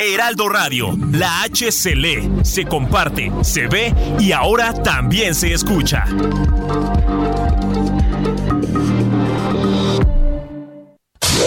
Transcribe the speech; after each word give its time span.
Heraldo 0.00 0.48
Radio, 0.48 0.96
la 1.12 1.42
H 1.42 1.70
se 1.70 1.94
lee, 1.94 2.30
se 2.42 2.64
comparte, 2.64 3.30
se 3.42 3.66
ve 3.66 3.94
y 4.18 4.32
ahora 4.32 4.72
también 4.72 5.34
se 5.34 5.52
escucha. 5.52 6.04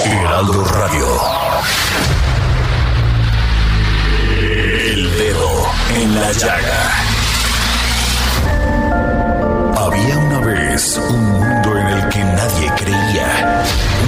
Heraldo 0.05 0.63
Radio. 0.65 1.07
El 4.39 5.17
dedo 5.17 5.71
en 5.95 6.15
la 6.15 6.31
llaga. 6.31 6.91
Había 9.77 10.17
una 10.17 10.39
vez 10.39 11.01
un 11.09 11.24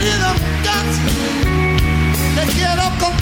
No 0.00 0.06
he 0.06 0.08
querido 0.08 0.32
nunca, 0.32 0.74
te 2.34 2.52
quiero 2.54 2.84
con 3.00 3.14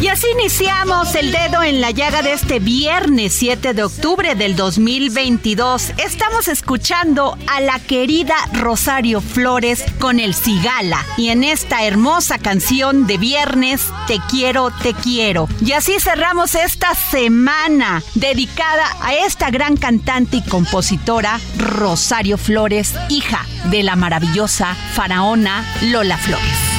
Y 0.00 0.08
así 0.08 0.26
iniciamos 0.32 1.14
el 1.14 1.30
dedo 1.30 1.62
en 1.62 1.82
la 1.82 1.90
llaga 1.90 2.22
de 2.22 2.32
este 2.32 2.58
viernes 2.58 3.34
7 3.34 3.74
de 3.74 3.82
octubre 3.82 4.34
del 4.34 4.56
2022. 4.56 5.92
Estamos 5.98 6.48
escuchando 6.48 7.36
a 7.46 7.60
la 7.60 7.78
querida 7.80 8.34
Rosario 8.54 9.20
Flores 9.20 9.84
con 9.98 10.18
el 10.18 10.34
Cigala. 10.34 11.04
Y 11.18 11.28
en 11.28 11.44
esta 11.44 11.84
hermosa 11.84 12.38
canción 12.38 13.06
de 13.06 13.18
viernes, 13.18 13.82
Te 14.06 14.18
quiero, 14.30 14.70
te 14.82 14.94
quiero. 14.94 15.48
Y 15.64 15.72
así 15.72 16.00
cerramos 16.00 16.54
esta 16.54 16.94
semana 16.94 18.02
dedicada 18.14 18.84
a 19.02 19.14
esta 19.14 19.50
gran 19.50 19.76
cantante 19.76 20.38
y 20.38 20.42
compositora 20.42 21.38
Rosario 21.58 22.38
Flores, 22.38 22.94
hija 23.10 23.44
de 23.66 23.82
la 23.82 23.96
maravillosa 23.96 24.74
faraona 24.94 25.62
Lola 25.82 26.16
Flores. 26.16 26.69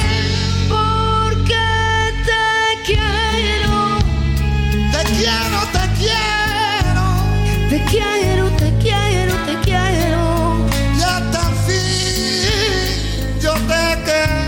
Quiero, 7.92 8.48
te 8.56 8.72
quiero, 8.78 9.34
te 9.46 9.54
quiero. 9.64 10.66
y 10.96 11.02
hasta 11.02 11.38
el 11.48 11.54
fin 11.66 13.40
yo 13.40 13.52
te 13.52 14.02
querré. 14.06 14.42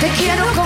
Te 0.00 0.08
quiero 0.18 0.44
con 0.54 0.65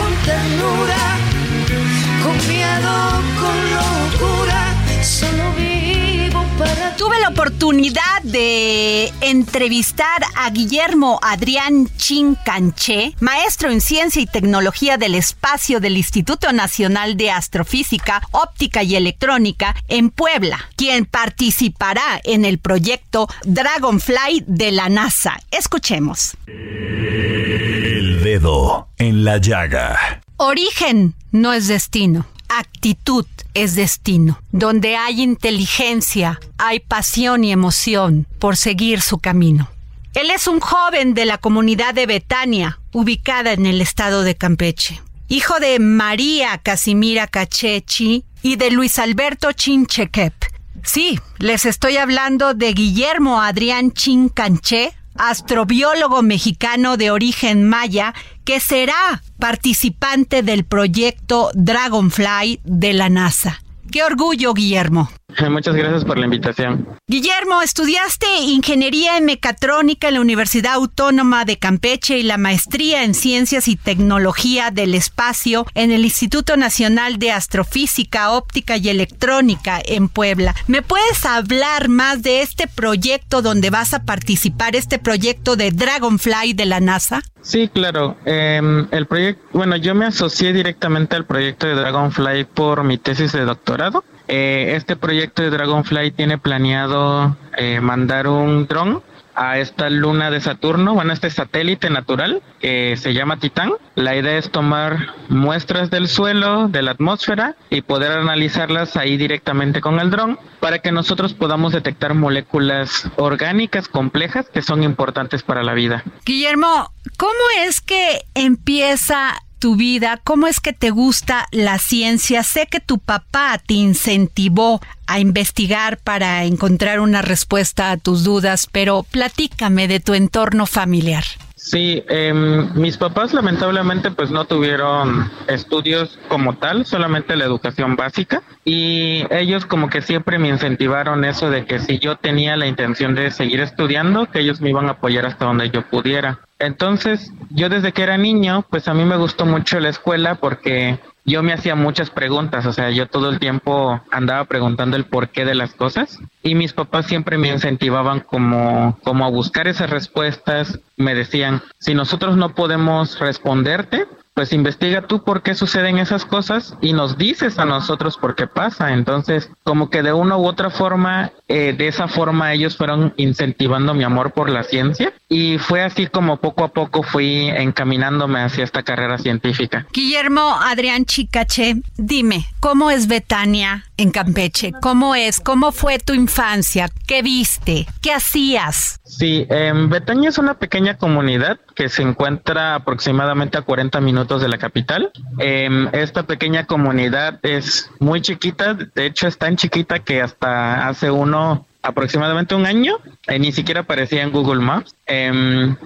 la 7.21 7.29
oportunidad 7.29 8.23
de 8.23 9.13
entrevistar 9.21 10.23
a 10.37 10.49
Guillermo 10.51 11.19
Adrián 11.23 11.89
Chincanché, 11.97 13.15
maestro 13.21 13.71
en 13.71 13.83
Ciencia 13.83 14.23
y 14.23 14.27
Tecnología 14.27 14.97
del 14.97 15.15
Espacio 15.15 15.81
del 15.81 15.99
Instituto 15.99 16.51
Nacional 16.53 17.19
de 17.19 17.31
Astrofísica, 17.31 18.23
Óptica 18.31 18.83
y 18.83 18.97
Electrónica 18.97 19.77
en 19.89 20.11
Puebla, 20.11 20.71
quien 20.77 21.05
participará 21.05 22.21
en 22.25 22.47
el 22.47 22.59
proyecto 22.59 23.29
Dragonfly 23.45 24.45
de 24.47 24.73
la 24.73 24.89
NASA. 24.89 25.39
Escuchemos. 25.51 26.37
El 26.47 28.23
Dedo 28.25 28.89
en 28.97 29.25
la 29.25 29.37
Llaga. 29.37 30.23
Origen 30.39 31.15
no 31.33 31.53
es 31.53 31.69
destino. 31.69 32.27
Actitud 32.49 33.27
es 33.55 33.75
destino. 33.75 34.41
Donde 34.53 34.97
hay 34.97 35.23
inteligencia, 35.23 36.41
hay 36.59 36.81
pasión 36.81 37.45
y 37.45 37.53
emoción 37.53 38.27
por 38.39 38.57
seguir 38.57 39.01
su 39.01 39.19
camino. 39.19 39.71
Él 40.15 40.31
es 40.31 40.49
un 40.49 40.61
joven 40.61 41.15
de 41.15 41.25
la 41.25 41.39
comunidad 41.39 41.95
de 41.95 42.07
Betania, 42.07 42.81
ubicada 42.93 43.53
en 43.53 43.67
el 43.67 43.81
estado 43.81 44.23
de 44.23 44.35
Campeche. 44.35 45.01
Hijo 45.29 45.61
de 45.61 45.79
María 45.79 46.59
Casimira 46.59 47.29
Cachechi 47.29 48.25
y 48.43 48.57
de 48.57 48.73
Luis 48.73 48.99
Alberto 48.99 49.53
Chinchequep. 49.53 50.35
Sí, 50.83 51.21
les 51.39 51.67
estoy 51.67 51.99
hablando 51.99 52.55
de 52.55 52.73
Guillermo 52.73 53.41
Adrián 53.41 53.93
Chincanché, 53.93 54.93
astrobiólogo 55.15 56.23
mexicano 56.23 56.97
de 56.97 57.11
origen 57.11 57.69
maya, 57.69 58.15
que 58.45 58.61
será 58.61 59.23
participante 59.39 60.43
del 60.43 60.65
proyecto 60.65 61.51
Dragonfly 61.55 62.61
de 62.65 62.93
la 62.93 63.09
NASA. 63.09 63.63
Qué 63.91 64.03
orgullo, 64.05 64.55
Guillermo. 64.55 65.11
Muchas 65.51 65.75
gracias 65.75 66.05
por 66.05 66.19
la 66.19 66.25
invitación. 66.25 66.87
Guillermo, 67.07 67.63
estudiaste 67.63 68.27
ingeniería 68.41 69.17
en 69.17 69.25
mecatrónica 69.25 70.09
en 70.09 70.15
la 70.15 70.21
Universidad 70.21 70.75
Autónoma 70.75 71.45
de 71.45 71.59
Campeche 71.59 72.19
y 72.19 72.23
la 72.23 72.39
maestría 72.39 73.05
en 73.05 73.15
ciencias 73.15 73.69
y 73.69 73.77
tecnología 73.77 74.71
del 74.71 74.95
espacio 74.95 75.67
en 75.75 75.91
el 75.91 76.05
Instituto 76.05 76.57
Nacional 76.57 77.19
de 77.19 77.33
Astrofísica, 77.33 78.33
Óptica 78.33 78.77
y 78.77 78.89
Electrónica 78.89 79.81
en 79.85 80.09
Puebla. 80.09 80.55
¿Me 80.67 80.83
puedes 80.83 81.25
hablar 81.25 81.89
más 81.89 82.23
de 82.23 82.43
este 82.43 82.67
proyecto 82.67 83.43
donde 83.43 83.71
vas 83.71 83.95
a 83.95 84.05
participar, 84.05 84.77
este 84.77 84.99
proyecto 84.99 85.57
de 85.57 85.71
Dragonfly 85.71 86.53
de 86.55 86.67
la 86.67 86.81
NASA? 86.81 87.23
Sí, 87.43 87.69
claro. 87.69 88.17
Eh, 88.25 88.61
el 88.91 89.07
proyecto, 89.07 89.43
bueno, 89.53 89.77
yo 89.77 89.95
me 89.95 90.07
asocié 90.07 90.53
directamente 90.53 91.17
al 91.17 91.25
proyecto 91.25 91.67
de 91.67 91.75
Dragonfly 91.75 92.45
por 92.45 92.85
mi 92.85 92.99
tesis 92.99 93.33
de 93.33 93.45
doctorado. 93.45 94.05
Eh, 94.33 94.77
este 94.77 94.95
proyecto 94.95 95.43
de 95.43 95.51
Dragonfly 95.51 96.13
tiene 96.13 96.39
planeado 96.39 97.37
eh, 97.57 97.81
mandar 97.81 98.29
un 98.29 98.69
dron 98.69 99.03
a 99.35 99.59
esta 99.59 99.91
luna 99.91 100.31
de 100.31 100.41
Saturno, 100.41 100.95
bueno, 100.95 101.13
este 101.13 101.31
satélite 101.31 101.91
natural 101.91 102.41
que 102.61 102.97
se 102.97 103.13
llama 103.13 103.39
Titán. 103.41 103.73
La 103.97 104.15
idea 104.15 104.39
es 104.39 104.53
tomar 104.53 105.15
muestras 105.29 105.91
del 105.91 106.07
suelo, 106.07 106.69
de 106.69 106.83
la 106.83 106.93
atmósfera 106.93 107.57
y 107.71 107.83
poder 107.83 108.13
analizarlas 108.13 108.97
ahí 108.97 109.17
directamente 109.17 109.81
con 109.81 109.99
el 109.99 110.11
dron 110.11 110.39
para 110.61 110.79
que 110.79 110.93
nosotros 110.93 111.35
podamos 111.35 111.73
detectar 111.73 112.15
moléculas 112.15 113.11
orgánicas 113.17 113.89
complejas 113.89 114.49
que 114.49 114.63
son 114.63 114.85
importantes 114.85 115.43
para 115.43 115.65
la 115.65 115.75
vida. 115.75 116.05
Guillermo, 116.25 116.93
¿cómo 117.17 117.33
es 117.67 117.81
que 117.81 118.21
empieza 118.35 119.43
tu 119.61 119.77
vida, 119.77 120.19
cómo 120.25 120.47
es 120.47 120.59
que 120.59 120.73
te 120.73 120.91
gusta 120.91 121.47
la 121.53 121.79
ciencia. 121.79 122.43
Sé 122.43 122.67
que 122.67 122.81
tu 122.81 122.99
papá 122.99 123.61
te 123.65 123.75
incentivó 123.75 124.81
a 125.07 125.21
investigar 125.21 125.99
para 125.99 126.45
encontrar 126.45 126.99
una 126.99 127.23
respuesta 127.23 127.91
a 127.91 127.97
tus 127.99 128.25
dudas, 128.25 128.67
pero 128.73 129.05
platícame 129.05 129.87
de 129.87 130.01
tu 130.01 130.15
entorno 130.15 130.67
familiar. 130.67 131.25
Sí, 131.63 132.03
em, 132.09 132.73
mis 132.75 132.97
papás 132.97 133.35
lamentablemente 133.35 134.11
pues 134.11 134.31
no 134.31 134.47
tuvieron 134.47 135.31
estudios 135.47 136.19
como 136.27 136.57
tal, 136.57 136.87
solamente 136.87 137.37
la 137.37 137.45
educación 137.45 137.97
básica 137.97 138.43
y 138.65 139.27
ellos 139.31 139.67
como 139.67 139.91
que 139.91 140.01
siempre 140.01 140.39
me 140.39 140.49
incentivaron 140.49 141.23
eso 141.23 141.51
de 141.51 141.67
que 141.67 141.79
si 141.79 141.99
yo 141.99 142.17
tenía 142.17 142.57
la 142.57 142.67
intención 142.67 143.15
de 143.15 143.31
seguir 143.31 143.61
estudiando, 143.61 144.25
que 144.25 144.41
ellos 144.41 144.63
me 144.63 144.71
iban 144.71 144.87
a 144.87 144.93
apoyar 144.93 145.27
hasta 145.27 145.45
donde 145.45 145.69
yo 145.69 145.83
pudiera. 145.83 146.41
Entonces, 146.59 147.31
yo 147.51 147.69
desde 147.69 147.93
que 147.93 148.05
era 148.05 148.17
niño, 148.17 148.65
pues 148.71 148.89
a 148.89 148.95
mí 148.95 149.05
me 149.05 149.19
gustó 149.19 149.45
mucho 149.45 149.81
la 149.81 149.91
escuela 149.91 150.37
porque 150.37 150.99
yo 151.25 151.43
me 151.43 151.53
hacía 151.53 151.75
muchas 151.75 152.11
preguntas, 152.11 152.67
o 152.67 152.73
sea, 152.73 152.91
yo 152.91 153.07
todo 153.07 153.31
el 153.31 153.39
tiempo 153.39 154.01
andaba 154.11 154.45
preguntando 154.45 154.97
el 154.97 155.05
porqué 155.05 155.45
de 155.45 155.55
las 155.55 155.75
cosas 155.75 156.19
y 156.43 156.55
mis 156.55 156.73
papás 156.73 157.07
siempre 157.07 157.39
me 157.39 157.49
incentivaban 157.49 158.21
como, 158.21 158.99
como 159.05 159.25
a 159.25 159.31
buscar 159.31 159.69
esas 159.69 159.91
respuestas, 159.91 160.81
me 160.97 161.15
decían, 161.15 161.63
si 161.79 161.95
nosotros 161.95 162.37
no 162.37 162.55
podemos 162.55 163.19
responderte, 163.19 164.07
pues 164.35 164.53
investiga 164.53 165.03
tú 165.07 165.23
por 165.23 165.43
qué 165.43 165.55
suceden 165.55 165.99
esas 165.99 166.25
cosas 166.25 166.75
y 166.81 166.93
nos 166.93 167.19
dices 167.19 167.59
a 167.59 167.65
nosotros 167.65 168.17
por 168.17 168.35
qué 168.35 168.47
pasa. 168.47 168.93
Entonces, 168.93 169.51
como 169.65 169.91
que 169.91 170.03
de 170.03 170.13
una 170.13 170.37
u 170.37 170.47
otra 170.47 170.71
forma, 170.71 171.33
eh, 171.49 171.75
de 171.77 171.89
esa 171.89 172.09
forma 172.09 172.53
ellos 172.53 172.77
fueron 172.77 173.13
incentivando 173.17 173.95
mi 173.95 174.05
amor 174.05 174.33
por 174.33 174.49
la 174.49 174.63
ciencia 174.63 175.13
y 175.29 175.59
fue 175.59 175.83
así 175.83 176.07
como 176.07 176.39
poco 176.39 176.65
a 176.65 176.69
poco 176.69 177.03
fui 177.03 177.49
encaminándome 177.49 178.41
hacia 178.41 178.65
esta 178.65 178.83
carrera 178.83 179.19
científica. 179.19 179.87
Guillermo 179.93 180.57
Adrián 180.61 181.05
Chicache, 181.05 181.77
dime, 181.97 182.47
¿cómo 182.61 182.91
es 182.91 183.09
Betania 183.09 183.85
en 184.01 184.11
Campeche? 184.11 184.73
¿Cómo 184.81 185.15
es? 185.15 185.41
¿Cómo 185.41 185.73
fue 185.73 185.99
tu 185.99 186.15
infancia? 186.15 186.89
¿Qué 187.07 187.23
viste? 187.23 187.87
¿Qué 188.01 188.13
hacías? 188.13 189.01
Sí, 189.05 189.47
eh, 189.51 189.73
Betania 189.89 190.31
es 190.31 190.39
una 190.39 190.55
pequeña 190.55 190.97
comunidad 190.97 191.59
que 191.75 191.89
se 191.89 192.03
encuentra 192.03 192.77
aproximadamente 192.77 193.59
a 193.59 193.63
40 193.63 194.01
minutos 194.01 194.41
de 194.41 194.49
la 194.49 194.59
capital. 194.59 195.11
Em, 195.39 195.89
esta 195.93 196.23
pequeña 196.23 196.67
comunidad 196.67 197.39
es 197.43 197.91
muy 197.99 198.23
chiquita, 198.23 198.75
de 198.75 199.07
hecho 199.07 199.29
es 199.29 199.37
tan 199.37 199.57
chiquita 199.57 199.99
que 199.99 200.23
hasta 200.23 200.89
hace 200.89 201.11
uno 201.11 201.67
aproximadamente 201.83 202.55
un 202.55 202.67
año, 202.67 202.99
eh, 203.27 203.39
ni 203.39 203.53
siquiera 203.53 203.81
aparecía 203.81 204.23
en 204.23 204.33
Google 204.33 204.61
Maps. 204.61 204.95
Em, 205.07 205.77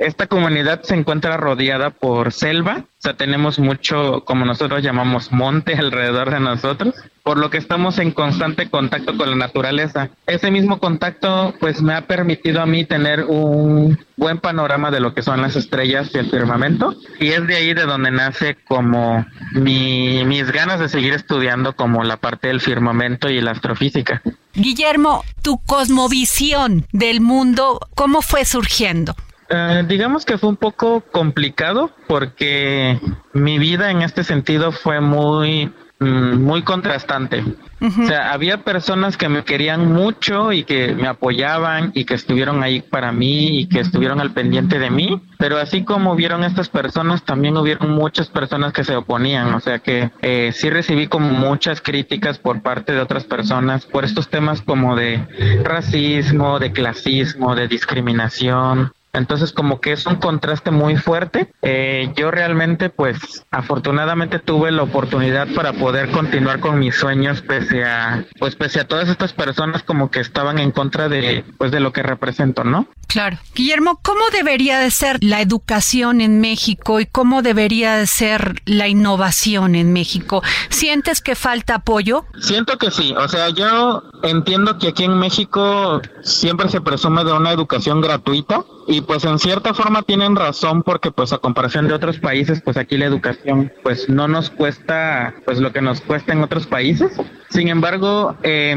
esta 0.00 0.26
comunidad 0.26 0.82
se 0.82 0.94
encuentra 0.94 1.36
rodeada 1.36 1.90
por 1.90 2.32
selva, 2.32 2.84
o 2.84 3.02
sea, 3.02 3.14
tenemos 3.14 3.58
mucho, 3.58 4.22
como 4.24 4.44
nosotros 4.44 4.82
llamamos, 4.82 5.32
monte 5.32 5.74
alrededor 5.78 6.30
de 6.30 6.40
nosotros, 6.40 6.94
por 7.22 7.38
lo 7.38 7.50
que 7.50 7.58
estamos 7.58 7.98
en 7.98 8.12
constante 8.12 8.68
contacto 8.68 9.16
con 9.16 9.30
la 9.30 9.36
naturaleza. 9.36 10.10
Ese 10.26 10.50
mismo 10.50 10.78
contacto, 10.78 11.54
pues, 11.58 11.82
me 11.82 11.94
ha 11.94 12.06
permitido 12.06 12.60
a 12.60 12.66
mí 12.66 12.84
tener 12.84 13.24
un 13.24 13.98
buen 14.16 14.38
panorama 14.38 14.90
de 14.90 15.00
lo 15.00 15.14
que 15.14 15.22
son 15.22 15.40
las 15.40 15.56
estrellas 15.56 16.10
y 16.14 16.18
el 16.18 16.30
firmamento, 16.30 16.94
y 17.18 17.28
es 17.28 17.46
de 17.46 17.56
ahí 17.56 17.74
de 17.74 17.86
donde 17.86 18.10
nace 18.10 18.56
como 18.68 19.24
mi, 19.52 20.24
mis 20.24 20.50
ganas 20.52 20.78
de 20.78 20.88
seguir 20.88 21.14
estudiando 21.14 21.74
como 21.74 22.04
la 22.04 22.18
parte 22.18 22.48
del 22.48 22.60
firmamento 22.60 23.28
y 23.28 23.40
la 23.40 23.52
astrofísica. 23.52 24.22
Guillermo, 24.54 25.24
tu 25.42 25.58
cosmovisión 25.58 26.86
del 26.92 27.20
mundo, 27.20 27.80
¿cómo 27.94 28.22
fue 28.22 28.44
surgiendo? 28.44 29.14
Eh, 29.48 29.84
digamos 29.86 30.24
que 30.24 30.38
fue 30.38 30.48
un 30.48 30.56
poco 30.56 31.02
complicado 31.12 31.90
porque 32.08 32.98
mi 33.32 33.58
vida 33.58 33.90
en 33.90 34.02
este 34.02 34.24
sentido 34.24 34.72
fue 34.72 35.00
muy 35.00 35.72
muy 36.02 36.62
contrastante. 36.62 37.44
O 37.80 38.06
sea, 38.06 38.32
había 38.32 38.58
personas 38.58 39.16
que 39.16 39.28
me 39.28 39.42
querían 39.42 39.92
mucho 39.92 40.52
y 40.52 40.62
que 40.62 40.94
me 40.94 41.08
apoyaban 41.08 41.90
y 41.94 42.04
que 42.04 42.14
estuvieron 42.14 42.62
ahí 42.62 42.80
para 42.80 43.10
mí 43.10 43.58
y 43.60 43.66
que 43.66 43.80
estuvieron 43.80 44.20
al 44.20 44.30
pendiente 44.30 44.78
de 44.78 44.88
mí, 44.88 45.20
pero 45.36 45.58
así 45.58 45.82
como 45.82 46.14
vieron 46.14 46.44
estas 46.44 46.68
personas, 46.68 47.24
también 47.24 47.56
hubieron 47.56 47.90
muchas 47.90 48.28
personas 48.28 48.72
que 48.72 48.84
se 48.84 48.94
oponían, 48.94 49.52
o 49.52 49.58
sea 49.58 49.80
que 49.80 50.12
eh, 50.22 50.52
sí 50.54 50.70
recibí 50.70 51.08
como 51.08 51.30
muchas 51.30 51.80
críticas 51.80 52.38
por 52.38 52.62
parte 52.62 52.92
de 52.92 53.00
otras 53.00 53.24
personas 53.24 53.84
por 53.84 54.04
estos 54.04 54.28
temas 54.28 54.62
como 54.62 54.94
de 54.94 55.26
racismo, 55.64 56.60
de 56.60 56.72
clasismo, 56.72 57.56
de 57.56 57.66
discriminación, 57.66 58.92
entonces 59.12 59.52
como 59.52 59.80
que 59.80 59.92
es 59.92 60.06
un 60.06 60.16
contraste 60.16 60.70
muy 60.70 60.96
fuerte. 60.96 61.52
Eh, 61.62 62.12
yo 62.16 62.30
realmente 62.30 62.88
pues 62.88 63.44
afortunadamente 63.50 64.38
tuve 64.38 64.70
la 64.72 64.82
oportunidad 64.82 65.48
para 65.54 65.72
poder 65.72 66.10
continuar 66.10 66.60
con 66.60 66.78
mis 66.78 66.96
sueños 66.96 67.42
pese 67.42 67.84
a 67.84 68.24
pues 68.38 68.56
pese 68.56 68.80
a 68.80 68.88
todas 68.88 69.08
estas 69.08 69.32
personas 69.32 69.82
como 69.82 70.10
que 70.10 70.20
estaban 70.20 70.58
en 70.58 70.70
contra 70.70 71.08
de 71.08 71.44
pues 71.58 71.70
de 71.70 71.80
lo 71.80 71.92
que 71.92 72.02
represento, 72.02 72.64
¿no? 72.64 72.88
Claro. 73.06 73.38
Guillermo, 73.54 74.00
¿cómo 74.02 74.22
debería 74.32 74.78
de 74.78 74.90
ser 74.90 75.18
la 75.22 75.42
educación 75.42 76.22
en 76.22 76.40
México 76.40 76.98
y 76.98 77.04
cómo 77.04 77.42
debería 77.42 77.96
de 77.96 78.06
ser 78.06 78.62
la 78.64 78.88
innovación 78.88 79.74
en 79.74 79.92
México? 79.92 80.42
¿Sientes 80.70 81.20
que 81.20 81.34
falta 81.34 81.74
apoyo? 81.76 82.24
Siento 82.40 82.78
que 82.78 82.90
sí. 82.90 83.14
O 83.18 83.28
sea, 83.28 83.50
yo 83.50 84.02
entiendo 84.22 84.78
que 84.78 84.88
aquí 84.88 85.04
en 85.04 85.18
México 85.18 86.00
siempre 86.22 86.70
se 86.70 86.80
presume 86.80 87.24
de 87.24 87.32
una 87.32 87.52
educación 87.52 88.00
gratuita 88.00 88.64
y 88.86 89.00
pues 89.00 89.24
en 89.24 89.38
cierta 89.38 89.74
forma 89.74 90.02
tienen 90.02 90.36
razón 90.36 90.82
porque 90.82 91.10
pues 91.10 91.32
a 91.32 91.38
comparación 91.38 91.88
de 91.88 91.94
otros 91.94 92.18
países 92.18 92.60
pues 92.62 92.76
aquí 92.76 92.96
la 92.96 93.06
educación 93.06 93.72
pues 93.82 94.08
no 94.08 94.28
nos 94.28 94.50
cuesta 94.50 95.34
pues 95.44 95.58
lo 95.58 95.72
que 95.72 95.82
nos 95.82 96.00
cuesta 96.00 96.32
en 96.32 96.42
otros 96.42 96.66
países. 96.66 97.12
Sin 97.52 97.68
embargo, 97.68 98.34
eh, 98.42 98.74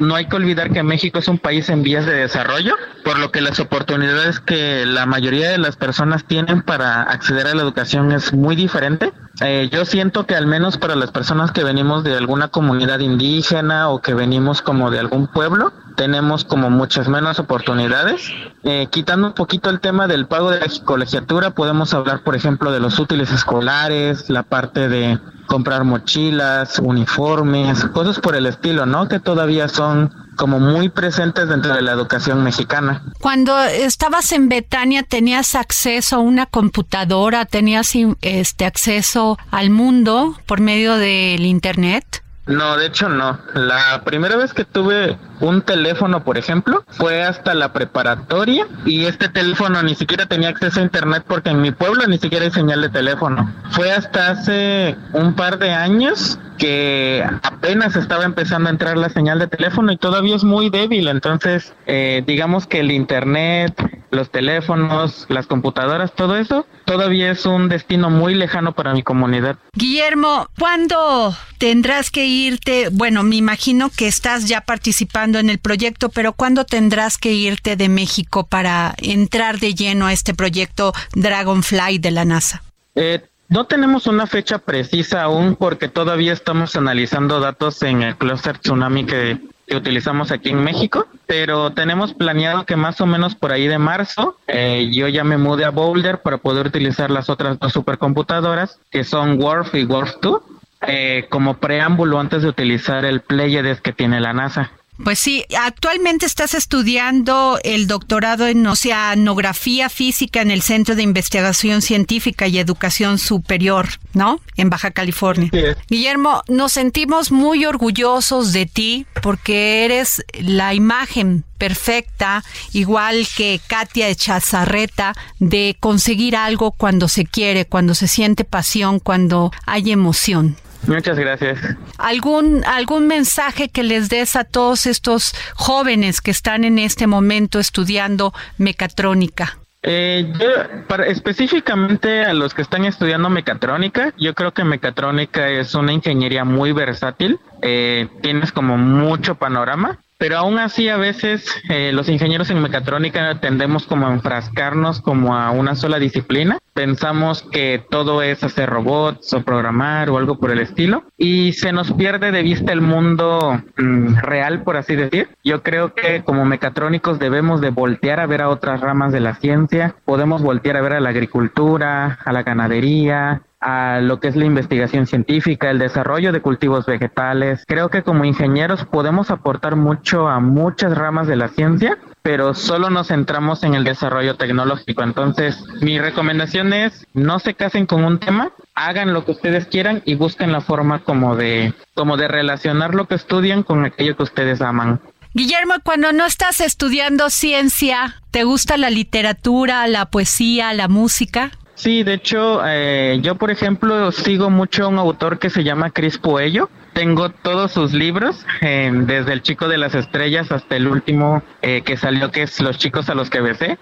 no 0.00 0.14
hay 0.16 0.26
que 0.26 0.34
olvidar 0.34 0.72
que 0.72 0.82
México 0.82 1.20
es 1.20 1.28
un 1.28 1.38
país 1.38 1.68
en 1.68 1.84
vías 1.84 2.06
de 2.06 2.14
desarrollo, 2.14 2.74
por 3.04 3.20
lo 3.20 3.30
que 3.30 3.40
las 3.40 3.60
oportunidades 3.60 4.40
que 4.40 4.84
la 4.84 5.06
mayoría 5.06 5.50
de 5.50 5.58
las 5.58 5.76
personas 5.76 6.24
tienen 6.24 6.62
para 6.62 7.02
acceder 7.02 7.46
a 7.46 7.54
la 7.54 7.62
educación 7.62 8.10
es 8.10 8.32
muy 8.32 8.56
diferente. 8.56 9.12
Eh, 9.42 9.68
yo 9.70 9.84
siento 9.84 10.26
que 10.26 10.34
al 10.34 10.48
menos 10.48 10.76
para 10.76 10.96
las 10.96 11.12
personas 11.12 11.52
que 11.52 11.62
venimos 11.62 12.02
de 12.02 12.16
alguna 12.16 12.48
comunidad 12.48 12.98
indígena 12.98 13.90
o 13.90 14.00
que 14.00 14.14
venimos 14.14 14.60
como 14.60 14.90
de 14.90 14.98
algún 14.98 15.28
pueblo, 15.28 15.72
tenemos 15.96 16.44
como 16.44 16.70
muchas 16.70 17.08
menos 17.08 17.38
oportunidades. 17.38 18.30
Eh, 18.62 18.86
quitando 18.90 19.28
un 19.28 19.32
poquito 19.32 19.70
el 19.70 19.80
tema 19.80 20.06
del 20.06 20.26
pago 20.26 20.50
de 20.50 20.60
la 20.60 20.66
colegiatura, 20.84 21.50
podemos 21.50 21.92
hablar, 21.94 22.22
por 22.22 22.36
ejemplo, 22.36 22.70
de 22.70 22.80
los 22.80 22.98
útiles 22.98 23.32
escolares, 23.32 24.30
la 24.30 24.44
parte 24.44 24.88
de 24.88 25.18
comprar 25.46 25.84
mochilas, 25.84 26.78
uniformes, 26.78 27.84
cosas 27.86 28.20
por 28.20 28.36
el 28.36 28.46
estilo, 28.46 28.86
¿no? 28.86 29.08
Que 29.08 29.20
todavía 29.20 29.68
son 29.68 30.12
como 30.36 30.60
muy 30.60 30.88
presentes 30.90 31.48
dentro 31.48 31.74
de 31.74 31.82
la 31.82 31.92
educación 31.92 32.44
mexicana. 32.44 33.02
Cuando 33.20 33.58
estabas 33.62 34.32
en 34.32 34.48
Betania, 34.48 35.02
¿tenías 35.02 35.54
acceso 35.54 36.16
a 36.16 36.18
una 36.18 36.46
computadora? 36.46 37.46
¿Tenías 37.46 37.92
este 38.20 38.66
acceso 38.66 39.38
al 39.50 39.70
mundo 39.70 40.36
por 40.46 40.60
medio 40.60 40.96
del 40.96 41.46
internet? 41.46 42.22
No, 42.46 42.76
de 42.76 42.86
hecho 42.86 43.08
no. 43.08 43.38
La 43.54 44.02
primera 44.04 44.36
vez 44.36 44.54
que 44.54 44.64
tuve 44.64 45.18
un 45.40 45.62
teléfono, 45.62 46.24
por 46.24 46.38
ejemplo, 46.38 46.84
fue 46.88 47.22
hasta 47.22 47.54
la 47.54 47.72
preparatoria 47.72 48.66
y 48.84 49.04
este 49.04 49.28
teléfono 49.28 49.82
ni 49.82 49.94
siquiera 49.94 50.26
tenía 50.26 50.48
acceso 50.48 50.80
a 50.80 50.82
internet 50.82 51.24
porque 51.26 51.50
en 51.50 51.60
mi 51.60 51.72
pueblo 51.72 52.06
ni 52.06 52.18
siquiera 52.18 52.44
hay 52.44 52.50
señal 52.50 52.80
de 52.80 52.88
teléfono. 52.88 53.52
Fue 53.70 53.92
hasta 53.92 54.30
hace 54.30 54.96
un 55.12 55.34
par 55.34 55.58
de 55.58 55.72
años 55.72 56.38
que 56.56 57.22
apenas 57.42 57.96
estaba 57.96 58.24
empezando 58.24 58.68
a 58.68 58.72
entrar 58.72 58.96
la 58.96 59.10
señal 59.10 59.38
de 59.38 59.46
teléfono 59.46 59.92
y 59.92 59.96
todavía 59.96 60.36
es 60.36 60.44
muy 60.44 60.70
débil. 60.70 61.08
Entonces, 61.08 61.74
eh, 61.86 62.22
digamos 62.26 62.66
que 62.66 62.80
el 62.80 62.90
internet, 62.90 63.74
los 64.10 64.30
teléfonos, 64.30 65.26
las 65.28 65.46
computadoras, 65.46 66.12
todo 66.14 66.36
eso, 66.36 66.66
todavía 66.84 67.30
es 67.30 67.44
un 67.44 67.68
destino 67.68 68.10
muy 68.10 68.34
lejano 68.34 68.72
para 68.72 68.94
mi 68.94 69.02
comunidad. 69.02 69.56
Guillermo, 69.74 70.48
¿cuándo 70.58 71.36
tendrás 71.58 72.10
que 72.10 72.26
irte? 72.26 72.88
Bueno, 72.90 73.22
me 73.22 73.36
imagino 73.36 73.90
que 73.94 74.08
estás 74.08 74.48
ya 74.48 74.62
participando 74.62 75.25
en 75.34 75.50
el 75.50 75.58
proyecto, 75.58 76.08
pero 76.08 76.32
¿cuándo 76.32 76.64
tendrás 76.64 77.18
que 77.18 77.32
irte 77.32 77.76
de 77.76 77.88
México 77.88 78.46
para 78.46 78.94
entrar 78.98 79.58
de 79.58 79.74
lleno 79.74 80.06
a 80.06 80.12
este 80.12 80.34
proyecto 80.34 80.92
Dragonfly 81.14 81.98
de 81.98 82.10
la 82.10 82.24
NASA? 82.24 82.62
Eh, 82.94 83.22
no 83.48 83.66
tenemos 83.66 84.06
una 84.06 84.26
fecha 84.26 84.58
precisa 84.58 85.22
aún 85.22 85.56
porque 85.56 85.88
todavía 85.88 86.32
estamos 86.32 86.74
analizando 86.76 87.38
datos 87.38 87.82
en 87.82 88.02
el 88.02 88.16
cluster 88.16 88.58
tsunami 88.58 89.04
que, 89.04 89.38
utilizamos 89.74 90.30
aquí 90.30 90.50
en 90.50 90.62
México, 90.62 91.08
pero 91.26 91.72
tenemos 91.72 92.14
planeado 92.14 92.64
que 92.66 92.76
más 92.76 93.00
o 93.00 93.06
menos 93.06 93.34
por 93.34 93.50
ahí 93.50 93.66
de 93.66 93.78
marzo 93.78 94.36
eh, 94.46 94.90
yo 94.92 95.08
ya 95.08 95.24
me 95.24 95.38
mude 95.38 95.64
a 95.64 95.70
Boulder 95.70 96.22
para 96.22 96.38
poder 96.38 96.68
utilizar 96.68 97.10
las 97.10 97.28
otras 97.28 97.58
dos 97.58 97.72
supercomputadoras 97.72 98.78
que 98.92 99.02
son 99.02 99.42
Worf 99.42 99.74
y 99.74 99.84
Worf 99.84 100.14
2 100.22 100.40
eh, 100.82 101.26
como 101.30 101.56
preámbulo 101.58 102.20
antes 102.20 102.42
de 102.42 102.48
utilizar 102.48 103.04
el 103.04 103.20
Pleiades 103.20 103.80
que 103.80 103.92
tiene 103.92 104.20
la 104.20 104.32
NASA. 104.32 104.70
Pues 105.02 105.18
sí, 105.18 105.44
actualmente 105.58 106.26
estás 106.26 106.54
estudiando 106.54 107.58
el 107.64 107.86
doctorado 107.86 108.46
en 108.46 108.66
oceanografía 108.66 109.88
física 109.88 110.40
en 110.40 110.50
el 110.50 110.62
Centro 110.62 110.94
de 110.94 111.02
Investigación 111.02 111.82
Científica 111.82 112.48
y 112.48 112.58
Educación 112.58 113.18
Superior, 113.18 113.88
¿no? 114.14 114.40
En 114.56 114.70
Baja 114.70 114.90
California. 114.90 115.50
Guillermo, 115.88 116.42
nos 116.48 116.72
sentimos 116.72 117.30
muy 117.30 117.66
orgullosos 117.66 118.52
de 118.52 118.66
ti 118.66 119.06
porque 119.22 119.84
eres 119.84 120.24
la 120.40 120.74
imagen 120.74 121.44
perfecta, 121.58 122.44
igual 122.72 123.26
que 123.36 123.60
Katia 123.66 124.08
Echazarreta, 124.08 125.14
de 125.38 125.76
conseguir 125.80 126.36
algo 126.36 126.72
cuando 126.72 127.08
se 127.08 127.24
quiere, 127.24 127.64
cuando 127.66 127.94
se 127.94 128.08
siente 128.08 128.44
pasión, 128.44 128.98
cuando 128.98 129.52
hay 129.66 129.90
emoción. 129.90 130.56
Muchas 130.86 131.18
gracias. 131.18 131.58
¿Algún, 131.98 132.64
¿Algún 132.64 133.06
mensaje 133.06 133.68
que 133.68 133.82
les 133.82 134.08
des 134.08 134.36
a 134.36 134.44
todos 134.44 134.86
estos 134.86 135.34
jóvenes 135.54 136.20
que 136.20 136.30
están 136.30 136.64
en 136.64 136.78
este 136.78 137.06
momento 137.06 137.58
estudiando 137.58 138.32
mecatrónica? 138.58 139.58
Eh, 139.82 140.32
yo, 140.38 141.04
específicamente 141.04 142.24
a 142.24 142.32
los 142.34 142.54
que 142.54 142.62
están 142.62 142.84
estudiando 142.84 143.30
mecatrónica, 143.30 144.12
yo 144.18 144.34
creo 144.34 144.52
que 144.52 144.64
mecatrónica 144.64 145.48
es 145.48 145.74
una 145.74 145.92
ingeniería 145.92 146.44
muy 146.44 146.72
versátil. 146.72 147.38
Eh, 147.62 148.08
tienes 148.20 148.50
como 148.50 148.76
mucho 148.76 149.36
panorama 149.36 150.00
pero 150.18 150.38
aún 150.38 150.58
así 150.58 150.88
a 150.88 150.96
veces 150.96 151.46
eh, 151.68 151.92
los 151.92 152.08
ingenieros 152.08 152.50
en 152.50 152.62
mecatrónica 152.62 153.40
tendemos 153.40 153.86
como 153.86 154.06
a 154.06 154.12
enfrascarnos 154.12 155.00
como 155.00 155.36
a 155.36 155.50
una 155.50 155.74
sola 155.74 155.98
disciplina. 155.98 156.58
Pensamos 156.72 157.42
que 157.42 157.82
todo 157.90 158.22
es 158.22 158.44
hacer 158.44 158.68
robots 158.68 159.32
o 159.32 159.42
programar 159.42 160.10
o 160.10 160.18
algo 160.18 160.38
por 160.38 160.50
el 160.50 160.58
estilo 160.58 161.04
y 161.16 161.52
se 161.52 161.72
nos 161.72 161.92
pierde 161.92 162.32
de 162.32 162.42
vista 162.42 162.72
el 162.72 162.80
mundo 162.80 163.62
mm, 163.76 164.16
real, 164.16 164.62
por 164.62 164.76
así 164.76 164.94
decir. 164.94 165.28
Yo 165.42 165.62
creo 165.62 165.94
que 165.94 166.22
como 166.22 166.44
mecatrónicos 166.44 167.18
debemos 167.18 167.60
de 167.60 167.70
voltear 167.70 168.20
a 168.20 168.26
ver 168.26 168.42
a 168.42 168.48
otras 168.48 168.80
ramas 168.80 169.12
de 169.12 169.20
la 169.20 169.36
ciencia. 169.36 169.96
Podemos 170.04 170.42
voltear 170.42 170.76
a 170.76 170.82
ver 170.82 170.94
a 170.94 171.00
la 171.00 171.10
agricultura, 171.10 172.18
a 172.24 172.32
la 172.32 172.42
ganadería, 172.42 173.42
a 173.60 174.00
lo 174.00 174.20
que 174.20 174.28
es 174.28 174.36
la 174.36 174.44
investigación 174.44 175.06
científica, 175.06 175.70
el 175.70 175.78
desarrollo 175.78 176.32
de 176.32 176.40
cultivos 176.40 176.86
vegetales. 176.86 177.64
Creo 177.66 177.88
que 177.88 178.02
como 178.02 178.24
ingenieros 178.24 178.84
podemos 178.84 179.30
aportar 179.30 179.76
mucho 179.76 180.28
a 180.28 180.40
muchas 180.40 180.96
ramas 180.96 181.26
de 181.26 181.36
la 181.36 181.48
ciencia, 181.48 181.98
pero 182.22 182.54
solo 182.54 182.90
nos 182.90 183.08
centramos 183.08 183.62
en 183.62 183.74
el 183.74 183.84
desarrollo 183.84 184.36
tecnológico. 184.36 185.02
Entonces, 185.02 185.64
mi 185.80 185.98
recomendación 185.98 186.72
es 186.72 187.06
no 187.14 187.38
se 187.38 187.54
casen 187.54 187.86
con 187.86 188.04
un 188.04 188.18
tema, 188.18 188.50
hagan 188.74 189.12
lo 189.12 189.24
que 189.24 189.32
ustedes 189.32 189.66
quieran 189.66 190.02
y 190.04 190.16
busquen 190.16 190.52
la 190.52 190.60
forma 190.60 191.04
como 191.04 191.36
de 191.36 191.72
como 191.94 192.16
de 192.16 192.28
relacionar 192.28 192.94
lo 192.94 193.06
que 193.06 193.14
estudian 193.14 193.62
con 193.62 193.84
aquello 193.84 194.16
que 194.16 194.24
ustedes 194.24 194.60
aman. 194.60 195.00
Guillermo, 195.34 195.74
cuando 195.82 196.12
no 196.12 196.24
estás 196.24 196.60
estudiando 196.60 197.28
ciencia, 197.28 198.22
¿te 198.30 198.44
gusta 198.44 198.76
la 198.78 198.88
literatura, 198.88 199.86
la 199.86 200.06
poesía, 200.06 200.72
la 200.72 200.88
música? 200.88 201.50
Sí, 201.76 202.02
de 202.04 202.14
hecho, 202.14 202.62
eh, 202.66 203.18
yo 203.20 203.34
por 203.34 203.50
ejemplo 203.50 204.10
sigo 204.10 204.48
mucho 204.48 204.84
a 204.84 204.88
un 204.88 204.98
autor 204.98 205.38
que 205.38 205.50
se 205.50 205.62
llama 205.62 205.90
Chris 205.90 206.16
Puello. 206.16 206.70
Tengo 206.94 207.28
todos 207.28 207.70
sus 207.72 207.92
libros, 207.92 208.46
eh, 208.62 208.90
desde 208.92 209.34
El 209.34 209.42
Chico 209.42 209.68
de 209.68 209.76
las 209.76 209.94
Estrellas 209.94 210.50
hasta 210.50 210.74
el 210.76 210.88
último 210.88 211.42
eh, 211.60 211.82
que 211.82 211.98
salió, 211.98 212.30
que 212.30 212.44
es 212.44 212.60
Los 212.60 212.78
Chicos 212.78 213.10
a 213.10 213.14
los 213.14 213.28
que 213.28 213.42
besé. 213.42 213.78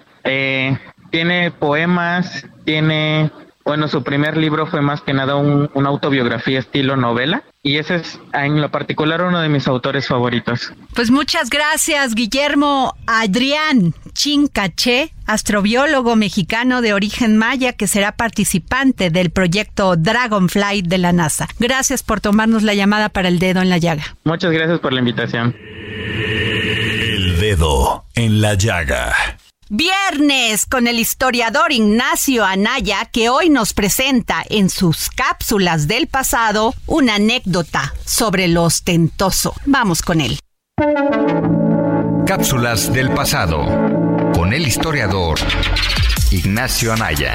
tiene 1.10 1.52
poemas, 1.52 2.44
tiene, 2.64 3.30
bueno, 3.64 3.88
su 3.88 4.02
primer 4.02 4.36
libro 4.36 4.66
fue 4.66 4.82
más 4.82 5.00
que 5.00 5.14
nada 5.14 5.36
un, 5.36 5.70
una 5.72 5.88
autobiografía 5.88 6.58
estilo 6.58 6.96
novela 6.96 7.42
y 7.62 7.78
ese 7.78 7.96
es 7.96 8.20
en 8.34 8.60
lo 8.60 8.70
particular 8.70 9.22
uno 9.22 9.40
de 9.40 9.48
mis 9.48 9.66
autores 9.66 10.06
favoritos. 10.06 10.72
Pues 10.94 11.10
muchas 11.10 11.48
gracias, 11.48 12.14
Guillermo 12.14 12.94
Adrián 13.06 13.94
Chincaché, 14.12 15.12
astrobiólogo 15.26 16.14
mexicano 16.14 16.82
de 16.82 16.92
origen 16.92 17.38
maya 17.38 17.72
que 17.72 17.86
será 17.86 18.12
participante 18.12 19.08
del 19.10 19.30
proyecto 19.30 19.96
Dragonfly 19.96 20.82
de 20.82 20.98
la 20.98 21.12
NASA. 21.12 21.48
Gracias 21.58 22.02
por 22.02 22.20
tomarnos 22.20 22.62
la 22.62 22.74
llamada 22.74 23.08
para 23.08 23.28
el 23.28 23.38
dedo 23.38 23.62
en 23.62 23.70
la 23.70 23.78
llaga. 23.78 24.16
Muchas 24.24 24.52
gracias 24.52 24.78
por 24.80 24.92
la 24.92 25.00
invitación. 25.00 25.56
El 27.16 27.40
dedo 27.40 28.04
en 28.14 28.42
la 28.42 28.54
llaga. 28.54 29.14
Viernes 29.70 30.66
con 30.66 30.86
el 30.86 30.98
historiador 30.98 31.72
Ignacio 31.72 32.44
Anaya 32.44 33.06
que 33.10 33.30
hoy 33.30 33.48
nos 33.48 33.72
presenta 33.72 34.44
en 34.50 34.68
sus 34.68 35.08
cápsulas 35.08 35.88
del 35.88 36.06
pasado 36.06 36.74
una 36.86 37.14
anécdota 37.14 37.94
sobre 38.04 38.46
lo 38.48 38.64
ostentoso. 38.64 39.54
Vamos 39.64 40.02
con 40.02 40.20
él. 40.20 40.38
Cápsulas 42.26 42.92
del 42.92 43.10
pasado 43.12 43.64
con 44.34 44.52
el 44.52 44.66
historiador 44.66 45.38
Ignacio 46.30 46.92
Anaya. 46.92 47.34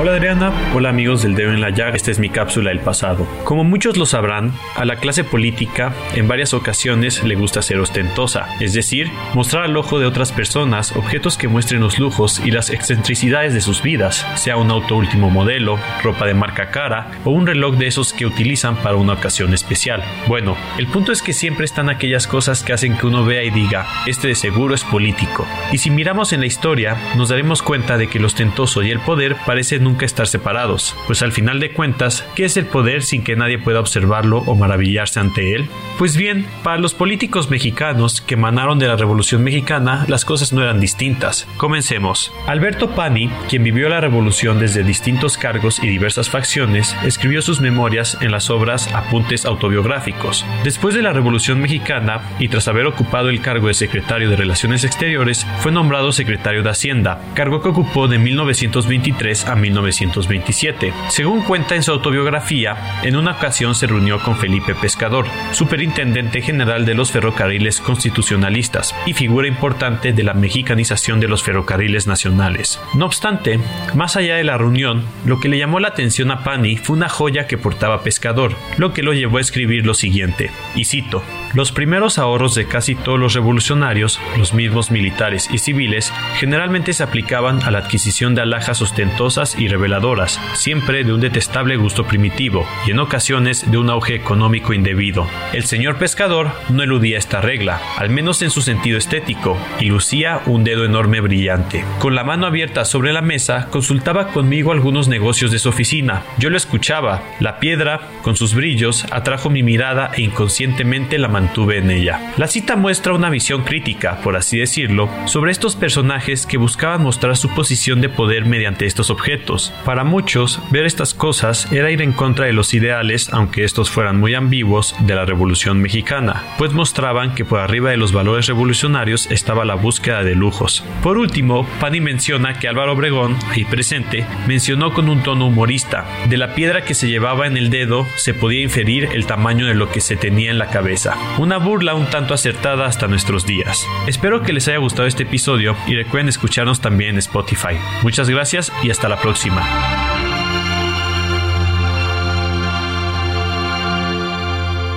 Hola 0.00 0.12
Adriana, 0.12 0.52
hola 0.76 0.90
amigos 0.90 1.24
del 1.24 1.34
Dedo 1.34 1.50
en 1.50 1.60
la 1.60 1.70
Llaga, 1.70 1.96
esta 1.96 2.12
es 2.12 2.20
mi 2.20 2.28
cápsula 2.28 2.70
del 2.70 2.78
pasado. 2.78 3.26
Como 3.42 3.64
muchos 3.64 3.96
lo 3.96 4.06
sabrán, 4.06 4.52
a 4.76 4.84
la 4.84 4.94
clase 4.94 5.24
política 5.24 5.92
en 6.14 6.28
varias 6.28 6.54
ocasiones 6.54 7.24
le 7.24 7.34
gusta 7.34 7.62
ser 7.62 7.80
ostentosa, 7.80 8.46
es 8.60 8.74
decir, 8.74 9.10
mostrar 9.34 9.64
al 9.64 9.76
ojo 9.76 9.98
de 9.98 10.06
otras 10.06 10.30
personas 10.30 10.94
objetos 10.94 11.36
que 11.36 11.48
muestren 11.48 11.80
los 11.80 11.98
lujos 11.98 12.38
y 12.38 12.52
las 12.52 12.70
excentricidades 12.70 13.54
de 13.54 13.60
sus 13.60 13.82
vidas, 13.82 14.24
sea 14.36 14.56
un 14.56 14.70
auto 14.70 14.94
último 14.94 15.30
modelo, 15.30 15.80
ropa 16.04 16.26
de 16.26 16.34
marca 16.34 16.70
cara 16.70 17.10
o 17.24 17.30
un 17.30 17.48
reloj 17.48 17.74
de 17.74 17.88
esos 17.88 18.12
que 18.12 18.24
utilizan 18.24 18.76
para 18.76 18.94
una 18.94 19.14
ocasión 19.14 19.52
especial. 19.52 20.04
Bueno, 20.28 20.56
el 20.78 20.86
punto 20.86 21.10
es 21.10 21.22
que 21.22 21.32
siempre 21.32 21.64
están 21.64 21.90
aquellas 21.90 22.28
cosas 22.28 22.62
que 22.62 22.72
hacen 22.72 22.96
que 22.96 23.08
uno 23.08 23.24
vea 23.24 23.42
y 23.42 23.50
diga, 23.50 23.88
este 24.06 24.28
de 24.28 24.36
seguro 24.36 24.76
es 24.76 24.84
político. 24.84 25.44
Y 25.72 25.78
si 25.78 25.90
miramos 25.90 26.32
en 26.32 26.38
la 26.38 26.46
historia, 26.46 26.96
nos 27.16 27.30
daremos 27.30 27.62
cuenta 27.62 27.98
de 27.98 28.06
que 28.06 28.18
el 28.18 28.26
ostentoso 28.26 28.84
y 28.84 28.92
el 28.92 29.00
poder 29.00 29.34
parecen 29.44 29.87
nunca 29.88 30.04
estar 30.04 30.26
separados, 30.26 30.94
pues 31.06 31.22
al 31.22 31.32
final 31.32 31.60
de 31.60 31.72
cuentas, 31.72 32.24
¿qué 32.34 32.44
es 32.44 32.56
el 32.58 32.66
poder 32.66 33.02
sin 33.02 33.24
que 33.24 33.36
nadie 33.36 33.58
pueda 33.58 33.80
observarlo 33.80 34.38
o 34.46 34.54
maravillarse 34.54 35.18
ante 35.18 35.54
él? 35.54 35.68
Pues 35.96 36.16
bien, 36.16 36.46
para 36.62 36.78
los 36.78 36.92
políticos 36.92 37.48
mexicanos 37.48 38.20
que 38.20 38.34
emanaron 38.34 38.78
de 38.78 38.86
la 38.86 38.96
Revolución 38.96 39.42
Mexicana, 39.42 40.04
las 40.08 40.24
cosas 40.24 40.52
no 40.52 40.62
eran 40.62 40.78
distintas. 40.78 41.48
Comencemos. 41.56 42.32
Alberto 42.46 42.90
Pani, 42.90 43.30
quien 43.48 43.64
vivió 43.64 43.88
la 43.88 44.00
revolución 44.00 44.60
desde 44.60 44.82
distintos 44.84 45.38
cargos 45.38 45.82
y 45.82 45.88
diversas 45.88 46.28
facciones, 46.28 46.94
escribió 47.04 47.40
sus 47.40 47.60
memorias 47.60 48.18
en 48.20 48.30
las 48.30 48.50
obras 48.50 48.92
Apuntes 48.92 49.46
autobiográficos. 49.46 50.44
Después 50.64 50.94
de 50.94 51.02
la 51.02 51.14
Revolución 51.14 51.60
Mexicana 51.60 52.20
y 52.38 52.48
tras 52.48 52.68
haber 52.68 52.86
ocupado 52.86 53.30
el 53.30 53.40
cargo 53.40 53.68
de 53.68 53.74
secretario 53.74 54.28
de 54.28 54.36
Relaciones 54.36 54.84
Exteriores, 54.84 55.46
fue 55.60 55.72
nombrado 55.72 56.12
secretario 56.12 56.62
de 56.62 56.70
Hacienda, 56.70 57.22
cargo 57.34 57.62
que 57.62 57.70
ocupó 57.70 58.06
de 58.06 58.18
1923 58.18 59.46
a 59.46 59.54
19 59.54 59.77
1927. 59.82 60.92
Según 61.08 61.42
cuenta 61.42 61.74
en 61.74 61.82
su 61.82 61.92
autobiografía, 61.92 63.00
en 63.02 63.16
una 63.16 63.32
ocasión 63.32 63.74
se 63.74 63.86
reunió 63.86 64.20
con 64.22 64.36
Felipe 64.36 64.74
Pescador, 64.74 65.26
superintendente 65.52 66.42
general 66.42 66.84
de 66.84 66.94
los 66.94 67.12
ferrocarriles 67.12 67.80
constitucionalistas 67.80 68.94
y 69.06 69.14
figura 69.14 69.48
importante 69.48 70.12
de 70.12 70.22
la 70.22 70.34
mexicanización 70.34 71.20
de 71.20 71.28
los 71.28 71.42
ferrocarriles 71.42 72.06
nacionales. 72.06 72.80
No 72.94 73.06
obstante, 73.06 73.60
más 73.94 74.16
allá 74.16 74.36
de 74.36 74.44
la 74.44 74.58
reunión, 74.58 75.04
lo 75.24 75.40
que 75.40 75.48
le 75.48 75.58
llamó 75.58 75.80
la 75.80 75.88
atención 75.88 76.30
a 76.30 76.44
Pani 76.44 76.76
fue 76.76 76.96
una 76.96 77.08
joya 77.08 77.46
que 77.46 77.58
portaba 77.58 78.02
Pescador, 78.02 78.54
lo 78.76 78.92
que 78.92 79.02
lo 79.02 79.12
llevó 79.12 79.38
a 79.38 79.40
escribir 79.40 79.86
lo 79.86 79.94
siguiente, 79.94 80.50
y 80.74 80.84
cito, 80.84 81.22
los 81.54 81.72
primeros 81.72 82.18
ahorros 82.18 82.54
de 82.54 82.66
casi 82.66 82.94
todos 82.94 83.18
los 83.18 83.34
revolucionarios, 83.34 84.20
los 84.36 84.54
mismos 84.54 84.90
militares 84.90 85.48
y 85.50 85.58
civiles, 85.58 86.12
generalmente 86.36 86.92
se 86.92 87.02
aplicaban 87.02 87.62
a 87.62 87.70
la 87.70 87.78
adquisición 87.78 88.34
de 88.34 88.42
alhajas 88.42 88.82
ostentosas 88.82 89.58
y 89.58 89.67
reveladoras, 89.68 90.40
siempre 90.54 91.04
de 91.04 91.12
un 91.12 91.20
detestable 91.20 91.76
gusto 91.76 92.04
primitivo 92.04 92.66
y 92.86 92.90
en 92.90 92.98
ocasiones 92.98 93.70
de 93.70 93.78
un 93.78 93.90
auge 93.90 94.14
económico 94.14 94.72
indebido. 94.72 95.26
El 95.52 95.64
señor 95.64 95.96
pescador 95.96 96.50
no 96.68 96.82
eludía 96.82 97.18
esta 97.18 97.40
regla, 97.40 97.80
al 97.96 98.10
menos 98.10 98.42
en 98.42 98.50
su 98.50 98.62
sentido 98.62 98.98
estético, 98.98 99.58
y 99.80 99.86
lucía 99.86 100.40
un 100.46 100.64
dedo 100.64 100.84
enorme 100.84 101.20
brillante. 101.20 101.84
Con 101.98 102.14
la 102.14 102.24
mano 102.24 102.46
abierta 102.46 102.84
sobre 102.84 103.12
la 103.12 103.22
mesa, 103.22 103.68
consultaba 103.70 104.28
conmigo 104.28 104.72
algunos 104.72 105.08
negocios 105.08 105.50
de 105.50 105.58
su 105.58 105.68
oficina. 105.68 106.22
Yo 106.38 106.50
lo 106.50 106.56
escuchaba. 106.56 107.22
La 107.40 107.60
piedra, 107.60 108.00
con 108.22 108.36
sus 108.36 108.54
brillos, 108.54 109.04
atrajo 109.10 109.50
mi 109.50 109.62
mirada 109.62 110.10
e 110.14 110.22
inconscientemente 110.22 111.18
la 111.18 111.28
mantuve 111.28 111.78
en 111.78 111.90
ella. 111.90 112.32
La 112.36 112.46
cita 112.46 112.76
muestra 112.76 113.12
una 113.12 113.30
visión 113.30 113.64
crítica, 113.64 114.20
por 114.22 114.36
así 114.36 114.58
decirlo, 114.58 115.08
sobre 115.26 115.52
estos 115.52 115.76
personajes 115.76 116.46
que 116.46 116.58
buscaban 116.58 117.02
mostrar 117.02 117.36
su 117.36 117.48
posición 117.50 118.00
de 118.00 118.08
poder 118.08 118.44
mediante 118.44 118.86
estos 118.86 119.10
objetos 119.10 119.47
Para 119.84 120.04
muchos, 120.04 120.60
ver 120.70 120.84
estas 120.84 121.14
cosas 121.14 121.72
era 121.72 121.90
ir 121.90 122.02
en 122.02 122.12
contra 122.12 122.44
de 122.44 122.52
los 122.52 122.74
ideales, 122.74 123.30
aunque 123.32 123.64
estos 123.64 123.88
fueran 123.90 124.20
muy 124.20 124.34
ambiguos, 124.34 124.94
de 125.00 125.14
la 125.14 125.24
Revolución 125.24 125.80
Mexicana, 125.80 126.44
pues 126.58 126.72
mostraban 126.74 127.34
que 127.34 127.46
por 127.46 127.60
arriba 127.60 127.90
de 127.90 127.96
los 127.96 128.12
valores 128.12 128.46
revolucionarios 128.46 129.30
estaba 129.30 129.64
la 129.64 129.74
búsqueda 129.74 130.22
de 130.22 130.34
lujos. 130.34 130.84
Por 131.02 131.16
último, 131.16 131.66
Pani 131.80 132.00
menciona 132.00 132.58
que 132.58 132.68
Álvaro 132.68 132.92
Obregón, 132.92 133.38
ahí 133.50 133.64
presente, 133.64 134.26
mencionó 134.46 134.92
con 134.92 135.08
un 135.08 135.22
tono 135.22 135.46
humorista, 135.46 136.04
de 136.28 136.36
la 136.36 136.54
piedra 136.54 136.84
que 136.84 136.94
se 136.94 137.08
llevaba 137.08 137.46
en 137.46 137.56
el 137.56 137.70
dedo 137.70 138.06
se 138.16 138.34
podía 138.34 138.62
inferir 138.62 139.08
el 139.14 139.26
tamaño 139.26 139.66
de 139.66 139.74
lo 139.74 139.90
que 139.90 140.02
se 140.02 140.16
tenía 140.16 140.50
en 140.50 140.58
la 140.58 140.68
cabeza. 140.68 141.16
Una 141.38 141.56
burla 141.56 141.94
un 141.94 142.06
tanto 142.06 142.34
acertada 142.34 142.84
hasta 142.84 143.08
nuestros 143.08 143.46
días. 143.46 143.86
Espero 144.06 144.42
que 144.42 144.52
les 144.52 144.68
haya 144.68 144.78
gustado 144.78 145.08
este 145.08 145.22
episodio 145.22 145.74
y 145.86 145.94
recuerden 145.94 146.28
escucharnos 146.28 146.82
también 146.82 147.10
en 147.10 147.18
Spotify. 147.18 147.78
Muchas 148.02 148.28
gracias 148.28 148.70
y 148.82 148.90
hasta 148.90 149.08
la 149.08 149.16
próxima. 149.16 149.37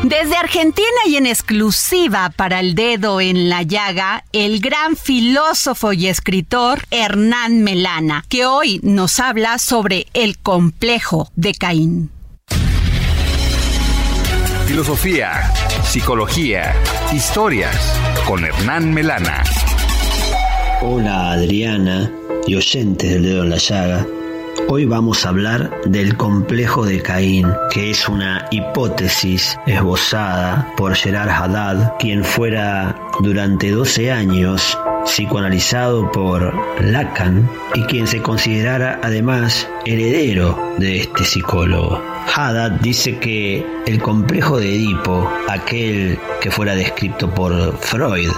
Desde 0.04 0.36
Argentina 0.36 0.88
y 1.08 1.18
en 1.18 1.28
exclusiva 1.28 2.32
para 2.36 2.60
el 2.60 2.74
dedo 2.74 3.22
en 3.22 3.50
la 3.50 3.62
llaga, 3.62 4.24
el 4.34 4.60
gran 4.60 4.98
filósofo 4.98 5.94
y 5.94 6.08
escritor 6.08 6.80
Hernán 6.90 7.64
Melana, 7.64 8.26
que 8.30 8.48
hoy 8.48 8.80
nos 8.82 9.20
habla 9.20 9.60
sobre 9.60 10.08
el 10.14 10.40
complejo 10.40 11.30
de 11.36 11.54
Caín. 11.54 12.10
Filosofía, 14.66 15.54
psicología, 15.84 16.74
historias 17.14 17.76
con 18.26 18.44
Hernán 18.44 18.92
Melana. 18.92 19.44
Hola 20.82 21.34
Adriana 21.34 22.12
y 22.48 22.56
oyentes 22.56 23.08
del 23.08 23.24
dedo 23.24 23.44
en 23.44 23.50
la 23.52 23.58
llaga. 23.58 24.08
Hoy 24.68 24.86
vamos 24.86 25.26
a 25.26 25.30
hablar 25.30 25.82
del 25.86 26.16
complejo 26.16 26.86
de 26.86 27.02
Caín, 27.02 27.48
que 27.72 27.92
es 27.92 28.08
una 28.08 28.48
hipótesis 28.52 29.58
esbozada 29.66 30.74
por 30.78 30.96
Gerard 30.96 31.30
Haddad, 31.30 31.94
quien 32.00 32.24
fuera 32.24 32.96
durante 33.22 33.72
12 33.72 34.12
años 34.12 34.78
psicoanalizado 35.06 36.12
por 36.12 36.54
Lacan 36.82 37.50
y 37.76 37.82
quien 37.84 38.08
se 38.08 38.22
considerara 38.22 39.00
además 39.04 39.68
heredero 39.86 40.58
de 40.78 41.00
este 41.02 41.26
psicólogo. 41.26 42.02
Haddad 42.34 42.72
dice 42.82 43.18
que 43.18 43.66
el 43.86 44.02
complejo 44.02 44.60
de 44.60 44.76
Edipo, 44.76 45.30
aquel 45.50 46.18
que 46.40 46.52
fuera 46.52 46.76
descrito 46.76 47.30
por 47.34 47.78
Freud 47.78 48.32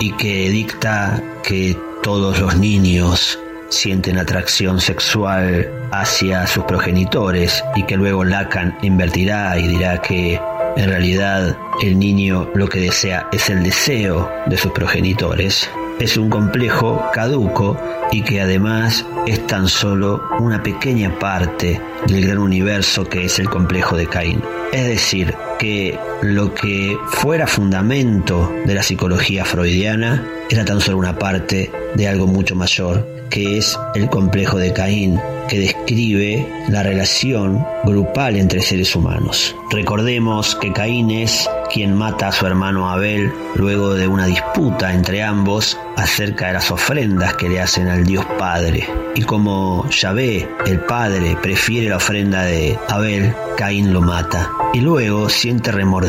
y 0.00 0.12
que 0.12 0.50
dicta 0.50 1.22
que 1.42 1.76
todos 2.02 2.38
los 2.38 2.56
niños 2.56 3.38
sienten 3.68 4.18
atracción 4.18 4.80
sexual 4.80 5.70
hacia 5.92 6.46
sus 6.46 6.64
progenitores 6.64 7.62
y 7.76 7.82
que 7.84 7.96
luego 7.96 8.24
Lacan 8.24 8.76
invertirá 8.82 9.58
y 9.58 9.68
dirá 9.68 10.00
que 10.00 10.40
en 10.76 10.88
realidad 10.88 11.56
el 11.82 11.98
niño 11.98 12.48
lo 12.54 12.68
que 12.68 12.80
desea 12.80 13.28
es 13.32 13.50
el 13.50 13.62
deseo 13.62 14.30
de 14.46 14.56
sus 14.56 14.72
progenitores. 14.72 15.68
Es 15.98 16.16
un 16.16 16.30
complejo 16.30 17.04
caduco 17.12 17.76
y 18.12 18.22
que 18.22 18.40
además 18.40 19.04
es 19.26 19.44
tan 19.48 19.66
solo 19.68 20.22
una 20.38 20.62
pequeña 20.62 21.18
parte 21.18 21.80
del 22.06 22.26
gran 22.26 22.38
universo 22.38 23.04
que 23.04 23.24
es 23.24 23.38
el 23.38 23.50
complejo 23.50 23.96
de 23.96 24.06
Caín. 24.06 24.40
Es 24.72 24.86
decir, 24.86 25.34
que 25.58 25.98
lo 26.22 26.54
que 26.54 26.98
fuera 27.06 27.46
fundamento 27.46 28.52
de 28.66 28.74
la 28.74 28.82
psicología 28.82 29.44
freudiana 29.44 30.26
era 30.50 30.64
tan 30.64 30.80
solo 30.80 30.98
una 30.98 31.18
parte 31.18 31.70
de 31.94 32.08
algo 32.08 32.26
mucho 32.26 32.56
mayor, 32.56 33.06
que 33.30 33.58
es 33.58 33.78
el 33.94 34.08
complejo 34.08 34.58
de 34.58 34.72
Caín, 34.72 35.20
que 35.48 35.58
describe 35.58 36.46
la 36.68 36.82
relación 36.82 37.64
grupal 37.84 38.36
entre 38.36 38.60
seres 38.60 38.94
humanos. 38.94 39.54
Recordemos 39.70 40.56
que 40.56 40.72
Caín 40.72 41.10
es 41.10 41.48
quien 41.72 41.94
mata 41.94 42.28
a 42.28 42.32
su 42.32 42.46
hermano 42.46 42.90
Abel 42.90 43.30
luego 43.54 43.94
de 43.94 44.08
una 44.08 44.26
disputa 44.26 44.92
entre 44.92 45.22
ambos 45.22 45.78
acerca 45.96 46.48
de 46.48 46.54
las 46.54 46.70
ofrendas 46.70 47.34
que 47.34 47.48
le 47.48 47.60
hacen 47.60 47.88
al 47.88 48.04
Dios 48.04 48.24
Padre. 48.38 48.88
Y 49.14 49.22
como 49.22 49.88
Yahvé, 49.90 50.48
el 50.66 50.80
Padre, 50.80 51.36
prefiere 51.42 51.88
la 51.88 51.96
ofrenda 51.96 52.44
de 52.44 52.78
Abel, 52.88 53.34
Caín 53.56 53.92
lo 53.92 54.00
mata. 54.00 54.50
Y 54.72 54.80
luego 54.80 55.28
siente 55.28 55.72
remordimiento. 55.72 56.07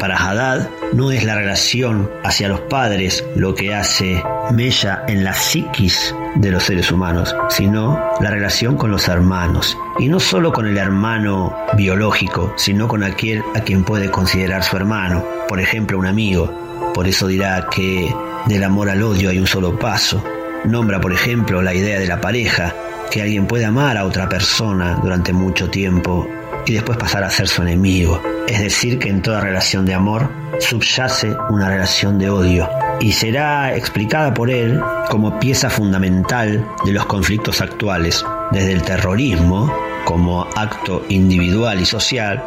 Para 0.00 0.16
Hadad 0.16 0.70
no 0.94 1.10
es 1.10 1.24
la 1.24 1.34
relación 1.34 2.10
hacia 2.24 2.48
los 2.48 2.60
padres 2.62 3.22
lo 3.34 3.54
que 3.54 3.74
hace 3.74 4.22
mella 4.52 5.02
en 5.08 5.24
la 5.24 5.34
psiquis 5.34 6.14
de 6.36 6.50
los 6.50 6.62
seres 6.62 6.90
humanos, 6.90 7.36
sino 7.50 8.00
la 8.20 8.30
relación 8.30 8.76
con 8.76 8.90
los 8.90 9.06
hermanos. 9.08 9.76
Y 9.98 10.08
no 10.08 10.18
solo 10.18 10.52
con 10.52 10.66
el 10.66 10.78
hermano 10.78 11.54
biológico, 11.76 12.54
sino 12.56 12.88
con 12.88 13.02
aquel 13.02 13.42
a 13.54 13.60
quien 13.60 13.84
puede 13.84 14.10
considerar 14.10 14.62
su 14.62 14.76
hermano, 14.76 15.22
por 15.48 15.60
ejemplo 15.60 15.98
un 15.98 16.06
amigo. 16.06 16.92
Por 16.94 17.06
eso 17.06 17.26
dirá 17.26 17.68
que 17.70 18.14
del 18.46 18.64
amor 18.64 18.88
al 18.88 19.02
odio 19.02 19.28
hay 19.28 19.38
un 19.38 19.46
solo 19.46 19.78
paso. 19.78 20.24
Nombra, 20.64 20.98
por 21.00 21.12
ejemplo, 21.12 21.60
la 21.60 21.74
idea 21.74 21.98
de 21.98 22.06
la 22.06 22.20
pareja, 22.20 22.74
que 23.10 23.20
alguien 23.20 23.46
puede 23.46 23.66
amar 23.66 23.98
a 23.98 24.04
otra 24.04 24.28
persona 24.28 24.98
durante 25.02 25.32
mucho 25.32 25.68
tiempo 25.68 26.26
y 26.68 26.74
después 26.74 26.98
pasar 26.98 27.24
a 27.24 27.30
ser 27.30 27.48
su 27.48 27.62
enemigo. 27.62 28.22
Es 28.46 28.60
decir, 28.60 28.98
que 28.98 29.08
en 29.08 29.22
toda 29.22 29.40
relación 29.40 29.86
de 29.86 29.94
amor 29.94 30.28
subyace 30.60 31.34
una 31.50 31.68
relación 31.68 32.18
de 32.18 32.30
odio 32.30 32.68
y 33.00 33.12
será 33.12 33.74
explicada 33.74 34.34
por 34.34 34.50
él 34.50 34.80
como 35.10 35.38
pieza 35.38 35.70
fundamental 35.70 36.66
de 36.84 36.92
los 36.92 37.06
conflictos 37.06 37.60
actuales, 37.60 38.24
desde 38.50 38.72
el 38.72 38.82
terrorismo 38.82 39.72
como 40.04 40.46
acto 40.56 41.04
individual 41.08 41.80
y 41.80 41.84
social 41.84 42.42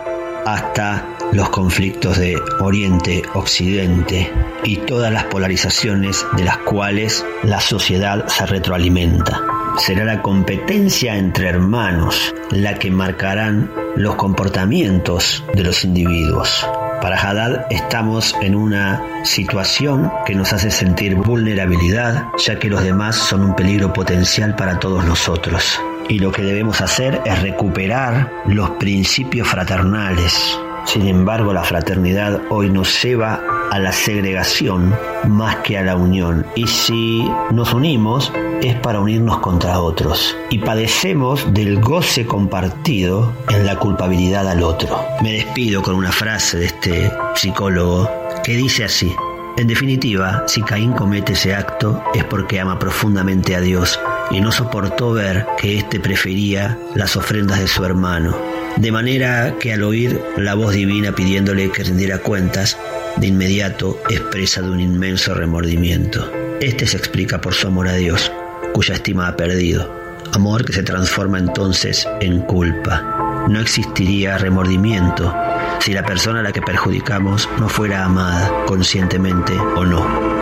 hasta 0.45 1.05
los 1.31 1.49
conflictos 1.49 2.17
de 2.17 2.35
Oriente-Occidente 2.59 4.31
y 4.63 4.77
todas 4.77 5.13
las 5.13 5.25
polarizaciones 5.25 6.25
de 6.35 6.43
las 6.43 6.57
cuales 6.57 7.25
la 7.43 7.61
sociedad 7.61 8.27
se 8.27 8.45
retroalimenta. 8.45 9.60
Será 9.85 10.05
la 10.05 10.21
competencia 10.21 11.17
entre 11.17 11.49
hermanos 11.49 12.35
la 12.51 12.75
que 12.75 12.91
marcarán 12.91 13.71
los 13.95 14.13
comportamientos 14.13 15.43
de 15.55 15.63
los 15.63 15.83
individuos. 15.83 16.67
Para 17.01 17.19
Haddad 17.19 17.65
estamos 17.71 18.35
en 18.43 18.53
una 18.53 19.01
situación 19.23 20.11
que 20.23 20.35
nos 20.35 20.53
hace 20.53 20.69
sentir 20.69 21.15
vulnerabilidad, 21.15 22.27
ya 22.37 22.59
que 22.59 22.69
los 22.69 22.83
demás 22.83 23.15
son 23.15 23.41
un 23.41 23.55
peligro 23.55 23.91
potencial 23.91 24.55
para 24.55 24.79
todos 24.79 25.03
nosotros. 25.03 25.81
Y 26.07 26.19
lo 26.19 26.31
que 26.31 26.43
debemos 26.43 26.79
hacer 26.79 27.19
es 27.25 27.41
recuperar 27.41 28.31
los 28.45 28.69
principios 28.71 29.47
fraternales, 29.47 30.59
sin 30.85 31.07
embargo, 31.07 31.53
la 31.53 31.63
fraternidad 31.63 32.41
hoy 32.49 32.69
nos 32.69 33.01
lleva 33.01 33.41
a 33.71 33.79
la 33.79 33.91
segregación 33.91 34.93
más 35.27 35.57
que 35.57 35.77
a 35.77 35.83
la 35.83 35.95
unión. 35.95 36.45
Y 36.55 36.67
si 36.67 37.23
nos 37.51 37.73
unimos 37.73 38.31
es 38.61 38.75
para 38.75 38.99
unirnos 38.99 39.39
contra 39.39 39.79
otros. 39.79 40.35
Y 40.49 40.59
padecemos 40.59 41.53
del 41.53 41.79
goce 41.79 42.25
compartido 42.25 43.33
en 43.49 43.65
la 43.65 43.77
culpabilidad 43.77 44.47
al 44.49 44.63
otro. 44.63 44.99
Me 45.21 45.33
despido 45.33 45.81
con 45.81 45.95
una 45.95 46.11
frase 46.11 46.57
de 46.57 46.65
este 46.65 47.11
psicólogo 47.35 48.09
que 48.43 48.57
dice 48.57 48.83
así. 48.83 49.13
En 49.57 49.67
definitiva, 49.67 50.43
si 50.47 50.61
Caín 50.61 50.93
comete 50.93 51.33
ese 51.33 51.53
acto 51.53 52.03
es 52.13 52.23
porque 52.23 52.59
ama 52.59 52.79
profundamente 52.79 53.55
a 53.55 53.61
Dios 53.61 53.99
y 54.31 54.41
no 54.41 54.51
soportó 54.51 55.13
ver 55.13 55.45
que 55.57 55.77
éste 55.77 55.99
prefería 55.99 56.77
las 56.95 57.15
ofrendas 57.15 57.59
de 57.59 57.67
su 57.67 57.83
hermano 57.83 58.35
de 58.77 58.91
manera 58.91 59.55
que 59.59 59.73
al 59.73 59.83
oír 59.83 60.19
la 60.37 60.55
voz 60.55 60.73
divina 60.73 61.13
pidiéndole 61.13 61.71
que 61.71 61.83
rindiera 61.83 62.19
cuentas, 62.19 62.77
de 63.17 63.27
inmediato 63.27 64.01
expresa 64.09 64.61
de 64.61 64.69
un 64.69 64.79
inmenso 64.79 65.33
remordimiento. 65.33 66.31
Este 66.61 66.87
se 66.87 66.97
explica 66.97 67.41
por 67.41 67.53
su 67.53 67.67
amor 67.67 67.87
a 67.87 67.93
Dios, 67.93 68.31
cuya 68.73 68.95
estima 68.95 69.27
ha 69.27 69.35
perdido, 69.35 69.93
amor 70.33 70.65
que 70.65 70.73
se 70.73 70.83
transforma 70.83 71.39
entonces 71.39 72.07
en 72.21 72.41
culpa. 72.41 73.45
No 73.49 73.59
existiría 73.59 74.37
remordimiento 74.37 75.33
si 75.79 75.93
la 75.93 76.05
persona 76.05 76.39
a 76.39 76.43
la 76.43 76.51
que 76.51 76.61
perjudicamos 76.61 77.49
no 77.59 77.67
fuera 77.67 78.05
amada 78.05 78.51
conscientemente 78.65 79.53
o 79.75 79.83
no. 79.85 80.40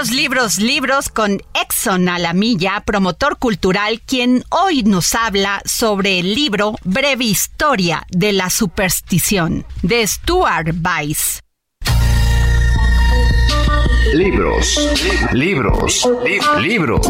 Libros, 0.00 0.16
libros, 0.16 0.58
libros 0.58 1.08
con 1.10 1.42
Exxon 1.52 2.08
Alamilla, 2.08 2.82
promotor 2.86 3.36
cultural, 3.36 4.00
quien 4.00 4.44
hoy 4.48 4.82
nos 4.82 5.14
habla 5.14 5.60
sobre 5.66 6.20
el 6.20 6.34
libro 6.34 6.74
Breve 6.84 7.26
Historia 7.26 8.06
de 8.08 8.32
la 8.32 8.48
Superstición 8.48 9.66
de 9.82 10.06
Stuart 10.06 10.74
Weiss. 10.82 11.42
Libros, 14.14 14.88
libros, 15.32 16.08
libros, 16.58 17.06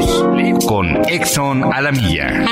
con 0.67 1.09
Exxon 1.09 1.73
Alamilla. 1.73 2.45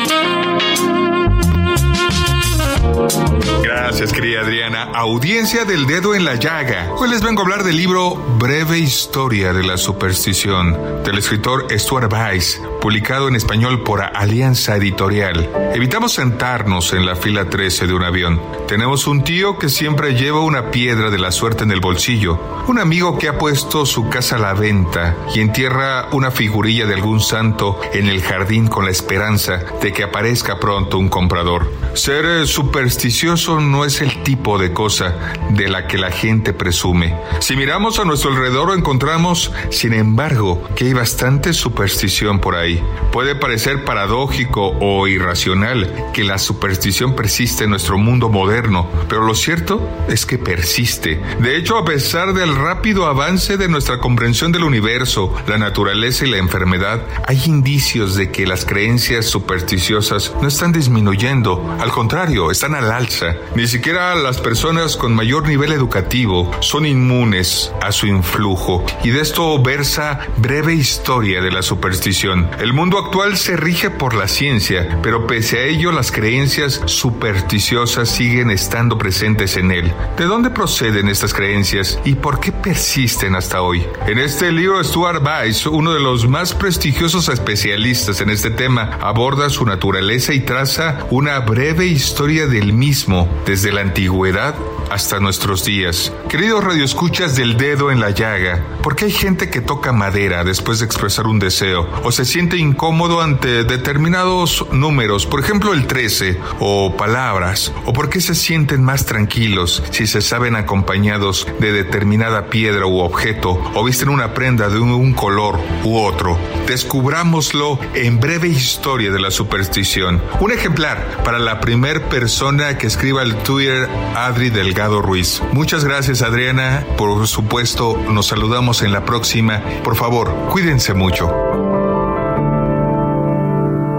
Gracias, 3.62 4.12
querida 4.12 4.40
Adriana. 4.40 4.90
Audiencia 4.94 5.64
del 5.64 5.86
dedo 5.86 6.14
en 6.14 6.24
la 6.24 6.34
llaga. 6.34 6.92
Hoy 6.96 7.08
les 7.08 7.22
vengo 7.22 7.40
a 7.40 7.44
hablar 7.44 7.62
del 7.62 7.76
libro 7.76 8.16
Breve 8.38 8.78
Historia 8.78 9.52
de 9.52 9.62
la 9.62 9.76
Superstición, 9.76 11.02
del 11.04 11.18
escritor 11.18 11.66
Stuart 11.70 12.12
Weiss, 12.12 12.60
publicado 12.80 13.28
en 13.28 13.36
español 13.36 13.82
por 13.82 14.02
Alianza 14.02 14.76
Editorial. 14.76 15.48
Evitamos 15.74 16.14
sentarnos 16.14 16.92
en 16.92 17.06
la 17.06 17.14
fila 17.14 17.48
13 17.48 17.86
de 17.86 17.94
un 17.94 18.04
avión. 18.04 18.40
Tenemos 18.66 19.06
un 19.06 19.22
tío 19.22 19.58
que 19.58 19.68
siempre 19.68 20.14
lleva 20.14 20.40
una 20.40 20.70
piedra 20.70 21.10
de 21.10 21.18
la 21.18 21.32
suerte 21.32 21.64
en 21.64 21.70
el 21.70 21.80
bolsillo, 21.80 22.38
un 22.66 22.78
amigo 22.78 23.16
que 23.16 23.28
ha 23.28 23.38
puesto 23.38 23.86
su 23.86 24.08
casa 24.08 24.36
a 24.36 24.40
la 24.40 24.54
venta 24.54 25.16
y 25.34 25.40
entierra 25.40 26.08
una 26.12 26.30
figurilla 26.30 26.86
de 26.86 26.94
algún 26.94 27.20
santo 27.20 27.80
en 27.92 28.08
el 28.08 28.22
jardín 28.22 28.66
con 28.66 28.84
la 28.84 28.90
esperanza 28.90 29.60
de 29.80 29.92
que 29.92 30.04
aparezca 30.04 30.58
pronto 30.58 30.98
un 30.98 31.08
comprador. 31.08 31.72
Ser 31.94 32.46
supersticioso 32.88 33.60
no 33.60 33.84
es 33.84 34.00
el 34.00 34.22
tipo 34.22 34.56
de 34.56 34.72
cosa 34.72 35.14
de 35.50 35.68
la 35.68 35.86
que 35.86 35.98
la 35.98 36.10
gente 36.10 36.54
presume. 36.54 37.14
Si 37.38 37.54
miramos 37.54 37.98
a 37.98 38.06
nuestro 38.06 38.30
alrededor 38.30 38.74
encontramos, 38.74 39.52
sin 39.70 39.92
embargo, 39.92 40.66
que 40.74 40.86
hay 40.86 40.94
bastante 40.94 41.52
superstición 41.52 42.40
por 42.40 42.56
ahí. 42.56 42.82
Puede 43.12 43.34
parecer 43.34 43.84
paradójico 43.84 44.74
o 44.80 45.06
irracional 45.06 46.10
que 46.14 46.24
la 46.24 46.38
superstición 46.38 47.14
persiste 47.14 47.64
en 47.64 47.70
nuestro 47.70 47.98
mundo 47.98 48.30
moderno, 48.30 48.88
pero 49.06 49.22
lo 49.22 49.34
cierto 49.34 49.86
es 50.08 50.24
que 50.24 50.38
persiste. 50.38 51.20
De 51.40 51.58
hecho, 51.58 51.76
a 51.76 51.84
pesar 51.84 52.32
del 52.32 52.56
rápido 52.56 53.04
avance 53.04 53.58
de 53.58 53.68
nuestra 53.68 53.98
comprensión 53.98 54.50
del 54.50 54.64
universo, 54.64 55.34
la 55.46 55.58
naturaleza 55.58 56.24
y 56.24 56.30
la 56.30 56.38
enfermedad, 56.38 57.02
hay 57.26 57.42
indicios 57.44 58.14
de 58.14 58.30
que 58.30 58.46
las 58.46 58.64
creencias 58.64 59.26
supersticiosas 59.26 60.32
no 60.40 60.48
están 60.48 60.72
disminuyendo, 60.72 61.76
al 61.78 61.90
contrario, 61.90 62.50
están 62.50 62.77
al 62.78 62.92
alza. 62.92 63.34
Ni 63.54 63.66
siquiera 63.66 64.14
las 64.14 64.40
personas 64.40 64.96
con 64.96 65.14
mayor 65.14 65.46
nivel 65.46 65.72
educativo 65.72 66.50
son 66.60 66.86
inmunes 66.86 67.72
a 67.82 67.92
su 67.92 68.06
influjo, 68.06 68.84
y 69.04 69.10
de 69.10 69.20
esto 69.20 69.60
versa 69.62 70.20
breve 70.38 70.74
historia 70.74 71.40
de 71.40 71.50
la 71.50 71.62
superstición. 71.62 72.48
El 72.60 72.72
mundo 72.72 72.98
actual 72.98 73.36
se 73.36 73.56
rige 73.56 73.90
por 73.90 74.14
la 74.14 74.28
ciencia, 74.28 74.98
pero 75.02 75.26
pese 75.26 75.58
a 75.58 75.64
ello 75.64 75.92
las 75.92 76.12
creencias 76.12 76.80
supersticiosas 76.86 78.08
siguen 78.08 78.50
estando 78.50 78.96
presentes 78.98 79.56
en 79.56 79.72
él. 79.72 79.92
¿De 80.16 80.24
dónde 80.24 80.50
proceden 80.50 81.08
estas 81.08 81.34
creencias 81.34 81.98
y 82.04 82.14
por 82.14 82.40
qué 82.40 82.52
persisten 82.52 83.34
hasta 83.34 83.62
hoy? 83.62 83.84
En 84.06 84.18
este 84.18 84.52
libro 84.52 84.82
Stuart 84.82 85.22
Weiss, 85.24 85.66
uno 85.66 85.92
de 85.92 86.00
los 86.00 86.28
más 86.28 86.54
prestigiosos 86.54 87.28
especialistas 87.28 88.20
en 88.20 88.30
este 88.30 88.50
tema, 88.50 88.98
aborda 89.00 89.50
su 89.50 89.64
naturaleza 89.64 90.32
y 90.32 90.40
traza 90.40 91.06
una 91.10 91.38
breve 91.40 91.86
historia 91.86 92.46
del 92.46 92.67
mismo 92.72 93.28
desde 93.46 93.72
la 93.72 93.80
antigüedad 93.80 94.54
hasta 94.90 95.20
nuestros 95.20 95.64
días. 95.64 96.12
Queridos 96.28 96.64
radioescuchas 96.64 97.36
del 97.36 97.56
dedo 97.56 97.90
en 97.90 98.00
la 98.00 98.10
llaga, 98.10 98.64
¿por 98.82 98.96
qué 98.96 99.06
hay 99.06 99.10
gente 99.10 99.50
que 99.50 99.60
toca 99.60 99.92
madera 99.92 100.44
después 100.44 100.78
de 100.78 100.86
expresar 100.86 101.26
un 101.26 101.38
deseo 101.38 101.88
o 102.04 102.12
se 102.12 102.24
siente 102.24 102.56
incómodo 102.56 103.20
ante 103.20 103.64
determinados 103.64 104.66
números, 104.72 105.26
por 105.26 105.40
ejemplo 105.40 105.72
el 105.72 105.86
13 105.86 106.38
o 106.60 106.96
palabras, 106.96 107.72
o 107.84 107.92
por 107.92 108.08
qué 108.08 108.20
se 108.20 108.34
sienten 108.34 108.82
más 108.82 109.06
tranquilos 109.06 109.82
si 109.90 110.06
se 110.06 110.20
saben 110.20 110.56
acompañados 110.56 111.46
de 111.60 111.72
determinada 111.72 112.48
piedra 112.48 112.86
u 112.86 113.00
objeto 113.00 113.60
o 113.74 113.84
visten 113.84 114.08
una 114.08 114.34
prenda 114.34 114.68
de 114.68 114.78
un 114.78 115.12
color 115.12 115.58
u 115.84 115.98
otro? 115.98 116.38
Descubrámoslo 116.66 117.78
en 117.94 118.20
breve 118.20 118.48
historia 118.48 119.10
de 119.10 119.20
la 119.20 119.30
superstición. 119.30 120.22
Un 120.40 120.52
ejemplar 120.52 121.22
para 121.24 121.38
la 121.38 121.60
primer 121.60 122.02
persona 122.02 122.57
que 122.58 122.88
escriba 122.88 123.22
el 123.22 123.36
Twitter 123.36 123.88
Adri 124.16 124.50
Delgado 124.50 125.00
Ruiz. 125.00 125.40
Muchas 125.52 125.84
gracias 125.84 126.22
Adriana, 126.22 126.84
por 126.96 127.28
supuesto 127.28 127.96
nos 127.96 128.26
saludamos 128.26 128.82
en 128.82 128.92
la 128.92 129.04
próxima. 129.04 129.62
Por 129.84 129.94
favor, 129.94 130.34
cuídense 130.50 130.92
mucho. 130.92 131.32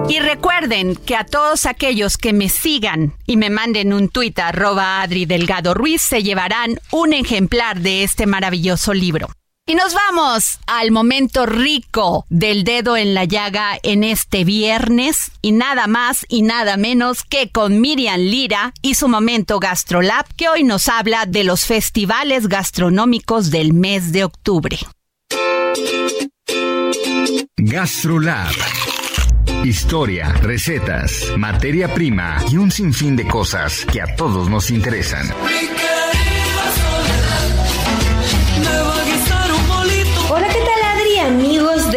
Y 0.09 0.19
recuerden 0.19 0.95
que 0.97 1.15
a 1.15 1.23
todos 1.23 1.65
aquellos 1.65 2.17
que 2.17 2.33
me 2.33 2.49
sigan 2.49 3.13
y 3.25 3.37
me 3.37 3.49
manden 3.49 3.93
un 3.93 4.09
tuit 4.09 4.37
arroba 4.39 5.01
Adri 5.01 5.25
Delgado 5.25 5.73
Ruiz 5.73 6.01
se 6.01 6.21
llevarán 6.21 6.79
un 6.91 7.13
ejemplar 7.13 7.79
de 7.79 8.03
este 8.03 8.25
maravilloso 8.25 8.93
libro. 8.93 9.29
Y 9.69 9.75
nos 9.75 9.93
vamos 9.93 10.57
al 10.65 10.89
momento 10.89 11.45
rico 11.45 12.25
del 12.29 12.63
dedo 12.63 12.97
en 12.97 13.13
la 13.13 13.25
llaga 13.25 13.77
en 13.83 14.03
este 14.03 14.43
viernes 14.43 15.29
y 15.43 15.51
nada 15.51 15.85
más 15.85 16.25
y 16.27 16.41
nada 16.41 16.75
menos 16.75 17.23
que 17.23 17.51
con 17.51 17.79
Miriam 17.79 18.19
Lira 18.19 18.73
y 18.81 18.95
su 18.95 19.07
momento 19.07 19.59
GastroLab 19.59 20.25
que 20.35 20.49
hoy 20.49 20.63
nos 20.63 20.87
habla 20.87 21.27
de 21.27 21.43
los 21.43 21.67
festivales 21.67 22.47
gastronómicos 22.47 23.51
del 23.51 23.73
mes 23.73 24.11
de 24.11 24.23
octubre. 24.23 24.79
GastroLab. 27.55 28.55
Historia, 29.63 30.33
recetas, 30.41 31.25
materia 31.37 31.93
prima 31.93 32.37
y 32.51 32.57
un 32.57 32.71
sinfín 32.71 33.15
de 33.15 33.27
cosas 33.27 33.85
que 33.85 34.01
a 34.01 34.15
todos 34.15 34.49
nos 34.49 34.71
interesan. 34.71 35.29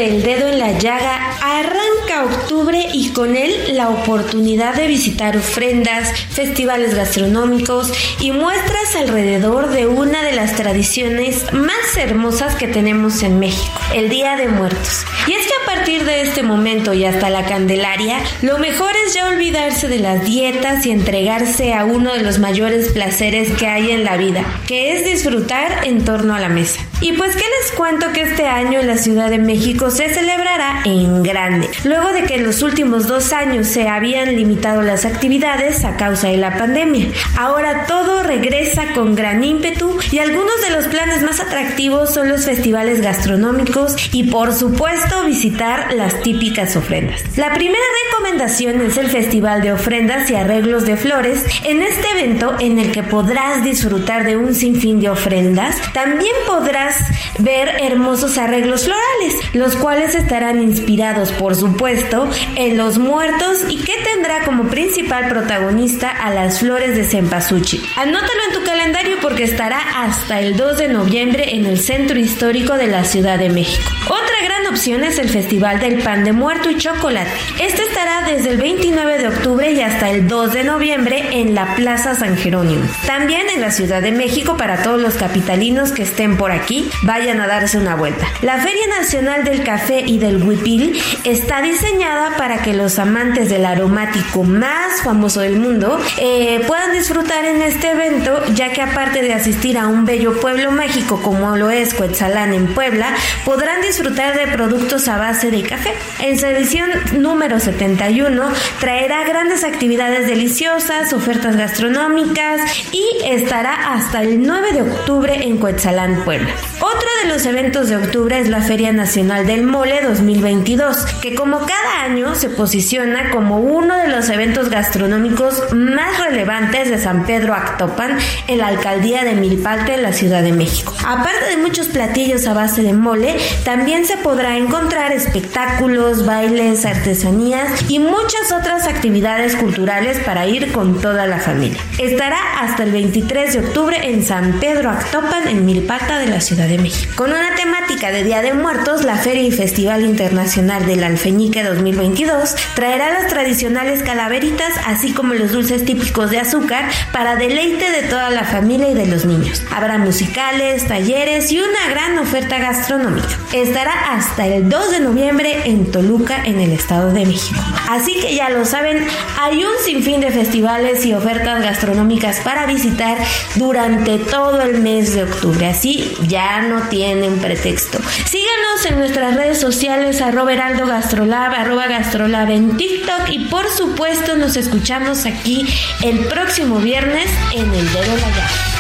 Del 0.02 0.20
dedo 0.20 0.48
en 0.48 0.58
la 0.58 0.72
llaga, 0.72 1.38
arranca 1.40 2.24
octubre 2.62 2.86
y 2.92 3.10
con 3.10 3.36
él 3.36 3.76
la 3.76 3.88
oportunidad 3.88 4.74
de 4.74 4.86
visitar 4.86 5.36
ofrendas, 5.36 6.12
festivales 6.30 6.94
gastronómicos 6.94 7.92
y 8.20 8.30
muestras 8.30 8.94
alrededor 8.96 9.70
de 9.70 9.88
una 9.88 10.22
de 10.22 10.32
las 10.32 10.54
tradiciones 10.54 11.52
más 11.52 11.96
hermosas 11.96 12.54
que 12.54 12.68
tenemos 12.68 13.22
en 13.24 13.40
México, 13.40 13.80
el 13.94 14.08
Día 14.08 14.36
de 14.36 14.46
Muertos. 14.46 15.04
Y 15.26 15.32
es 15.32 15.46
que 15.46 15.52
a 15.62 15.74
partir 15.74 16.04
de 16.04 16.22
este 16.22 16.44
momento 16.44 16.92
y 16.92 17.04
hasta 17.04 17.30
la 17.30 17.46
Candelaria, 17.46 18.18
lo 18.42 18.58
mejor 18.58 18.92
es 19.06 19.14
ya 19.14 19.26
olvidarse 19.26 19.88
de 19.88 19.98
las 19.98 20.24
dietas 20.24 20.86
y 20.86 20.90
entregarse 20.90 21.74
a 21.74 21.84
uno 21.84 22.12
de 22.12 22.22
los 22.22 22.38
mayores 22.38 22.92
placeres 22.92 23.50
que 23.52 23.66
hay 23.66 23.90
en 23.90 24.04
la 24.04 24.16
vida, 24.16 24.44
que 24.68 24.96
es 24.96 25.04
disfrutar 25.04 25.84
en 25.84 26.04
torno 26.04 26.34
a 26.34 26.40
la 26.40 26.48
mesa. 26.48 26.80
Y 27.00 27.12
pues 27.12 27.34
qué 27.34 27.42
les 27.42 27.72
cuento 27.72 28.12
que 28.12 28.22
este 28.22 28.46
año 28.46 28.78
en 28.78 28.86
la 28.86 28.96
Ciudad 28.96 29.28
de 29.28 29.38
México 29.38 29.90
se 29.90 30.08
celebrará 30.14 30.82
en 30.84 31.24
grande, 31.24 31.68
luego 31.84 32.12
de 32.12 32.22
que 32.22 32.36
en 32.36 32.44
los 32.52 32.60
últimos 32.60 33.06
dos 33.06 33.32
años 33.32 33.66
se 33.66 33.88
habían 33.88 34.36
limitado 34.36 34.82
las 34.82 35.06
actividades 35.06 35.86
a 35.86 35.96
causa 35.96 36.28
de 36.28 36.36
la 36.36 36.58
pandemia. 36.58 37.06
Ahora 37.38 37.86
todo 37.86 38.22
regresa 38.22 38.92
con 38.92 39.14
gran 39.14 39.42
ímpetu 39.42 39.96
y 40.10 40.18
algunos 40.18 40.60
de 40.60 40.76
los 40.76 40.84
planes 40.88 41.22
más 41.22 41.40
atractivos 41.40 42.12
son 42.12 42.28
los 42.28 42.44
festivales 42.44 43.00
gastronómicos 43.00 43.96
y 44.12 44.24
por 44.24 44.52
supuesto 44.52 45.24
visitar 45.24 45.94
las 45.94 46.20
típicas 46.20 46.76
ofrendas. 46.76 47.22
La 47.38 47.54
primera 47.54 47.82
recomendación 48.04 48.82
es 48.82 48.98
el 48.98 49.08
Festival 49.08 49.62
de 49.62 49.72
Ofrendas 49.72 50.28
y 50.28 50.34
Arreglos 50.34 50.84
de 50.84 50.98
Flores, 50.98 51.46
en 51.64 51.80
este 51.80 52.06
evento 52.10 52.56
en 52.60 52.78
el 52.78 52.92
que 52.92 53.02
podrás 53.02 53.64
disfrutar 53.64 54.26
de 54.26 54.36
un 54.36 54.54
sinfín 54.54 55.00
de 55.00 55.08
ofrendas, 55.08 55.76
también 55.94 56.34
podrás 56.46 56.96
ver 57.38 57.68
hermosos 57.80 58.36
arreglos 58.36 58.84
florales, 58.84 59.54
los 59.54 59.74
cuales 59.76 60.14
estarán 60.14 60.62
inspirados, 60.62 61.32
por 61.32 61.54
supuesto, 61.54 62.28
en 62.56 62.76
los 62.76 62.98
muertos 62.98 63.64
y 63.68 63.76
que 63.78 63.94
tendrá 64.02 64.44
como 64.44 64.64
principal 64.64 65.28
protagonista 65.28 66.10
a 66.10 66.30
las 66.30 66.60
flores 66.60 66.96
de 66.96 67.04
cempasúchil. 67.04 67.82
Anótalo 67.96 68.40
en 68.48 68.54
tu 68.54 68.64
calendario 68.64 69.16
porque 69.20 69.44
estará 69.44 69.80
hasta 70.04 70.40
el 70.40 70.56
2 70.56 70.78
de 70.78 70.88
noviembre 70.88 71.54
en 71.54 71.66
el 71.66 71.78
Centro 71.78 72.18
Histórico 72.18 72.74
de 72.74 72.86
la 72.86 73.04
Ciudad 73.04 73.38
de 73.38 73.48
México. 73.48 73.90
Otra 74.06 74.42
gran 74.44 74.66
opción 74.66 75.04
es 75.04 75.18
el 75.18 75.28
Festival 75.28 75.80
del 75.80 76.02
Pan 76.02 76.24
de 76.24 76.32
Muerto 76.32 76.70
y 76.70 76.76
Chocolate. 76.76 77.30
Este 77.60 77.82
estará 77.82 78.22
desde 78.30 78.50
el 78.50 78.56
29 78.58 79.18
de 79.18 79.28
octubre 79.28 79.72
y 79.72 79.80
hasta 79.80 80.10
el 80.10 80.28
2 80.28 80.52
de 80.52 80.64
noviembre 80.64 81.40
en 81.40 81.54
la 81.54 81.74
Plaza 81.74 82.14
San 82.14 82.36
Jerónimo. 82.36 82.84
También 83.06 83.48
en 83.48 83.60
la 83.60 83.70
Ciudad 83.70 84.02
de 84.02 84.12
México 84.12 84.56
para 84.56 84.82
todos 84.82 85.00
los 85.00 85.14
capitalinos 85.14 85.92
que 85.92 86.02
estén 86.02 86.36
por 86.36 86.52
aquí, 86.52 86.90
vayan 87.02 87.40
a 87.40 87.46
darse 87.46 87.78
una 87.78 87.94
vuelta. 87.94 88.26
La 88.42 88.58
Feria 88.58 88.86
Nacional 88.98 89.44
del 89.44 89.62
Café 89.62 90.00
y 90.06 90.18
del 90.18 90.42
Huipil 90.42 91.00
está 91.24 91.60
diseñada 91.62 92.21
para 92.36 92.62
que 92.62 92.74
los 92.74 92.98
amantes 92.98 93.48
del 93.50 93.64
aromático 93.64 94.42
más 94.42 95.02
famoso 95.02 95.40
del 95.40 95.58
mundo 95.58 96.00
eh, 96.18 96.62
puedan 96.66 96.92
disfrutar 96.92 97.44
en 97.44 97.62
este 97.62 97.90
evento, 97.90 98.42
ya 98.54 98.72
que 98.72 98.82
aparte 98.82 99.22
de 99.22 99.32
asistir 99.32 99.78
a 99.78 99.86
un 99.86 100.04
bello 100.04 100.40
pueblo 100.40 100.70
mágico 100.70 101.20
como 101.22 101.56
lo 101.56 101.70
es 101.70 101.94
Cuetzalán 101.94 102.52
en 102.52 102.74
Puebla, 102.74 103.14
podrán 103.44 103.82
disfrutar 103.82 104.38
de 104.38 104.52
productos 104.52 105.08
a 105.08 105.18
base 105.18 105.50
de 105.50 105.62
café. 105.62 105.92
En 106.20 106.38
su 106.38 106.46
edición 106.46 106.90
número 107.12 107.60
71 107.60 108.52
traerá 108.80 109.24
grandes 109.24 109.64
actividades 109.64 110.26
deliciosas, 110.26 111.12
ofertas 111.12 111.56
gastronómicas 111.56 112.60
y 112.92 113.04
estará 113.24 113.94
hasta 113.94 114.22
el 114.22 114.42
9 114.42 114.72
de 114.72 114.82
octubre 114.82 115.34
en 115.34 115.58
Cuetzalán, 115.58 116.24
Puebla. 116.24 116.50
Otro 116.80 117.08
de 117.22 117.28
los 117.28 117.46
eventos 117.46 117.88
de 117.88 117.96
octubre 117.96 118.38
es 118.38 118.48
la 118.48 118.60
Feria 118.60 118.92
Nacional 118.92 119.46
del 119.46 119.62
Mole 119.64 120.02
2022, 120.02 121.04
que 121.20 121.34
como 121.34 121.58
cada 121.60 122.02
año 122.04 122.11
se 122.34 122.50
posiciona 122.50 123.30
como 123.30 123.58
uno 123.58 123.96
de 123.96 124.08
los 124.08 124.28
eventos 124.28 124.68
gastronómicos 124.68 125.72
más 125.72 126.18
relevantes 126.18 126.90
de 126.90 126.98
San 126.98 127.24
Pedro 127.24 127.54
Actopan 127.54 128.18
en 128.48 128.58
la 128.58 128.66
alcaldía 128.66 129.24
de 129.24 129.34
Milpalte 129.34 129.94
en 129.94 130.02
la 130.02 130.12
Ciudad 130.12 130.42
de 130.42 130.52
México. 130.52 130.94
Aparte 131.06 131.46
de 131.48 131.56
muchos 131.56 131.88
platillos 131.88 132.46
a 132.46 132.52
base 132.52 132.82
de 132.82 132.92
mole, 132.92 133.38
también 133.64 134.04
se 134.04 134.18
podrá 134.18 134.58
encontrar 134.58 135.12
espectáculos, 135.12 136.26
bailes, 136.26 136.84
artesanías 136.84 137.90
y 137.90 137.98
muchas 137.98 138.52
otras 138.52 138.86
actividades 138.86 139.56
culturales 139.56 140.18
para 140.18 140.46
ir 140.46 140.70
con 140.70 141.00
toda 141.00 141.26
la 141.26 141.38
familia. 141.38 141.80
Estará 141.98 142.38
hasta 142.60 142.82
el 142.82 142.92
23 142.92 143.54
de 143.54 143.58
octubre 143.60 143.96
en 144.10 144.22
San 144.22 144.60
Pedro 144.60 144.90
Actopan 144.90 145.48
en 145.48 145.64
Milpata 145.64 146.18
de 146.18 146.26
la 146.26 146.42
Ciudad 146.42 146.68
de 146.68 146.76
México. 146.76 147.12
Con 147.16 147.30
una 147.30 147.54
temática 147.54 148.10
de 148.10 148.22
Día 148.22 148.42
de 148.42 148.52
Muertos, 148.52 149.02
la 149.02 149.16
Feria 149.16 149.44
y 149.44 149.50
Festival 149.50 150.04
Internacional 150.04 150.84
del 150.84 151.04
Alfeñique 151.04 151.62
2022 152.02 152.56
traerá 152.74 153.10
las 153.10 153.28
tradicionales 153.28 154.02
calaveritas 154.02 154.72
así 154.86 155.12
como 155.12 155.34
los 155.34 155.52
dulces 155.52 155.84
típicos 155.84 156.30
de 156.30 156.40
azúcar 156.40 156.88
para 157.12 157.36
deleite 157.36 157.90
de 157.90 158.02
toda 158.08 158.30
la 158.30 158.44
familia 158.44 158.88
y 158.88 158.94
de 158.94 159.06
los 159.06 159.24
niños. 159.24 159.62
Habrá 159.70 159.98
musicales, 159.98 160.86
talleres 160.88 161.52
y 161.52 161.60
una 161.60 161.88
gran 161.90 162.18
oferta 162.18 162.58
gastronómica. 162.58 163.28
Estará 163.52 164.14
hasta 164.14 164.46
el 164.46 164.68
2 164.68 164.90
de 164.90 165.00
noviembre 165.00 165.62
en 165.66 165.90
Toluca, 165.90 166.42
en 166.44 166.60
el 166.60 166.72
Estado 166.72 167.12
de 167.12 167.24
México. 167.24 167.60
Así 167.88 168.18
que 168.20 168.34
ya 168.34 168.48
lo 168.50 168.64
saben, 168.64 169.06
hay 169.40 169.64
un 169.64 169.72
sinfín 169.84 170.20
de 170.20 170.30
festivales 170.30 171.04
y 171.04 171.14
ofertas 171.14 171.62
gastronómicas 171.62 172.40
para 172.40 172.66
visitar 172.66 173.18
durante 173.56 174.18
todo 174.18 174.60
el 174.62 174.80
mes 174.80 175.14
de 175.14 175.24
octubre. 175.24 175.68
Así 175.68 176.16
ya 176.26 176.62
no 176.62 176.88
tienen 176.88 177.38
pretexto. 177.38 177.98
Síganos 178.26 178.86
en 178.88 178.98
nuestras 178.98 179.36
redes 179.36 179.60
sociales 179.60 180.20
arroba 180.20 180.52
heraldo 180.52 180.86
gastrolab, 180.86 181.52
arroba 181.52 181.91
gastrolab 181.92 182.48
en 182.48 182.74
TikTok 182.78 183.28
y 183.28 183.38
por 183.50 183.68
supuesto 183.70 184.34
nos 184.34 184.56
escuchamos 184.56 185.26
aquí 185.26 185.66
el 186.02 186.20
próximo 186.20 186.78
viernes 186.78 187.28
en 187.52 187.66
El 187.66 187.92
Dedo 187.92 188.16
La 188.16 188.28
Llave. 188.30 188.72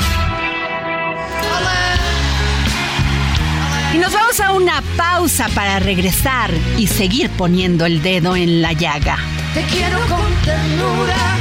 Y 3.92 3.98
nos 3.98 4.14
vamos 4.14 4.40
a 4.40 4.52
una 4.52 4.82
pausa 4.96 5.48
para 5.54 5.78
regresar 5.78 6.50
y 6.78 6.86
seguir 6.86 7.28
poniendo 7.36 7.84
el 7.84 8.00
dedo 8.00 8.34
en 8.34 8.62
la 8.62 8.72
llaga. 8.72 9.18
Te 9.52 9.62
quiero 9.64 9.98
con 10.08 10.34
ternura, 10.42 11.36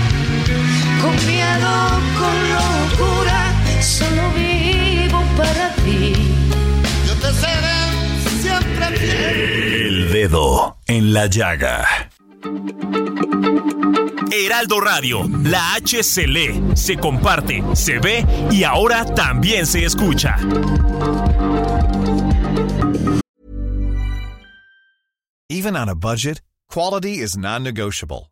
con 1.02 1.26
miedo, 1.26 2.02
con 2.20 2.36
locura, 2.52 3.54
solo 3.82 4.30
vivo 4.36 5.24
para 5.38 5.74
ti. 5.76 5.81
Dedo 10.22 10.78
en 10.86 11.14
la 11.14 11.26
llaga. 11.26 12.10
Heraldo 14.32 14.80
Radio, 14.80 15.28
la 15.44 15.74
H 15.74 16.04
se 16.04 16.28
lee, 16.28 16.62
se 16.76 16.96
comparte, 16.96 17.64
se 17.74 17.98
ve 17.98 18.24
y 18.52 18.64
ahora 18.64 19.04
también 19.04 19.66
se 19.66 19.84
escucha. 19.84 20.38
Even 25.50 25.76
on 25.76 25.90
a 25.90 25.96
budget, 25.96 26.42
quality 26.70 27.20
is 27.20 27.36
non-negotiable. 27.36 28.32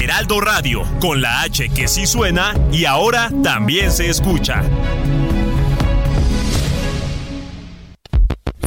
Heraldo 0.00 0.40
Radio, 0.40 0.82
con 1.00 1.22
la 1.22 1.42
H 1.42 1.70
que 1.70 1.88
sí 1.88 2.06
suena 2.06 2.54
y 2.70 2.84
ahora 2.84 3.30
también 3.42 3.90
se 3.90 4.10
escucha. 4.10 4.62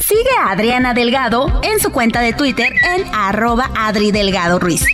Sigue 0.00 0.30
a 0.40 0.50
Adriana 0.50 0.94
Delgado 0.94 1.60
en 1.62 1.80
su 1.80 1.90
cuenta 1.90 2.20
de 2.20 2.32
Twitter 2.32 2.72
en 2.72 3.04
arroba 3.14 3.70
Adri 3.76 4.10
Delgado 4.10 4.58
Ruiz. 4.58 4.84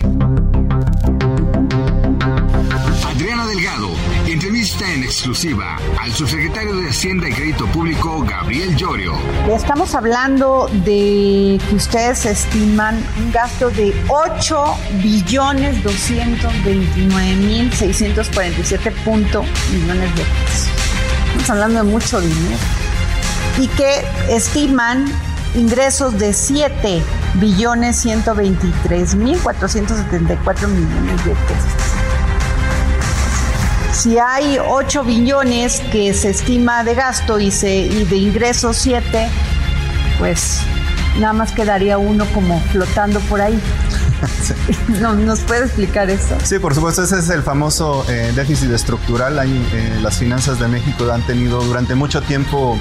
En 4.61 5.03
exclusiva 5.03 5.79
al 5.99 6.13
subsecretario 6.13 6.75
de 6.75 6.89
Hacienda 6.89 7.27
y 7.27 7.33
Crédito 7.33 7.65
Público, 7.65 8.23
Gabriel 8.23 8.75
Llorio. 8.75 9.15
Estamos 9.49 9.95
hablando 9.95 10.69
de 10.85 11.59
que 11.67 11.75
ustedes 11.75 12.27
estiman 12.27 13.03
un 13.17 13.31
gasto 13.31 13.71
de 13.71 13.91
8 14.07 14.77
billones 15.01 15.81
229 15.81 17.35
mil 17.37 17.73
647 17.73 18.91
punto 19.03 19.43
millones 19.71 20.15
de 20.15 20.21
pesos. 20.21 20.67
Estamos 21.25 21.49
hablando 21.49 21.83
de 21.83 21.89
mucho 21.89 22.21
dinero. 22.21 22.57
Y 23.57 23.67
que 23.69 24.05
estiman 24.29 25.05
ingresos 25.55 26.19
de 26.19 26.33
7 26.33 27.01
billones 27.35 27.95
123 27.95 29.15
mil 29.15 29.39
474 29.39 30.67
millones 30.67 31.25
de 31.25 31.31
pesos. 31.31 32.00
Si 33.93 34.17
hay 34.17 34.57
8 34.57 35.03
billones 35.03 35.81
que 35.91 36.13
se 36.13 36.29
estima 36.29 36.83
de 36.83 36.95
gasto 36.95 37.39
y, 37.39 37.51
se, 37.51 37.75
y 37.75 38.05
de 38.05 38.15
ingresos 38.15 38.77
7, 38.77 39.29
pues 40.17 40.61
nada 41.19 41.33
más 41.33 41.51
quedaría 41.51 41.97
uno 41.97 42.25
como 42.33 42.59
flotando 42.71 43.19
por 43.21 43.41
ahí. 43.41 43.59
¿No, 45.01 45.13
¿Nos 45.13 45.41
puede 45.41 45.65
explicar 45.65 46.09
eso? 46.09 46.37
Sí, 46.43 46.57
por 46.59 46.73
supuesto, 46.73 47.03
ese 47.03 47.19
es 47.19 47.29
el 47.29 47.43
famoso 47.43 48.05
eh, 48.09 48.31
déficit 48.33 48.71
estructural. 48.71 49.37
Hay, 49.37 49.51
eh, 49.73 49.99
las 50.01 50.17
finanzas 50.17 50.59
de 50.59 50.67
México 50.67 51.11
han 51.11 51.21
tenido 51.23 51.61
durante 51.61 51.93
mucho 51.93 52.21
tiempo, 52.21 52.77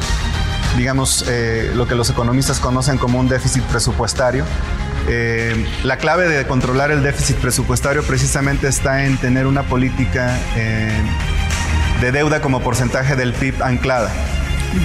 digamos, 0.76 1.24
eh, 1.28 1.72
lo 1.74 1.88
que 1.88 1.96
los 1.96 2.08
economistas 2.10 2.60
conocen 2.60 2.98
como 2.98 3.18
un 3.18 3.28
déficit 3.28 3.64
presupuestario. 3.64 4.44
Eh, 5.08 5.66
la 5.82 5.96
clave 5.96 6.28
de 6.28 6.46
controlar 6.46 6.90
el 6.90 7.02
déficit 7.02 7.36
presupuestario 7.36 8.02
precisamente 8.02 8.68
está 8.68 9.04
en 9.04 9.16
tener 9.16 9.46
una 9.46 9.64
política 9.64 10.38
eh, 10.56 10.92
de 12.00 12.12
deuda 12.12 12.40
como 12.40 12.60
porcentaje 12.60 13.16
del 13.16 13.32
PIB 13.32 13.62
anclada. 13.62 14.10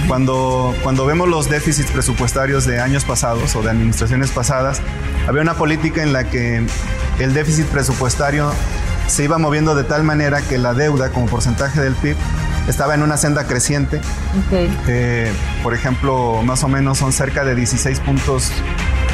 Cuando, 0.08 0.74
cuando 0.82 1.06
vemos 1.06 1.28
los 1.28 1.48
déficits 1.48 1.90
presupuestarios 1.92 2.66
de 2.66 2.80
años 2.80 3.04
pasados 3.04 3.54
o 3.54 3.62
de 3.62 3.70
administraciones 3.70 4.30
pasadas, 4.30 4.80
había 5.28 5.42
una 5.42 5.54
política 5.54 6.02
en 6.02 6.12
la 6.12 6.24
que 6.24 6.66
el 7.20 7.34
déficit 7.34 7.66
presupuestario 7.66 8.52
se 9.06 9.24
iba 9.24 9.38
moviendo 9.38 9.74
de 9.74 9.84
tal 9.84 10.02
manera 10.02 10.42
que 10.42 10.58
la 10.58 10.74
deuda 10.74 11.10
como 11.10 11.26
porcentaje 11.26 11.80
del 11.80 11.94
PIB 11.94 12.16
estaba 12.68 12.94
en 12.94 13.02
una 13.02 13.16
senda 13.16 13.46
creciente. 13.46 14.00
Eh, 14.88 15.32
por 15.62 15.74
ejemplo, 15.74 16.42
más 16.42 16.64
o 16.64 16.68
menos 16.68 16.98
son 16.98 17.12
cerca 17.12 17.44
de 17.44 17.54
16 17.54 18.00
puntos 18.00 18.50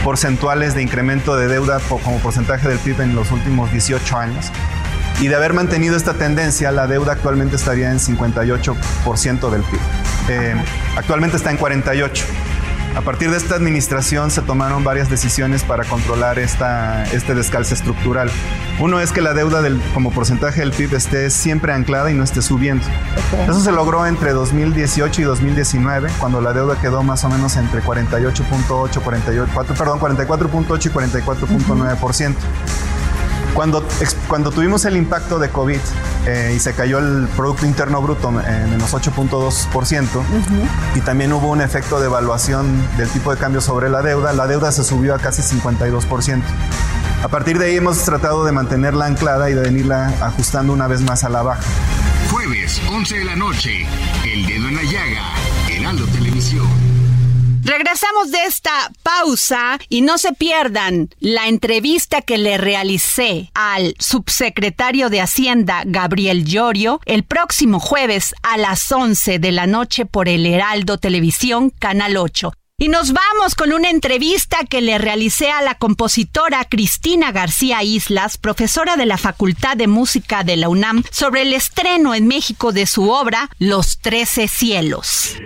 porcentuales 0.03 0.75
de 0.75 0.83
incremento 0.83 1.37
de 1.37 1.49
deuda 1.49 1.81
como 1.89 2.19
porcentaje 2.19 2.69
del 2.69 2.79
PIB 2.79 3.01
en 3.01 3.15
los 3.15 3.31
últimos 3.31 3.71
18 3.73 4.17
años. 4.17 4.51
Y 5.21 5.29
de 5.29 5.37
haber 5.37 5.53
mantenido 5.53 5.97
esta 5.97 6.15
tendencia, 6.15 6.73
la 6.73 6.87
deuda 6.87 7.13
actualmente 7.13 7.57
estaría 7.57 7.91
en 7.91 7.99
58% 7.99 9.51
del 9.51 9.63
PIB. 9.63 9.81
Eh, 10.29 10.55
actualmente 10.97 11.37
está 11.37 11.51
en 11.51 11.59
48%. 11.59 12.42
A 12.95 13.01
partir 13.01 13.31
de 13.31 13.37
esta 13.39 13.55
administración 13.55 14.31
se 14.31 14.43
tomaron 14.43 14.85
varias 14.85 15.09
decisiones 15.09 15.63
para 15.63 15.85
controlar 15.85 16.39
esta, 16.39 17.05
este 17.05 17.35
descalce 17.35 17.73
estructural. 17.75 18.31
Uno 18.81 19.01
es 19.01 19.13
que 19.13 19.23
la 19.23 19.33
deuda 19.33 19.63
del, 19.63 19.81
como 19.95 20.11
porcentaje 20.13 20.61
del 20.61 20.73
PIB 20.73 20.95
esté 20.95 21.31
siempre 21.31 21.73
anclada 21.73 22.11
y 22.11 22.15
no 22.15 22.23
esté 22.23 22.43
subiendo. 22.43 22.85
Eso 23.49 23.61
se 23.61 23.73
logró 23.73 24.07
entre 24.07 24.33
2018 24.33 25.23
y 25.23 25.25
2019, 25.25 26.11
cuando 26.21 26.41
la 26.43 26.53
deuda 26.53 26.79
quedó 26.81 27.03
más 27.03 27.25
o 27.25 27.31
menos 27.31 27.57
entre 27.57 27.83
48.8, 27.83 29.01
44, 29.03 29.75
perdón, 29.75 29.99
44.8 29.99 30.87
y 30.87 30.91
44.9%. 30.91 31.65
Cuando, 31.67 31.87
ex- 31.89 32.03
cuando 33.55 34.51
tuvimos 34.51 34.85
el 34.85 34.97
impacto 34.97 35.39
de 35.39 35.51
COVID 35.51 35.79
eh, 36.27 36.53
y 36.57 36.61
se 36.61 36.75
cayó 36.75 36.99
el 36.99 37.29
Producto 37.37 37.67
Interno 37.67 38.01
Bruto 38.01 38.29
en 38.29 38.71
menos 38.71 38.93
8.2%, 38.93 40.07
y 40.95 41.01
también 41.01 41.33
hubo 41.33 41.51
un 41.51 41.61
efecto 41.61 42.01
de 42.01 42.07
evaluación 42.07 42.67
del 42.97 43.09
tipo 43.09 43.33
de 43.33 43.39
cambio 43.39 43.61
sobre 43.61 43.91
la 43.91 44.03
deuda, 44.03 44.33
la 44.33 44.47
deuda 44.47 44.71
se 44.73 44.85
subió 44.85 45.15
a 45.15 45.19
casi 45.19 45.43
52%. 45.43 46.43
A 47.23 47.29
partir 47.29 47.59
de 47.59 47.67
ahí 47.67 47.77
hemos 47.77 47.99
tratado 47.99 48.45
de 48.45 48.53
mantenerla 48.53 49.07
anclada 49.07 49.49
y 49.51 49.55
de 49.55 49.63
venirla 49.63 50.13
ajustando 50.21 50.73
una 50.73 50.89
vez 50.89 51.03
más 51.03 51.25
a 51.25 51.29
la 51.29 51.43
baja. 51.43 51.63
Jueves, 52.31 52.81
11 52.89 53.19
de 53.19 53.25
la 53.25 53.37
noche. 53.37 53.87
El 54.25 54.47
dedo 54.47 54.69
en 54.69 54.77
la 54.77 54.83
llaga. 54.83 55.35
Heraldo 55.69 56.07
Televisión. 56.07 56.92
Regresamos 57.65 58.33
de 58.33 58.43
esta 58.45 58.91
pausa 59.05 59.79
y 59.89 60.01
no 60.01 60.19
se 60.19 60.33
pierdan 60.33 61.11
la 61.21 61.47
entrevista 61.47 62.21
que 62.21 62.37
le 62.37 62.59
realicé 62.59 63.53
al 63.55 63.95
subsecretario 64.01 65.11
de 65.11 65.21
Hacienda, 65.21 65.85
Gabriel 65.87 66.45
Llorio, 66.45 67.01
el 67.05 67.23
próximo 67.23 67.79
jueves 67.79 68.35
a 68.43 68.57
las 68.57 68.91
11 68.91 69.39
de 69.39 69.53
la 69.53 69.69
noche 69.69 70.07
por 70.07 70.29
el 70.29 70.45
Heraldo 70.45 70.99
Televisión, 70.99 71.71
Canal 71.71 72.17
8. 72.17 72.53
Y 72.79 72.89
nos 72.89 73.13
vamos 73.13 73.55
con 73.55 73.73
una 73.73 73.91
entrevista 73.91 74.65
que 74.69 74.81
le 74.81 74.99
realicé 74.99 75.53
a 75.53 75.63
la 75.63 75.77
compositora 75.77 76.65
Cristina 76.65 77.31
García 77.31 77.85
Islas, 77.85 78.39
profesora 78.39 78.97
de 78.97 79.07
la 79.07 79.19
Facultad 79.19 79.77
de 79.77 79.87
Música 79.87 80.43
de 80.43 80.57
la 80.57 80.69
UNAM, 80.69 81.05
sobre 81.13 81.43
el 81.43 81.53
estreno 81.53 82.13
en 82.13 82.27
México 82.27 82.73
de 82.73 82.87
su 82.87 83.09
obra 83.11 83.51
Los 83.61 83.99
Trece 83.99 84.49
Cielos. 84.49 85.37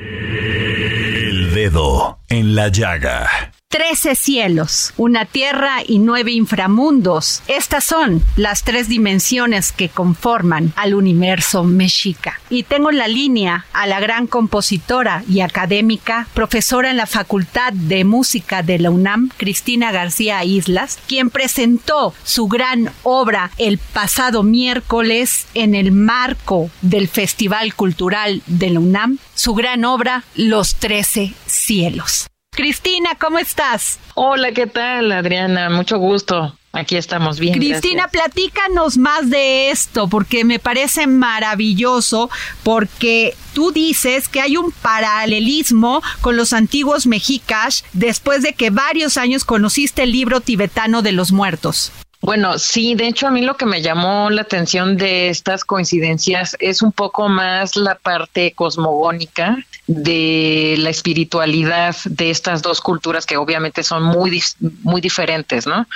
Dedo 1.67 2.21
en 2.29 2.55
la 2.55 2.69
llaga. 2.69 3.56
Trece 3.69 4.15
cielos, 4.15 4.95
una 4.97 5.25
tierra 5.25 5.79
y 5.87 5.99
nueve 5.99 6.31
inframundos. 6.31 7.43
Estas 7.49 7.83
son 7.83 8.23
las 8.37 8.63
tres 8.63 8.89
dimensiones 8.89 9.73
que 9.73 9.89
conforman 9.89 10.73
al 10.77 10.95
universo 10.95 11.65
mexica. 11.65 12.41
Y 12.49 12.63
tengo 12.63 12.91
en 12.91 12.99
la 12.99 13.09
línea 13.09 13.67
a 13.73 13.87
la 13.87 13.99
gran 13.99 14.29
compositora 14.29 15.25
y 15.29 15.41
académica, 15.41 16.29
profesora 16.33 16.91
en 16.91 16.97
la 16.97 17.07
Facultad 17.07 17.73
de 17.73 18.05
Música 18.05 18.63
de 18.63 18.79
la 18.79 18.91
UNAM, 18.91 19.31
Cristina 19.37 19.91
García 19.91 20.45
Islas, 20.45 20.99
quien 21.09 21.29
presentó 21.29 22.15
su 22.23 22.47
gran 22.47 22.93
obra 23.03 23.51
el 23.59 23.79
pasado 23.79 24.45
miércoles 24.45 25.49
en 25.55 25.75
el 25.75 25.91
marco 25.91 26.71
del 26.83 27.09
Festival 27.09 27.75
Cultural 27.75 28.43
de 28.47 28.71
la 28.71 28.81
UNAM, 28.81 29.19
su 29.35 29.55
gran 29.55 29.85
obra 29.85 30.23
Los 30.37 30.77
Trece 30.77 31.35
Cielos. 31.47 32.29
Cristina, 32.57 33.11
¿cómo 33.21 33.39
estás? 33.39 33.99
Hola, 34.15 34.51
¿qué 34.53 34.67
tal, 34.67 35.13
Adriana? 35.13 35.69
Mucho 35.69 35.99
gusto. 35.99 36.57
Aquí 36.73 36.97
estamos 36.97 37.39
bien. 37.39 37.59
Cristina, 37.59 38.09
platícanos 38.09 38.97
más 38.97 39.29
de 39.29 39.71
esto, 39.71 40.09
porque 40.09 40.43
me 40.45 40.59
parece 40.59 41.07
maravilloso, 41.07 42.31
porque 42.63 43.37
tú 43.53 43.73
dices 43.73 44.29
que 44.29 44.41
hay 44.41 44.57
un 44.57 44.73
paralelismo 44.73 46.03
con 46.23 46.37
los 46.37 46.55
antiguos 46.55 47.07
mexicas 47.07 47.85
después 47.93 48.43
de 48.43 48.55
que 48.55 48.71
varios 48.71 49.19
años 49.19 49.45
conociste 49.45 50.05
el 50.05 50.13
libro 50.13 50.41
tibetano 50.41 51.03
de 51.03 51.13
los 51.13 51.33
muertos. 51.33 51.93
Bueno, 52.27 52.59
sí, 52.59 52.97
de 52.97 53.07
hecho 53.07 53.29
a 53.29 53.31
mí 53.31 53.41
lo 53.41 53.57
que 53.57 53.67
me 53.67 53.83
llamó 53.83 54.31
la 54.31 54.43
atención 54.43 54.97
de 54.97 55.29
estas 55.29 55.65
coincidencias 55.65 56.57
es 56.59 56.83
un 56.83 56.91
poco 56.91 57.29
más 57.29 57.77
la 57.77 57.95
parte 57.95 58.53
cosmogónica 58.53 59.65
de 59.87 60.75
la 60.79 60.91
espiritualidad 60.91 61.95
de 62.05 62.31
estas 62.31 62.63
dos 62.63 62.81
culturas 62.81 63.25
que 63.27 63.37
obviamente 63.37 63.85
son 63.85 64.03
muy 64.03 64.43
muy 64.83 65.01
diferentes, 65.01 65.69
¿no? 65.69 65.87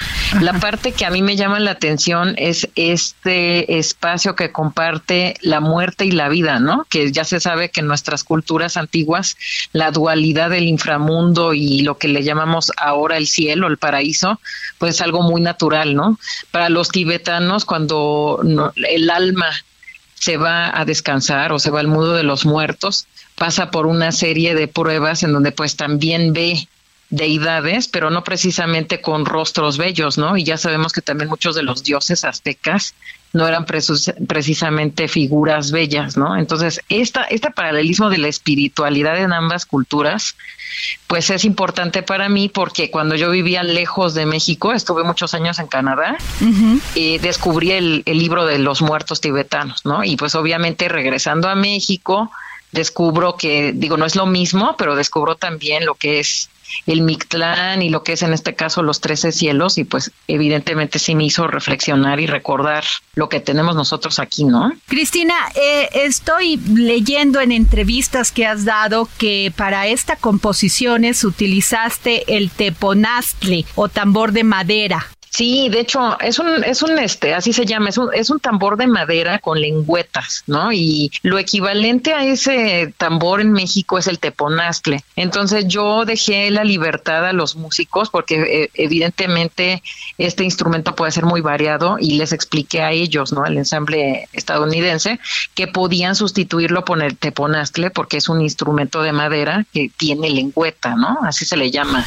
La 0.41 0.53
parte 0.53 0.93
que 0.93 1.05
a 1.05 1.11
mí 1.11 1.21
me 1.21 1.35
llama 1.35 1.59
la 1.59 1.73
atención 1.73 2.35
es 2.39 2.69
este 2.77 3.79
espacio 3.79 4.37
que 4.37 4.53
comparte 4.53 5.35
la 5.41 5.59
muerte 5.59 6.05
y 6.05 6.13
la 6.13 6.29
vida, 6.29 6.61
¿no? 6.61 6.87
Que 6.89 7.11
ya 7.11 7.25
se 7.25 7.41
sabe 7.41 7.71
que 7.71 7.81
en 7.81 7.89
nuestras 7.89 8.23
culturas 8.23 8.77
antiguas 8.77 9.37
la 9.73 9.91
dualidad 9.91 10.51
del 10.51 10.69
inframundo 10.69 11.55
y 11.55 11.83
lo 11.83 11.99
que 11.99 12.07
le 12.07 12.23
llamamos 12.23 12.71
ahora 12.77 13.17
el 13.17 13.27
cielo, 13.27 13.67
el 13.67 13.79
paraíso, 13.79 14.41
pues 14.79 14.95
es 14.95 15.01
algo 15.01 15.23
muy 15.23 15.41
natural, 15.41 15.97
¿no? 15.97 16.20
Para 16.51 16.69
los 16.69 16.89
tibetanos 16.89 17.65
cuando 17.65 18.41
el 18.89 19.11
alma 19.11 19.51
se 20.15 20.37
va 20.37 20.79
a 20.79 20.85
descansar 20.85 21.53
o 21.53 21.59
se 21.59 21.71
va 21.71 21.81
al 21.81 21.89
mundo 21.89 22.13
de 22.13 22.23
los 22.23 22.45
muertos, 22.45 23.07
pasa 23.37 23.71
por 23.71 23.87
una 23.87 24.13
serie 24.13 24.55
de 24.55 24.69
pruebas 24.69 25.23
en 25.23 25.33
donde 25.33 25.53
pues 25.53 25.77
también 25.77 26.33
ve 26.33 26.69
deidades, 27.11 27.89
pero 27.89 28.09
no 28.11 28.23
precisamente 28.23 29.01
con 29.01 29.27
rostros 29.27 29.79
bellos, 29.79 30.17
¿no? 30.17 30.37
Y 30.37 30.45
ya 30.45 30.57
sabemos 30.57 30.93
que 30.93 31.03
también 31.03 31.29
muchos 31.29 31.57
de 31.57 31.65
los 31.65 31.83
dioses 31.83 32.25
aztecas 32.25 32.95
no 33.33 33.47
eran 33.47 33.65
precisamente 33.65 35.07
figuras 35.09 35.71
bellas, 35.71 36.17
¿no? 36.17 36.37
Entonces, 36.37 36.81
esta, 36.89 37.25
este 37.25 37.51
paralelismo 37.51 38.11
de 38.11 38.19
la 38.19 38.29
espiritualidad 38.29 39.19
en 39.19 39.33
ambas 39.33 39.67
culturas, 39.67 40.37
pues 41.07 41.31
es 41.31 41.45
importante 41.45 42.03
para 42.03 42.29
mí 42.29 42.49
porque 42.49 42.91
cuando 42.91 43.15
yo 43.17 43.31
vivía 43.31 43.63
lejos 43.63 44.15
de 44.15 44.27
México, 44.27 44.73
estuve 44.73 45.05
muchos 45.05 45.35
años 45.35 45.59
en 45.59 45.67
Canadá, 45.67 46.17
y 46.95 47.19
descubrí 47.19 47.73
el, 47.73 48.03
el 48.07 48.19
libro 48.19 48.47
de 48.47 48.59
los 48.59 48.83
muertos 48.83 49.21
tibetanos, 49.21 49.85
¿no? 49.85 50.03
Y 50.05 50.17
pues 50.17 50.35
obviamente 50.35 50.89
regresando 50.89 51.49
a 51.49 51.55
México, 51.55 52.31
descubro 52.73 53.37
que, 53.37 53.73
digo, 53.75 53.97
no 53.97 54.07
es 54.07 54.17
lo 54.17 54.27
mismo, 54.27 54.77
pero 54.77 54.95
descubro 54.95 55.37
también 55.37 55.85
lo 55.85 55.95
que 55.95 56.21
es 56.21 56.51
el 56.87 57.03
Mictlán 57.03 57.83
y 57.83 57.91
lo 57.91 58.03
que 58.03 58.13
es 58.13 58.23
en 58.23 58.33
este 58.33 58.55
caso 58.55 58.83
los 58.83 59.01
Trece 59.01 59.33
Cielos 59.33 59.79
y 59.79 59.85
pues 59.85 60.13
evidentemente 60.29 60.99
sí 60.99 61.15
me 61.15 61.25
hizo 61.25 61.47
reflexionar 61.47 62.21
y 62.21 62.27
recordar 62.27 62.85
lo 63.15 63.29
que 63.29 63.41
tenemos 63.41 63.75
nosotros 63.75 64.19
aquí, 64.19 64.45
¿no? 64.45 64.73
Cristina, 64.87 65.35
eh, 65.55 65.89
estoy 65.93 66.57
leyendo 66.57 67.41
en 67.41 67.53
entrevistas 67.53 68.33
que 68.33 68.47
has 68.47 68.65
dado 68.65 69.09
que 69.19 69.53
para 69.57 69.87
esta 69.87 70.17
composiciones 70.17 71.25
utilizaste 71.25 72.37
el 72.37 72.51
teponastle 72.51 73.65
o 73.75 73.89
tambor 73.89 74.33
de 74.33 74.45
madera. 74.45 75.07
Sí, 75.31 75.69
de 75.69 75.79
hecho, 75.79 76.19
es 76.21 76.41
un, 76.41 76.65
es 76.65 76.83
un, 76.83 76.99
este, 76.99 77.35
así 77.35 77.53
se 77.53 77.65
llama, 77.65 77.91
es 77.91 77.99
un, 77.99 78.13
es 78.13 78.31
un 78.31 78.41
tambor 78.41 78.77
de 78.77 78.89
madera 78.89 79.39
con 79.39 79.61
lengüetas, 79.61 80.43
¿no? 80.49 80.73
Y 80.73 81.13
lo 81.23 81.39
equivalente 81.39 82.13
a 82.13 82.25
ese 82.25 82.93
tambor 82.99 83.41
en 83.41 83.53
México 83.53 83.97
es 83.97 84.09
el 84.09 84.19
teponastle. 84.19 85.05
Entonces 85.15 85.69
yo 85.69 86.05
dejé 86.05 86.51
la 86.51 86.65
libertad 86.65 87.25
a 87.25 87.33
los 87.33 87.55
músicos 87.55 88.11
porque 88.11 88.65
eh, 88.65 88.71
evidentemente 88.75 89.85
este 90.19 90.43
instrumento 90.43 90.97
puede 90.97 91.13
ser 91.13 91.25
muy 91.25 91.41
variado 91.41 91.97
y 92.01 92.17
les 92.17 92.33
expliqué 92.33 92.83
a 92.83 92.91
ellos, 92.91 93.33
¿no? 93.33 93.45
Al 93.45 93.57
ensamble 93.57 94.29
estadounidense 94.33 95.21
que 95.55 95.69
podían 95.69 96.17
sustituirlo 96.17 96.85
por 96.85 97.01
el 97.05 97.17
teponastle 97.17 97.91
porque 97.91 98.17
es 98.17 98.29
un 98.29 98.41
instrumento 98.41 99.01
de 99.01 99.13
madera 99.13 99.65
que 99.73 99.93
tiene 99.97 100.29
lengüeta, 100.29 100.97
¿no? 100.97 101.21
Así 101.23 101.45
se 101.45 101.57
le 101.57 101.71
llama. 101.71 102.05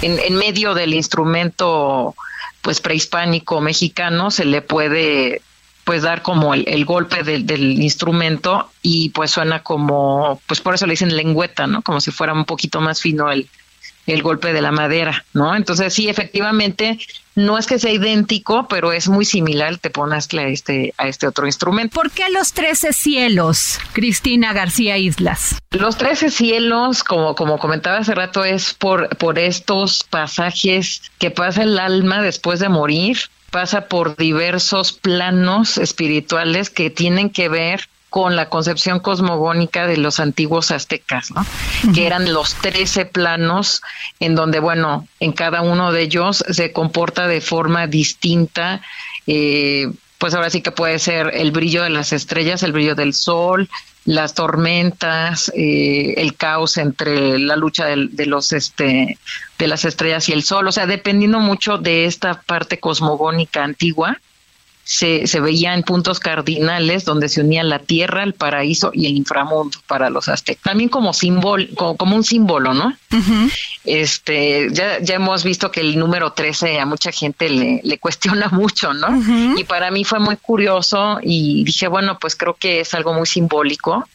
en, 0.00 0.20
en 0.20 0.36
medio 0.36 0.74
del 0.74 0.94
instrumento 0.94 2.14
pues 2.62 2.80
prehispánico 2.80 3.60
mexicano 3.60 4.30
se 4.30 4.44
le 4.44 4.62
puede 4.62 5.42
pues 5.84 6.02
dar 6.02 6.22
como 6.22 6.54
el, 6.54 6.84
golpe 6.84 7.24
del 7.24 7.82
instrumento 7.82 8.70
y 8.82 9.08
pues 9.10 9.32
suena 9.32 9.64
como, 9.64 10.40
pues 10.46 10.60
por 10.60 10.74
eso 10.74 10.86
le 10.86 10.92
dicen 10.92 11.16
lengüeta, 11.16 11.66
¿no? 11.66 11.82
Como 11.82 12.00
si 12.00 12.12
fuera 12.12 12.32
un 12.32 12.44
poquito 12.44 12.80
más 12.80 13.00
fino 13.00 13.32
el, 13.32 13.48
el 14.06 14.22
golpe 14.22 14.52
de 14.52 14.62
la 14.62 14.72
madera, 14.72 15.24
¿no? 15.32 15.54
Entonces 15.54 15.94
sí, 15.94 16.08
efectivamente, 16.08 16.98
no 17.34 17.56
es 17.56 17.66
que 17.66 17.78
sea 17.78 17.92
idéntico, 17.92 18.66
pero 18.68 18.92
es 18.92 19.08
muy 19.08 19.24
similar, 19.24 19.78
te 19.78 19.90
pones 19.90 20.28
a 20.34 20.42
este, 20.42 20.92
a 20.98 21.08
este 21.08 21.26
otro 21.26 21.46
instrumento. 21.46 21.94
¿Por 21.94 22.10
qué 22.10 22.28
los 22.30 22.52
trece 22.52 22.92
cielos, 22.92 23.78
Cristina 23.92 24.52
García 24.52 24.98
Islas? 24.98 25.56
Los 25.70 25.96
trece 25.96 26.30
cielos, 26.30 27.04
como, 27.04 27.34
como 27.34 27.58
comentaba 27.58 27.98
hace 27.98 28.14
rato, 28.14 28.44
es 28.44 28.74
por, 28.74 29.08
por 29.16 29.38
estos 29.38 30.04
pasajes 30.04 31.02
que 31.18 31.30
pasa 31.30 31.62
el 31.62 31.78
alma 31.78 32.22
después 32.22 32.58
de 32.60 32.68
morir, 32.68 33.18
pasa 33.50 33.86
por 33.86 34.16
diversos 34.16 34.92
planos 34.92 35.78
espirituales 35.78 36.70
que 36.70 36.90
tienen 36.90 37.30
que 37.30 37.48
ver 37.48 37.88
con 38.12 38.36
la 38.36 38.50
concepción 38.50 39.00
cosmogónica 39.00 39.86
de 39.86 39.96
los 39.96 40.20
antiguos 40.20 40.70
aztecas, 40.70 41.30
¿no? 41.30 41.46
que 41.94 42.06
eran 42.06 42.30
los 42.30 42.54
trece 42.56 43.06
planos 43.06 43.80
en 44.20 44.34
donde, 44.34 44.60
bueno, 44.60 45.08
en 45.18 45.32
cada 45.32 45.62
uno 45.62 45.92
de 45.92 46.02
ellos 46.02 46.44
se 46.50 46.74
comporta 46.74 47.26
de 47.26 47.40
forma 47.40 47.86
distinta. 47.86 48.82
Eh, 49.26 49.90
pues 50.18 50.34
ahora 50.34 50.50
sí 50.50 50.60
que 50.60 50.72
puede 50.72 50.98
ser 50.98 51.30
el 51.32 51.52
brillo 51.52 51.84
de 51.84 51.88
las 51.88 52.12
estrellas, 52.12 52.62
el 52.62 52.72
brillo 52.72 52.94
del 52.94 53.14
sol, 53.14 53.70
las 54.04 54.34
tormentas, 54.34 55.50
eh, 55.56 56.12
el 56.18 56.36
caos 56.36 56.76
entre 56.76 57.38
la 57.38 57.56
lucha 57.56 57.86
de, 57.86 58.08
de, 58.10 58.26
los 58.26 58.52
este 58.52 59.16
de 59.58 59.66
las 59.66 59.86
estrellas 59.86 60.28
y 60.28 60.32
el 60.32 60.42
sol, 60.42 60.68
o 60.68 60.72
sea, 60.72 60.84
dependiendo 60.84 61.40
mucho 61.40 61.78
de 61.78 62.04
esta 62.04 62.42
parte 62.42 62.78
cosmogónica 62.78 63.64
antigua, 63.64 64.20
se, 64.84 65.26
se 65.26 65.40
veía 65.40 65.74
en 65.74 65.82
puntos 65.82 66.18
cardinales 66.18 67.04
donde 67.04 67.28
se 67.28 67.40
unía 67.40 67.62
la 67.62 67.78
tierra, 67.78 68.24
el 68.24 68.34
paraíso 68.34 68.90
y 68.92 69.06
el 69.06 69.16
inframundo 69.16 69.78
para 69.86 70.10
los 70.10 70.28
aztecas. 70.28 70.62
También 70.62 70.88
como 70.88 71.12
símbolo, 71.12 71.66
como, 71.74 72.16
un 72.16 72.24
símbolo, 72.24 72.74
¿no? 72.74 72.96
Este, 73.84 74.68
ya, 74.72 75.00
ya 75.00 75.14
hemos 75.14 75.44
visto 75.44 75.70
que 75.70 75.80
el 75.80 75.98
número 75.98 76.32
13 76.32 76.80
a 76.80 76.86
mucha 76.86 77.12
gente 77.12 77.48
le, 77.48 77.80
le 77.84 77.98
cuestiona 77.98 78.48
mucho, 78.52 78.92
¿no? 78.92 79.08
Y 79.56 79.64
para 79.64 79.90
mí 79.90 80.04
fue 80.04 80.18
muy 80.18 80.36
curioso 80.36 81.18
y 81.22 81.64
dije, 81.64 81.86
bueno, 81.86 82.18
pues 82.18 82.34
creo 82.34 82.54
que 82.54 82.80
es 82.80 82.92
algo 82.94 83.14
muy 83.14 83.26
simbólico, 83.26 84.08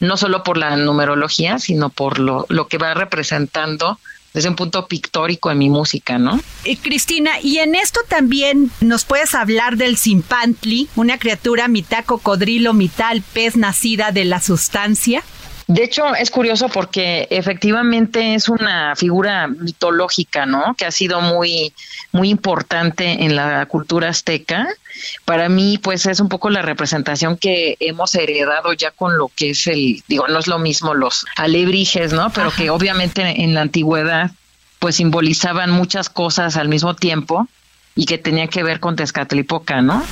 no 0.00 0.16
solo 0.16 0.42
por 0.42 0.56
la 0.56 0.76
numerología, 0.76 1.58
sino 1.58 1.90
por 1.90 2.18
lo, 2.18 2.46
lo 2.48 2.66
que 2.66 2.78
va 2.78 2.94
representando 2.94 3.98
desde 4.34 4.48
un 4.48 4.56
punto 4.56 4.86
pictórico 4.88 5.50
en 5.50 5.58
mi 5.58 5.70
música, 5.70 6.18
¿no? 6.18 6.40
Y 6.64 6.76
Cristina, 6.76 7.40
y 7.40 7.58
en 7.58 7.76
esto 7.76 8.00
también 8.08 8.70
nos 8.80 9.04
puedes 9.04 9.34
hablar 9.34 9.76
del 9.76 9.96
simpantli, 9.96 10.88
una 10.96 11.18
criatura 11.18 11.68
mitad 11.68 12.04
cocodrilo, 12.04 12.74
mitad 12.74 13.16
pez 13.32 13.56
nacida 13.56 14.10
de 14.10 14.24
la 14.24 14.40
sustancia. 14.40 15.22
De 15.66 15.82
hecho, 15.82 16.14
es 16.14 16.30
curioso 16.30 16.68
porque 16.68 17.26
efectivamente 17.30 18.34
es 18.34 18.50
una 18.50 18.94
figura 18.96 19.46
mitológica, 19.46 20.44
¿no? 20.44 20.74
Que 20.74 20.84
ha 20.84 20.90
sido 20.90 21.22
muy, 21.22 21.72
muy 22.12 22.28
importante 22.28 23.24
en 23.24 23.34
la 23.34 23.64
cultura 23.66 24.10
azteca. 24.10 24.68
Para 25.24 25.48
mí, 25.48 25.78
pues 25.78 26.04
es 26.04 26.20
un 26.20 26.28
poco 26.28 26.50
la 26.50 26.60
representación 26.60 27.38
que 27.38 27.76
hemos 27.80 28.14
heredado 28.14 28.74
ya 28.74 28.90
con 28.90 29.16
lo 29.16 29.30
que 29.34 29.50
es 29.50 29.66
el, 29.66 30.02
digo, 30.06 30.28
no 30.28 30.38
es 30.38 30.46
lo 30.46 30.58
mismo 30.58 30.92
los 30.92 31.24
alebrijes, 31.36 32.12
¿no? 32.12 32.30
Pero 32.30 32.50
que 32.50 32.68
obviamente 32.68 33.42
en 33.42 33.54
la 33.54 33.62
antigüedad, 33.62 34.32
pues 34.78 34.96
simbolizaban 34.96 35.70
muchas 35.70 36.10
cosas 36.10 36.58
al 36.58 36.68
mismo 36.68 36.94
tiempo 36.94 37.48
y 37.96 38.04
que 38.04 38.18
tenía 38.18 38.48
que 38.48 38.62
ver 38.62 38.80
con 38.80 38.96
Tezcatlipoca, 38.96 39.80
¿no? 39.80 40.04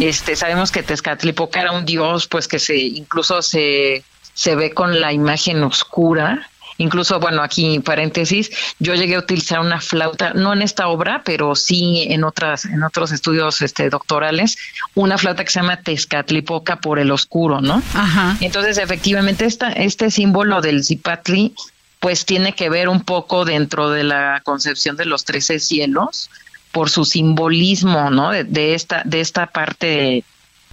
Este, 0.00 0.34
sabemos 0.34 0.72
que 0.72 0.82
Tezcatlipoca 0.82 1.60
era 1.60 1.72
un 1.72 1.84
dios, 1.84 2.26
pues 2.26 2.48
que 2.48 2.58
se 2.58 2.76
incluso 2.76 3.42
se 3.42 4.02
se 4.38 4.54
ve 4.54 4.72
con 4.72 5.00
la 5.00 5.12
imagen 5.12 5.64
oscura. 5.64 6.48
Incluso, 6.76 7.18
bueno, 7.18 7.42
aquí 7.42 7.80
paréntesis, 7.80 8.52
yo 8.78 8.94
llegué 8.94 9.16
a 9.16 9.18
utilizar 9.18 9.58
una 9.58 9.80
flauta, 9.80 10.32
no 10.32 10.52
en 10.52 10.62
esta 10.62 10.86
obra, 10.86 11.22
pero 11.24 11.56
sí 11.56 12.06
en 12.08 12.22
otras, 12.22 12.64
en 12.64 12.84
otros 12.84 13.10
estudios 13.10 13.60
este, 13.62 13.90
doctorales, 13.90 14.56
una 14.94 15.18
flauta 15.18 15.42
que 15.42 15.50
se 15.50 15.58
llama 15.58 15.82
Tezcatlipoca 15.82 16.76
por 16.76 17.00
el 17.00 17.10
oscuro, 17.10 17.60
¿no? 17.60 17.82
Ajá. 17.94 18.36
Entonces, 18.40 18.78
efectivamente, 18.78 19.44
esta, 19.44 19.72
este 19.72 20.08
símbolo 20.12 20.60
del 20.60 20.84
Zipatli, 20.84 21.52
pues 21.98 22.24
tiene 22.24 22.52
que 22.52 22.70
ver 22.70 22.88
un 22.88 23.00
poco 23.00 23.44
dentro 23.44 23.90
de 23.90 24.04
la 24.04 24.40
concepción 24.44 24.96
de 24.96 25.06
los 25.06 25.24
trece 25.24 25.58
cielos, 25.58 26.30
por 26.70 26.90
su 26.90 27.04
simbolismo, 27.04 28.12
¿no? 28.12 28.30
De, 28.30 28.44
de 28.44 28.74
esta, 28.74 29.02
de 29.04 29.20
esta 29.20 29.46
parte 29.46 30.22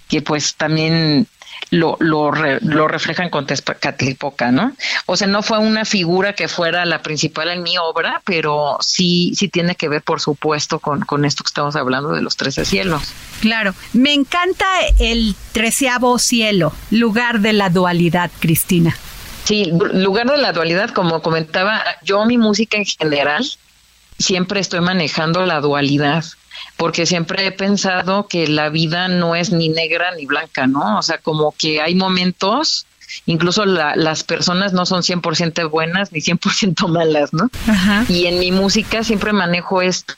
que 0.06 0.22
pues 0.22 0.54
también 0.54 1.26
lo, 1.70 1.96
lo, 2.00 2.30
lo 2.32 2.88
reflejan 2.88 3.30
con 3.30 3.46
Tezcatlipoca, 3.46 4.52
¿no? 4.52 4.72
O 5.06 5.16
sea, 5.16 5.26
no 5.26 5.42
fue 5.42 5.58
una 5.58 5.84
figura 5.84 6.34
que 6.34 6.48
fuera 6.48 6.84
la 6.84 7.02
principal 7.02 7.48
en 7.48 7.62
mi 7.62 7.76
obra, 7.78 8.22
pero 8.24 8.78
sí, 8.80 9.32
sí 9.36 9.48
tiene 9.48 9.74
que 9.74 9.88
ver, 9.88 10.02
por 10.02 10.20
supuesto, 10.20 10.78
con, 10.78 11.00
con 11.00 11.24
esto 11.24 11.42
que 11.44 11.48
estamos 11.48 11.76
hablando 11.76 12.10
de 12.10 12.22
los 12.22 12.36
trece 12.36 12.64
cielos. 12.64 13.12
Claro, 13.40 13.74
me 13.92 14.14
encanta 14.14 14.66
el 14.98 15.34
treceavo 15.52 16.18
cielo, 16.18 16.72
lugar 16.90 17.40
de 17.40 17.52
la 17.52 17.68
dualidad, 17.68 18.30
Cristina. 18.38 18.96
Sí, 19.44 19.70
lugar 19.92 20.26
de 20.26 20.38
la 20.38 20.52
dualidad, 20.52 20.90
como 20.90 21.22
comentaba, 21.22 21.82
yo 22.02 22.24
mi 22.26 22.36
música 22.38 22.76
en 22.76 22.84
general 22.84 23.46
siempre 24.18 24.60
estoy 24.60 24.80
manejando 24.80 25.46
la 25.46 25.60
dualidad 25.60 26.24
porque 26.76 27.06
siempre 27.06 27.46
he 27.46 27.52
pensado 27.52 28.28
que 28.28 28.48
la 28.48 28.68
vida 28.68 29.08
no 29.08 29.34
es 29.34 29.50
ni 29.50 29.68
negra 29.68 30.14
ni 30.14 30.26
blanca, 30.26 30.66
¿no? 30.66 30.98
O 30.98 31.02
sea, 31.02 31.18
como 31.18 31.52
que 31.52 31.80
hay 31.80 31.94
momentos, 31.94 32.86
incluso 33.24 33.64
las 33.64 34.24
personas 34.24 34.72
no 34.72 34.84
son 34.86 35.02
100% 35.02 35.70
buenas 35.70 36.12
ni 36.12 36.20
100% 36.20 36.88
malas, 36.88 37.32
¿no? 37.32 37.50
Y 38.08 38.26
en 38.26 38.38
mi 38.38 38.52
música 38.52 39.04
siempre 39.04 39.32
manejo 39.32 39.82
esto 39.82 40.14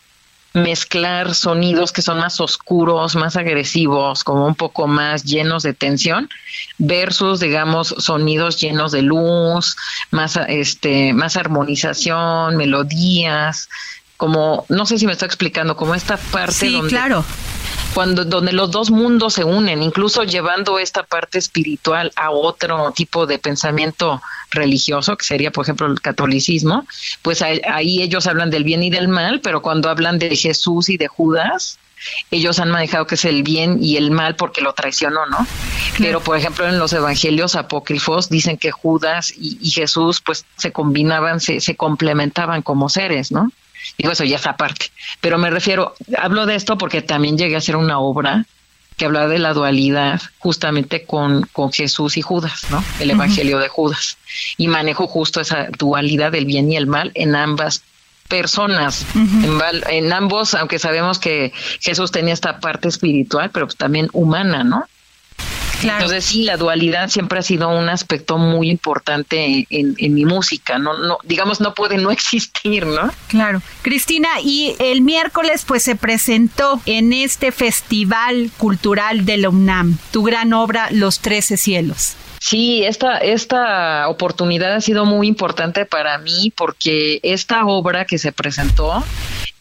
mezclar 0.55 1.35
sonidos 1.35 1.93
que 1.93 2.03
son 2.03 2.19
más 2.19 2.41
oscuros, 2.41 3.17
más 3.17 3.37
agresivos, 3.37 4.25
como 4.25 4.47
un 4.47 4.55
poco 4.55 4.87
más 4.87 5.25
llenos 5.25 5.63
de 5.63 5.75
tensión, 5.75 6.29
versus, 6.79 7.41
digamos, 7.41 7.95
sonidos 7.99 8.61
llenos 8.61 8.93
de 8.93 9.03
luz, 9.03 9.77
más, 10.11 10.39
este, 10.49 11.13
más 11.13 11.37
armonización, 11.37 12.57
melodías, 12.57 13.69
como, 14.19 14.67
no 14.69 14.85
sé 14.85 14.99
si 14.99 15.07
me 15.07 15.13
estoy 15.13 15.27
explicando, 15.27 15.77
como 15.77 15.95
esta 15.95 16.17
parte 16.17 16.53
sí, 16.53 16.73
donde, 16.73 16.89
claro. 16.89 17.25
cuando, 17.95 18.25
donde 18.25 18.53
los 18.53 18.73
dos 18.73 18.91
mundos 18.91 19.35
se 19.35 19.45
unen, 19.45 19.81
incluso 19.81 20.25
llevando 20.25 20.81
esta 20.81 21.05
parte 21.05 21.39
espiritual 21.39 22.11
a 22.17 22.33
otro 22.33 22.93
tipo 22.95 23.27
de 23.27 23.39
pensamiento 23.39 24.21
religioso, 24.51 25.17
que 25.17 25.25
sería, 25.25 25.53
por 25.53 25.65
ejemplo, 25.65 25.87
el 25.87 26.01
catolicismo, 26.01 26.85
pues 27.23 27.43
ahí, 27.43 28.03
ellos 28.03 28.27
hablan 28.27 28.51
del 28.51 28.65
bien 28.65 28.83
y 28.83 28.91
del 28.91 29.07
mal, 29.07 29.41
pero 29.41 29.63
cuando 29.63 29.89
hablan 29.89 30.19
de 30.19 30.35
Jesús 30.35 30.89
y 30.89 30.97
de 30.97 31.07
Judas, 31.07 31.79
ellos 32.33 32.59
han 32.59 32.71
manejado 32.73 33.07
que 33.07 33.15
es 33.15 33.25
el 33.25 33.45
bien 33.45 33.79
y 33.81 33.99
el 33.99 34.11
mal 34.11 34.35
porque 34.35 34.63
lo 34.63 34.73
traicionó, 34.73 35.27
¿no? 35.27 35.47
Pero, 35.99 36.21
por 36.21 36.37
ejemplo, 36.37 36.69
en 36.69 36.79
los 36.81 36.93
evangelios 36.93 37.55
apócrifos 37.55 38.29
dicen 38.29 38.57
que 38.57 38.73
Judas 38.73 39.33
y, 39.37 39.59
y 39.61 39.71
Jesús 39.71 40.21
pues 40.21 40.45
se 40.57 40.73
combinaban, 40.73 41.39
se, 41.39 41.61
se 41.61 41.77
complementaban 41.77 42.63
como 42.63 42.89
seres, 42.89 43.31
¿no? 43.31 43.53
Digo, 43.97 44.13
eso 44.13 44.25
ya 44.25 44.37
es 44.37 44.47
aparte. 44.47 44.87
Pero 45.21 45.39
me 45.39 45.51
refiero, 45.51 45.95
hablo 46.17 46.47
de 46.47 46.55
esto 46.55 46.79
porque 46.79 47.03
también 47.03 47.39
llegué 47.39 47.55
a 47.55 47.59
hacer 47.59 47.77
una 47.77 47.99
obra 47.99 48.45
que 48.97 49.05
hablaba 49.05 49.29
de 49.29 49.39
la 49.39 49.55
dualidad 49.55 50.21
justamente 50.39 51.05
con, 51.05 51.43
con 51.53 51.73
Jesús 51.73 52.17
y 52.17 52.23
Judas, 52.23 52.67
¿no? 52.71 52.85
El 52.99 53.13
Evangelio 53.13 53.59
de 53.61 53.69
Judas. 53.69 54.19
Y 54.57 54.67
manejo 54.67 55.07
justo 55.07 55.41
esa 55.41 55.69
dualidad 55.79 56.33
del 56.33 56.47
bien 56.47 56.71
y 56.71 56.77
el 56.77 56.89
mal 56.89 57.13
en 57.15 57.37
ambas 57.37 57.85
personas, 58.29 59.07
en, 59.15 59.59
en, 59.89 60.13
ambos, 60.13 60.55
aunque 60.55 60.79
sabemos 60.79 61.19
que 61.19 61.53
Jesús 61.81 62.11
tenía 62.11 62.35
esta 62.35 62.61
parte 62.61 62.89
espiritual, 62.89 63.51
pero 63.51 63.69
también 63.69 64.09
humana, 64.13 64.65
¿no? 64.65 64.85
Entonces 65.83 66.25
sí, 66.25 66.45
la 66.45 66.57
dualidad 66.57 67.09
siempre 67.09 67.39
ha 67.39 67.43
sido 67.43 67.69
un 67.69 67.89
aspecto 67.89 68.39
muy 68.39 68.71
importante 68.71 69.67
en, 69.71 69.95
en, 69.99 70.15
mi 70.15 70.25
música, 70.25 70.79
no, 70.79 70.99
no, 70.99 71.19
digamos, 71.25 71.61
no 71.61 71.75
puede 71.75 71.97
no 71.99 72.11
existir, 72.11 72.87
¿no? 72.87 73.11
Claro. 73.29 73.63
Cristina, 73.83 74.29
y 74.43 74.75
el 74.79 75.03
miércoles 75.03 75.65
pues 75.67 75.83
se 75.83 75.95
presentó 75.95 76.81
en 76.87 77.13
este 77.13 77.53
Festival 77.53 78.51
Cultural 78.57 79.25
de 79.25 79.37
la 79.37 79.51
UNAM, 79.51 79.99
tu 80.11 80.23
gran 80.23 80.53
obra 80.53 80.89
Los 80.91 81.21
Trece 81.21 81.57
Cielos. 81.57 82.17
Sí, 82.41 82.85
esta, 82.85 83.19
esta 83.19 84.09
oportunidad 84.09 84.73
ha 84.73 84.81
sido 84.81 85.05
muy 85.05 85.27
importante 85.27 85.85
para 85.85 86.19
mí 86.19 86.53
porque 86.57 87.21
esta 87.23 87.67
obra 87.67 88.05
que 88.05 88.19
se 88.19 88.33
presentó 88.33 89.03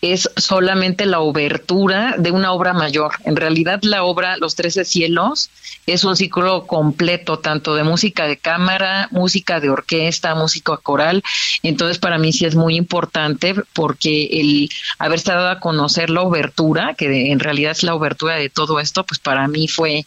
es 0.01 0.29
solamente 0.37 1.05
la 1.05 1.19
obertura 1.19 2.15
de 2.17 2.31
una 2.31 2.51
obra 2.51 2.73
mayor. 2.73 3.13
En 3.25 3.35
realidad 3.35 3.79
la 3.83 4.03
obra 4.03 4.37
Los 4.37 4.55
Trece 4.55 4.85
Cielos 4.85 5.49
es 5.85 6.03
un 6.03 6.15
ciclo 6.15 6.67
completo, 6.67 7.39
tanto 7.39 7.75
de 7.75 7.83
música 7.83 8.27
de 8.27 8.37
cámara, 8.37 9.07
música 9.11 9.59
de 9.59 9.69
orquesta, 9.69 10.35
música 10.35 10.77
coral. 10.77 11.23
Entonces 11.63 11.97
para 11.97 12.17
mí 12.17 12.31
sí 12.31 12.45
es 12.45 12.55
muy 12.55 12.75
importante 12.75 13.55
porque 13.73 14.25
el 14.31 14.69
haber 14.99 15.17
estado 15.17 15.49
a 15.49 15.59
conocer 15.59 16.09
la 16.09 16.21
obertura, 16.21 16.93
que 16.93 17.31
en 17.31 17.39
realidad 17.39 17.71
es 17.71 17.83
la 17.83 17.95
obertura 17.95 18.35
de 18.35 18.49
todo 18.49 18.79
esto, 18.79 19.03
pues 19.05 19.19
para 19.19 19.47
mí 19.47 19.67
fue 19.67 20.05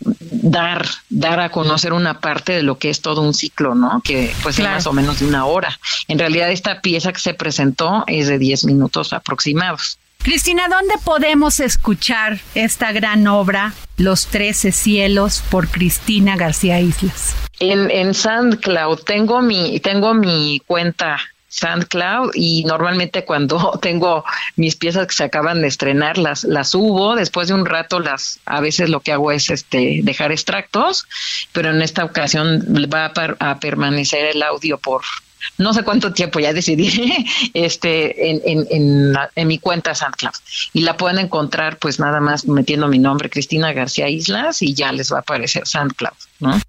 dar 0.00 0.86
dar 1.08 1.40
a 1.40 1.50
conocer 1.50 1.92
una 1.92 2.20
parte 2.20 2.52
de 2.52 2.62
lo 2.62 2.78
que 2.78 2.90
es 2.90 3.00
todo 3.00 3.20
un 3.22 3.34
ciclo, 3.34 3.74
¿no? 3.74 4.00
Que 4.02 4.32
pues 4.42 4.58
es 4.58 4.64
más 4.64 4.86
o 4.86 4.92
menos 4.92 5.20
de 5.20 5.26
una 5.26 5.44
hora. 5.44 5.78
En 6.08 6.18
realidad 6.18 6.50
esta 6.50 6.80
pieza 6.80 7.12
que 7.12 7.20
se 7.20 7.34
presentó 7.34 8.04
es 8.06 8.28
de 8.28 8.38
10 8.38 8.64
minutos 8.64 9.12
aproximados. 9.12 9.98
Cristina, 10.22 10.68
¿dónde 10.68 10.94
podemos 11.02 11.60
escuchar 11.60 12.40
esta 12.54 12.92
gran 12.92 13.26
obra, 13.26 13.72
Los 13.96 14.26
Trece 14.26 14.70
Cielos, 14.70 15.42
por 15.50 15.68
Cristina 15.68 16.36
García 16.36 16.78
Islas? 16.78 17.34
En, 17.58 17.90
en 17.90 18.12
SoundCloud 18.12 19.00
tengo 19.00 19.40
mi, 19.40 19.80
tengo 19.80 20.12
mi 20.12 20.60
cuenta 20.66 21.18
SoundCloud 21.50 22.30
y 22.34 22.64
normalmente 22.64 23.24
cuando 23.24 23.78
tengo 23.82 24.24
mis 24.56 24.76
piezas 24.76 25.06
que 25.06 25.14
se 25.14 25.24
acaban 25.24 25.60
de 25.60 25.68
estrenar 25.68 26.16
las 26.16 26.44
las 26.44 26.70
subo 26.70 27.16
después 27.16 27.48
de 27.48 27.54
un 27.54 27.66
rato 27.66 28.00
las 28.00 28.40
a 28.46 28.60
veces 28.60 28.88
lo 28.88 29.00
que 29.00 29.12
hago 29.12 29.32
es 29.32 29.50
este 29.50 30.00
dejar 30.02 30.32
extractos 30.32 31.06
pero 31.52 31.70
en 31.70 31.82
esta 31.82 32.04
ocasión 32.04 32.64
va 32.92 33.12
a, 33.38 33.60
permanecer 33.60 34.26
el 34.26 34.42
audio 34.42 34.78
por 34.78 35.02
no 35.58 35.74
sé 35.74 35.82
cuánto 35.82 36.12
tiempo 36.12 36.38
ya 36.38 36.52
decidí 36.52 37.26
este 37.54 38.30
en, 38.30 38.40
en, 38.44 38.66
en, 38.70 39.14
en, 39.34 39.48
mi 39.48 39.58
cuenta 39.58 39.94
SoundCloud 39.94 40.34
y 40.72 40.82
la 40.82 40.96
pueden 40.96 41.18
encontrar 41.18 41.78
pues 41.78 41.98
nada 41.98 42.20
más 42.20 42.46
metiendo 42.46 42.86
mi 42.86 42.98
nombre 42.98 43.28
Cristina 43.28 43.72
García 43.72 44.08
Islas 44.08 44.62
y 44.62 44.74
ya 44.74 44.92
les 44.92 45.12
va 45.12 45.16
a 45.16 45.20
aparecer 45.20 45.66
SoundCloud 45.66 46.14
¿no? 46.38 46.60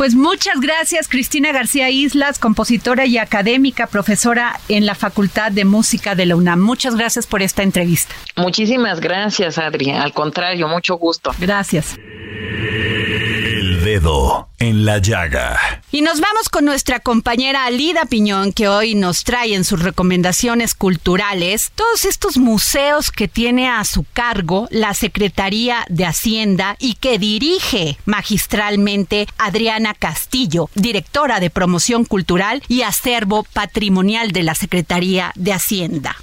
Pues 0.00 0.14
muchas 0.14 0.60
gracias, 0.60 1.08
Cristina 1.08 1.52
García 1.52 1.90
Islas, 1.90 2.38
compositora 2.38 3.04
y 3.04 3.18
académica, 3.18 3.86
profesora 3.86 4.58
en 4.70 4.86
la 4.86 4.94
Facultad 4.94 5.52
de 5.52 5.66
Música 5.66 6.14
de 6.14 6.24
la 6.24 6.36
UNAM. 6.36 6.58
Muchas 6.58 6.96
gracias 6.96 7.26
por 7.26 7.42
esta 7.42 7.62
entrevista. 7.62 8.14
Muchísimas 8.34 8.98
gracias, 9.00 9.58
Adri. 9.58 9.90
Al 9.90 10.14
contrario, 10.14 10.68
mucho 10.68 10.94
gusto. 10.94 11.32
Gracias. 11.38 11.98
Dedo 13.80 14.50
en 14.58 14.84
la 14.84 14.98
llaga. 14.98 15.58
Y 15.90 16.02
nos 16.02 16.20
vamos 16.20 16.50
con 16.50 16.66
nuestra 16.66 17.00
compañera 17.00 17.64
Alida 17.64 18.04
Piñón, 18.04 18.52
que 18.52 18.68
hoy 18.68 18.94
nos 18.94 19.24
trae 19.24 19.54
en 19.54 19.64
sus 19.64 19.82
recomendaciones 19.82 20.74
culturales 20.74 21.72
todos 21.74 22.04
estos 22.04 22.36
museos 22.36 23.10
que 23.10 23.26
tiene 23.26 23.70
a 23.70 23.82
su 23.84 24.04
cargo 24.12 24.68
la 24.70 24.92
Secretaría 24.92 25.86
de 25.88 26.04
Hacienda 26.04 26.76
y 26.78 26.94
que 26.94 27.18
dirige 27.18 27.96
magistralmente 28.04 29.26
Adriana 29.38 29.94
Castillo, 29.94 30.68
directora 30.74 31.40
de 31.40 31.48
promoción 31.48 32.04
cultural 32.04 32.62
y 32.68 32.82
acervo 32.82 33.44
patrimonial 33.44 34.32
de 34.32 34.42
la 34.42 34.54
Secretaría 34.54 35.32
de 35.36 35.54
Hacienda. 35.54 36.16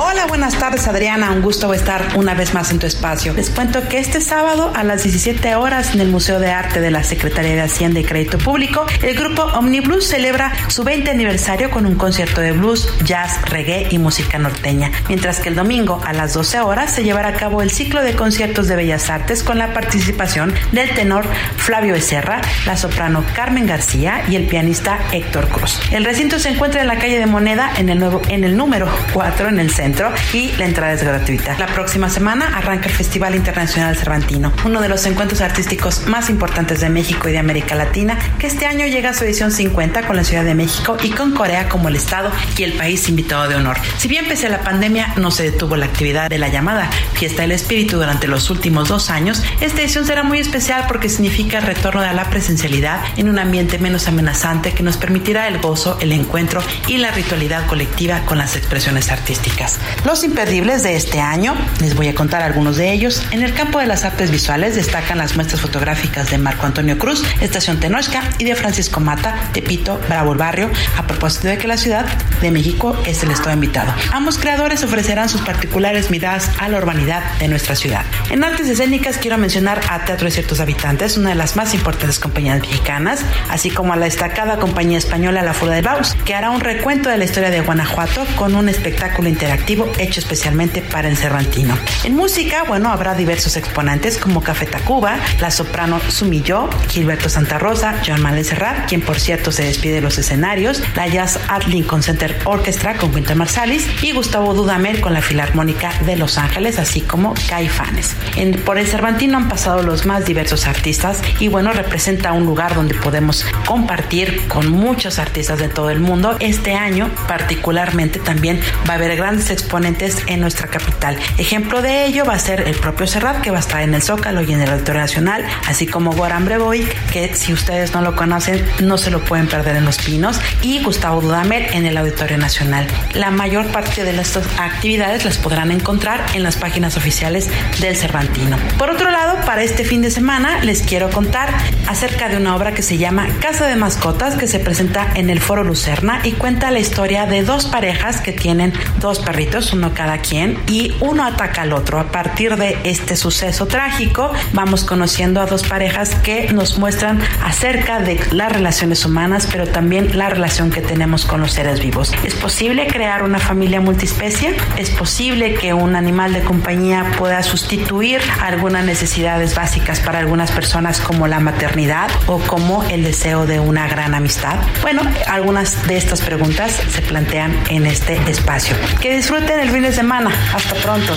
Hola, 0.00 0.26
buenas 0.26 0.56
tardes 0.56 0.86
Adriana, 0.86 1.32
un 1.32 1.42
gusto 1.42 1.74
estar 1.74 2.12
una 2.14 2.32
vez 2.32 2.54
más 2.54 2.70
en 2.70 2.78
tu 2.78 2.86
espacio. 2.86 3.32
Les 3.32 3.50
cuento 3.50 3.88
que 3.88 3.98
este 3.98 4.20
sábado 4.20 4.70
a 4.76 4.84
las 4.84 5.02
17 5.02 5.56
horas 5.56 5.92
en 5.92 6.00
el 6.00 6.06
Museo 6.06 6.38
de 6.38 6.52
Arte 6.52 6.80
de 6.80 6.92
la 6.92 7.02
Secretaría 7.02 7.56
de 7.56 7.62
Hacienda 7.62 7.98
y 7.98 8.04
Crédito 8.04 8.38
Público, 8.38 8.86
el 9.02 9.16
grupo 9.16 9.42
Omniblues 9.42 10.06
celebra 10.06 10.52
su 10.68 10.84
20 10.84 11.10
aniversario 11.10 11.72
con 11.72 11.84
un 11.84 11.96
concierto 11.96 12.40
de 12.40 12.52
blues, 12.52 12.88
jazz, 13.02 13.42
reggae 13.50 13.88
y 13.90 13.98
música 13.98 14.38
norteña, 14.38 14.92
mientras 15.08 15.40
que 15.40 15.48
el 15.48 15.56
domingo 15.56 16.00
a 16.04 16.12
las 16.12 16.32
12 16.32 16.60
horas 16.60 16.92
se 16.92 17.02
llevará 17.02 17.30
a 17.30 17.34
cabo 17.34 17.60
el 17.60 17.72
ciclo 17.72 18.00
de 18.00 18.14
conciertos 18.14 18.68
de 18.68 18.76
Bellas 18.76 19.10
Artes 19.10 19.42
con 19.42 19.58
la 19.58 19.74
participación 19.74 20.54
del 20.70 20.94
tenor 20.94 21.26
Flavio 21.56 21.94
Becerra, 21.94 22.40
la 22.66 22.76
soprano 22.76 23.24
Carmen 23.34 23.66
García 23.66 24.22
y 24.28 24.36
el 24.36 24.46
pianista 24.46 25.00
Héctor 25.10 25.48
Cruz. 25.48 25.80
El 25.90 26.04
recinto 26.04 26.38
se 26.38 26.50
encuentra 26.50 26.82
en 26.82 26.86
la 26.86 27.00
calle 27.00 27.18
de 27.18 27.26
Moneda 27.26 27.72
en 27.78 27.88
el 27.88 27.98
nuevo 27.98 28.22
en 28.28 28.44
el 28.44 28.56
número 28.56 28.88
4 29.12 29.48
en 29.48 29.58
el 29.58 29.72
centro 29.72 29.87
y 30.34 30.52
la 30.58 30.66
entrada 30.66 30.92
es 30.92 31.02
gratuita. 31.02 31.56
La 31.58 31.66
próxima 31.66 32.10
semana 32.10 32.58
arranca 32.58 32.88
el 32.88 32.94
Festival 32.94 33.34
Internacional 33.34 33.96
Cervantino, 33.96 34.52
uno 34.66 34.82
de 34.82 34.88
los 34.88 35.06
encuentros 35.06 35.40
artísticos 35.40 36.06
más 36.06 36.28
importantes 36.28 36.80
de 36.80 36.90
México 36.90 37.28
y 37.28 37.32
de 37.32 37.38
América 37.38 37.74
Latina, 37.74 38.18
que 38.38 38.48
este 38.48 38.66
año 38.66 38.86
llega 38.86 39.10
a 39.10 39.14
su 39.14 39.24
edición 39.24 39.50
50 39.50 40.06
con 40.06 40.16
la 40.16 40.24
Ciudad 40.24 40.44
de 40.44 40.54
México 40.54 40.98
y 41.02 41.10
con 41.10 41.32
Corea 41.32 41.70
como 41.70 41.88
el 41.88 41.96
estado 41.96 42.30
y 42.56 42.64
el 42.64 42.74
país 42.74 43.08
invitado 43.08 43.48
de 43.48 43.54
honor. 43.54 43.78
Si 43.96 44.08
bien 44.08 44.26
pese 44.28 44.46
a 44.46 44.50
la 44.50 44.60
pandemia 44.60 45.14
no 45.16 45.30
se 45.30 45.44
detuvo 45.44 45.74
la 45.76 45.86
actividad 45.86 46.28
de 46.28 46.38
la 46.38 46.48
llamada 46.48 46.90
Fiesta 47.14 47.42
del 47.42 47.52
Espíritu 47.52 47.96
durante 47.96 48.28
los 48.28 48.50
últimos 48.50 48.88
dos 48.88 49.08
años, 49.08 49.42
esta 49.62 49.80
edición 49.80 50.04
será 50.04 50.22
muy 50.22 50.38
especial 50.38 50.84
porque 50.86 51.08
significa 51.08 51.58
el 51.58 51.64
retorno 51.64 52.02
de 52.02 52.12
la 52.12 52.28
presencialidad 52.28 53.00
en 53.16 53.30
un 53.30 53.38
ambiente 53.38 53.78
menos 53.78 54.06
amenazante 54.06 54.72
que 54.72 54.82
nos 54.82 54.98
permitirá 54.98 55.48
el 55.48 55.58
gozo, 55.58 55.96
el 56.00 56.12
encuentro 56.12 56.62
y 56.86 56.98
la 56.98 57.10
ritualidad 57.10 57.66
colectiva 57.66 58.20
con 58.26 58.36
las 58.36 58.54
expresiones 58.54 59.10
artísticas. 59.10 59.77
Los 60.04 60.24
imperdibles 60.24 60.82
de 60.82 60.96
este 60.96 61.20
año, 61.20 61.54
les 61.80 61.94
voy 61.94 62.08
a 62.08 62.14
contar 62.14 62.42
algunos 62.42 62.76
de 62.76 62.92
ellos. 62.92 63.22
En 63.30 63.42
el 63.42 63.52
campo 63.52 63.78
de 63.78 63.86
las 63.86 64.04
artes 64.04 64.30
visuales 64.30 64.74
destacan 64.74 65.18
las 65.18 65.34
muestras 65.34 65.60
fotográficas 65.60 66.30
de 66.30 66.38
Marco 66.38 66.66
Antonio 66.66 66.98
Cruz, 66.98 67.22
Estación 67.40 67.78
Tenochca 67.80 68.22
y 68.38 68.44
de 68.44 68.54
Francisco 68.54 69.00
Mata, 69.00 69.34
Tepito, 69.52 70.00
Bravo 70.08 70.32
el 70.32 70.38
Barrio, 70.38 70.70
a 70.96 71.06
propósito 71.06 71.48
de 71.48 71.58
que 71.58 71.68
la 71.68 71.76
Ciudad 71.76 72.06
de 72.40 72.50
México 72.50 72.96
es 73.06 73.22
el 73.22 73.30
estado 73.30 73.52
invitado. 73.52 73.92
Ambos 74.12 74.38
creadores 74.38 74.82
ofrecerán 74.82 75.28
sus 75.28 75.42
particulares 75.42 76.10
miradas 76.10 76.50
a 76.58 76.68
la 76.68 76.78
urbanidad 76.78 77.22
de 77.38 77.48
nuestra 77.48 77.76
ciudad. 77.76 78.04
En 78.30 78.44
artes 78.44 78.68
escénicas 78.68 79.18
quiero 79.18 79.36
mencionar 79.36 79.80
a 79.90 80.04
Teatro 80.04 80.26
de 80.26 80.30
Ciertos 80.30 80.60
Habitantes, 80.60 81.16
una 81.16 81.30
de 81.30 81.34
las 81.34 81.56
más 81.56 81.74
importantes 81.74 82.18
compañías 82.18 82.60
mexicanas, 82.60 83.20
así 83.50 83.70
como 83.70 83.92
a 83.92 83.96
la 83.96 84.06
destacada 84.06 84.58
compañía 84.58 84.98
española 84.98 85.42
La 85.42 85.54
Fuga 85.54 85.74
del 85.74 85.84
Baus, 85.84 86.14
que 86.24 86.34
hará 86.34 86.50
un 86.50 86.60
recuento 86.60 87.08
de 87.08 87.18
la 87.18 87.24
historia 87.24 87.50
de 87.50 87.60
Guanajuato 87.60 88.24
con 88.36 88.54
un 88.54 88.68
espectáculo 88.68 89.28
interactivo 89.28 89.57
hecho 89.98 90.20
especialmente 90.20 90.82
para 90.82 91.08
el 91.08 91.16
Cervantino. 91.16 91.76
En 92.04 92.14
música, 92.14 92.64
bueno, 92.64 92.90
habrá 92.90 93.14
diversos 93.14 93.56
exponentes 93.56 94.16
como 94.18 94.42
Café 94.42 94.66
Tacuba, 94.66 95.18
la 95.40 95.50
soprano 95.50 96.00
Sumillo, 96.08 96.68
Gilberto 96.88 97.28
Santa 97.28 97.58
Rosa, 97.58 97.94
John 98.06 98.22
Manuel 98.22 98.44
Serrat, 98.44 98.88
quien 98.88 99.00
por 99.00 99.20
cierto 99.20 99.52
se 99.52 99.64
despide 99.64 99.94
de 99.94 100.00
los 100.00 100.18
escenarios, 100.18 100.82
la 100.94 101.06
Jazz 101.06 101.38
Art 101.48 101.66
Lincoln 101.66 102.02
Center 102.02 102.38
Orchestra 102.44 102.96
con 102.96 103.14
Winter 103.14 103.36
Marsalis 103.36 103.86
y 104.02 104.12
Gustavo 104.12 104.54
Dudamel 104.54 105.00
con 105.00 105.12
la 105.12 105.22
Filarmónica 105.22 105.92
de 106.06 106.16
Los 106.16 106.38
Ángeles, 106.38 106.78
así 106.78 107.00
como 107.00 107.34
Caifanes. 107.48 108.14
En, 108.36 108.52
por 108.52 108.78
el 108.78 108.86
Cervantino 108.86 109.36
han 109.36 109.48
pasado 109.48 109.82
los 109.82 110.06
más 110.06 110.24
diversos 110.24 110.66
artistas 110.66 111.20
y 111.38 111.48
bueno, 111.48 111.72
representa 111.72 112.32
un 112.32 112.44
lugar 112.44 112.74
donde 112.74 112.94
podemos 112.94 113.44
compartir 113.66 114.46
con 114.48 114.70
muchos 114.70 115.18
artistas 115.18 115.58
de 115.58 115.68
todo 115.68 115.90
el 115.90 116.00
mundo. 116.00 116.36
Este 116.40 116.74
año 116.74 117.10
particularmente 117.26 118.18
también 118.18 118.60
va 118.88 118.94
a 118.94 118.96
haber 118.96 119.16
grandes 119.16 119.47
exponentes 119.50 120.18
en 120.26 120.40
nuestra 120.40 120.68
capital. 120.68 121.16
Ejemplo 121.38 121.82
de 121.82 122.04
ello 122.06 122.24
va 122.24 122.34
a 122.34 122.38
ser 122.38 122.68
el 122.68 122.74
propio 122.74 123.06
Serrat, 123.06 123.40
que 123.40 123.50
va 123.50 123.56
a 123.56 123.60
estar 123.60 123.82
en 123.82 123.94
el 123.94 124.02
Zócalo 124.02 124.42
y 124.42 124.52
en 124.52 124.60
el 124.60 124.70
Auditorio 124.70 125.00
Nacional, 125.00 125.44
así 125.66 125.86
como 125.86 126.12
Goran 126.12 126.44
Brevoik, 126.44 127.10
que 127.10 127.34
si 127.34 127.52
ustedes 127.52 127.94
no 127.94 128.02
lo 128.02 128.14
conocen, 128.14 128.64
no 128.80 128.98
se 128.98 129.10
lo 129.10 129.20
pueden 129.20 129.48
perder 129.48 129.76
en 129.76 129.84
Los 129.84 129.98
Pinos, 129.98 130.40
y 130.62 130.82
Gustavo 130.82 131.20
Dudamel 131.20 131.66
en 131.72 131.86
el 131.86 131.96
Auditorio 131.96 132.38
Nacional. 132.38 132.86
La 133.14 133.30
mayor 133.30 133.66
parte 133.68 134.04
de 134.04 134.18
estas 134.20 134.46
actividades 134.58 135.24
las 135.24 135.38
podrán 135.38 135.70
encontrar 135.70 136.24
en 136.34 136.42
las 136.42 136.56
páginas 136.56 136.96
oficiales 136.96 137.48
del 137.80 137.96
Cervantino. 137.96 138.56
Por 138.78 138.90
otro 138.90 139.10
lado, 139.10 139.38
para 139.46 139.62
este 139.62 139.84
fin 139.84 140.02
de 140.02 140.10
semana 140.10 140.62
les 140.64 140.82
quiero 140.82 141.10
contar 141.10 141.54
acerca 141.86 142.28
de 142.28 142.36
una 142.36 142.56
obra 142.56 142.74
que 142.74 142.82
se 142.82 142.98
llama 142.98 143.28
Casa 143.40 143.66
de 143.66 143.76
Mascotas, 143.76 144.36
que 144.36 144.46
se 144.46 144.58
presenta 144.58 145.12
en 145.14 145.30
el 145.30 145.40
Foro 145.40 145.64
Lucerna 145.64 146.20
y 146.24 146.32
cuenta 146.32 146.70
la 146.70 146.80
historia 146.80 147.26
de 147.26 147.42
dos 147.42 147.66
parejas 147.66 148.20
que 148.20 148.32
tienen 148.32 148.72
dos 149.00 149.20
perritos 149.38 149.72
uno 149.72 149.94
cada 149.94 150.18
quien, 150.18 150.58
y 150.66 150.92
uno 150.98 151.24
ataca 151.24 151.62
al 151.62 151.72
otro. 151.72 152.00
A 152.00 152.10
partir 152.10 152.56
de 152.56 152.76
este 152.82 153.14
suceso 153.14 153.66
trágico, 153.66 154.32
vamos 154.52 154.82
conociendo 154.82 155.40
a 155.40 155.46
dos 155.46 155.62
parejas 155.62 156.16
que 156.16 156.52
nos 156.52 156.76
muestran 156.76 157.20
acerca 157.44 158.00
de 158.00 158.18
las 158.32 158.50
relaciones 158.50 159.04
humanas, 159.04 159.46
pero 159.48 159.68
también 159.68 160.18
la 160.18 160.28
relación 160.28 160.72
que 160.72 160.80
tenemos 160.80 161.24
con 161.24 161.40
los 161.40 161.52
seres 161.52 161.78
vivos. 161.78 162.12
¿Es 162.24 162.34
posible 162.34 162.88
crear 162.88 163.22
una 163.22 163.38
familia 163.38 163.80
multiespecie? 163.80 164.56
¿Es 164.76 164.90
posible 164.90 165.54
que 165.54 165.72
un 165.72 165.94
animal 165.94 166.32
de 166.32 166.40
compañía 166.40 167.12
pueda 167.16 167.40
sustituir 167.44 168.20
algunas 168.42 168.84
necesidades 168.84 169.54
básicas 169.54 170.00
para 170.00 170.18
algunas 170.18 170.50
personas 170.50 170.98
como 170.98 171.28
la 171.28 171.38
maternidad 171.38 172.10
o 172.26 172.40
como 172.40 172.82
el 172.88 173.04
deseo 173.04 173.46
de 173.46 173.60
una 173.60 173.86
gran 173.86 174.16
amistad? 174.16 174.56
Bueno, 174.82 175.02
algunas 175.28 175.86
de 175.86 175.96
estas 175.96 176.22
preguntas 176.22 176.72
se 176.90 177.02
plantean 177.02 177.56
en 177.70 177.86
este 177.86 178.14
espacio. 178.28 178.74
Que 179.00 179.27
disfruten 179.28 179.60
en 179.60 179.68
el 179.68 179.70
fin 179.70 179.82
de 179.82 179.92
semana. 179.92 180.30
Hasta 180.54 180.74
pronto. 180.76 181.14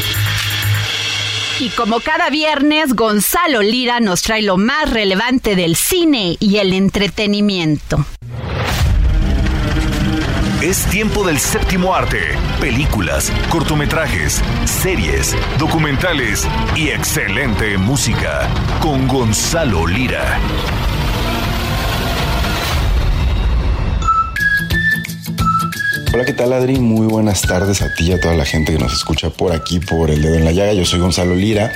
Y 1.61 1.69
como 1.69 2.01
cada 2.01 2.29
viernes, 2.29 2.93
Gonzalo 2.93 3.61
Lira 3.61 4.01
nos 4.01 4.21
trae 4.21 4.41
lo 4.41 4.57
más 4.57 4.89
relevante 4.89 5.55
del 5.55 5.77
cine 5.77 6.35
y 6.39 6.57
el 6.57 6.73
entretenimiento. 6.73 8.05
Es 10.61 10.85
tiempo 10.87 11.23
del 11.25 11.39
séptimo 11.39 11.95
arte. 11.95 12.19
Películas, 12.59 13.31
cortometrajes, 13.49 14.41
series, 14.65 15.33
documentales 15.57 16.45
y 16.75 16.89
excelente 16.89 17.77
música. 17.77 18.49
Con 18.81 19.07
Gonzalo 19.07 19.87
Lira. 19.87 20.37
Hola, 26.13 26.25
¿qué 26.25 26.33
tal 26.33 26.51
Adri? 26.51 26.77
Muy 26.77 27.07
buenas 27.07 27.41
tardes 27.41 27.81
a 27.81 27.93
ti 27.93 28.09
y 28.09 28.11
a 28.11 28.19
toda 28.19 28.35
la 28.35 28.43
gente 28.43 28.73
que 28.73 28.77
nos 28.77 28.91
escucha 28.91 29.29
por 29.29 29.53
aquí, 29.53 29.79
por 29.79 30.11
El 30.11 30.21
Dedo 30.21 30.35
en 30.35 30.43
la 30.43 30.51
Llaga. 30.51 30.73
Yo 30.73 30.83
soy 30.83 30.99
Gonzalo 30.99 31.35
Lira 31.35 31.71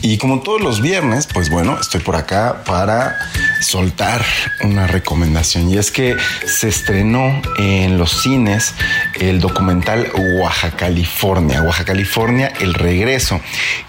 y 0.00 0.16
como 0.16 0.40
todos 0.40 0.62
los 0.62 0.80
viernes, 0.80 1.28
pues 1.30 1.50
bueno, 1.50 1.78
estoy 1.78 2.00
por 2.00 2.16
acá 2.16 2.62
para 2.64 3.14
soltar 3.64 4.24
una 4.62 4.86
recomendación 4.86 5.70
y 5.70 5.78
es 5.78 5.90
que 5.90 6.16
se 6.46 6.68
estrenó 6.68 7.40
en 7.58 7.98
los 7.98 8.22
cines 8.22 8.74
el 9.18 9.40
documental 9.40 10.06
Oaxaca, 10.38 10.76
California, 10.76 11.62
Oaxaca, 11.62 11.92
California, 11.92 12.52
El 12.60 12.74
Regreso, 12.74 13.40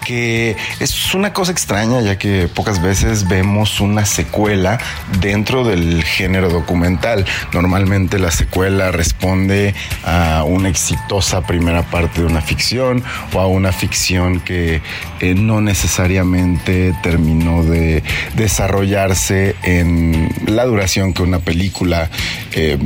que 0.05 0.55
es 0.79 1.13
una 1.13 1.33
cosa 1.33 1.51
extraña 1.51 2.01
ya 2.01 2.17
que 2.17 2.47
pocas 2.47 2.81
veces 2.81 3.27
vemos 3.27 3.81
una 3.81 4.05
secuela 4.05 4.79
dentro 5.19 5.63
del 5.63 6.03
género 6.03 6.49
documental. 6.49 7.25
Normalmente 7.53 8.17
la 8.19 8.31
secuela 8.31 8.91
responde 8.91 9.75
a 10.03 10.43
una 10.43 10.69
exitosa 10.69 11.41
primera 11.41 11.83
parte 11.83 12.21
de 12.21 12.27
una 12.27 12.41
ficción 12.41 13.03
o 13.33 13.39
a 13.39 13.47
una 13.47 13.71
ficción 13.71 14.39
que 14.39 14.81
eh, 15.19 15.35
no 15.35 15.61
necesariamente 15.61 16.93
terminó 17.03 17.63
de 17.63 18.03
desarrollarse 18.35 19.55
en 19.65 20.29
la 20.47 20.65
duración 20.65 21.13
que 21.13 21.23
una 21.23 21.39
película 21.39 22.09
eh, 22.53 22.77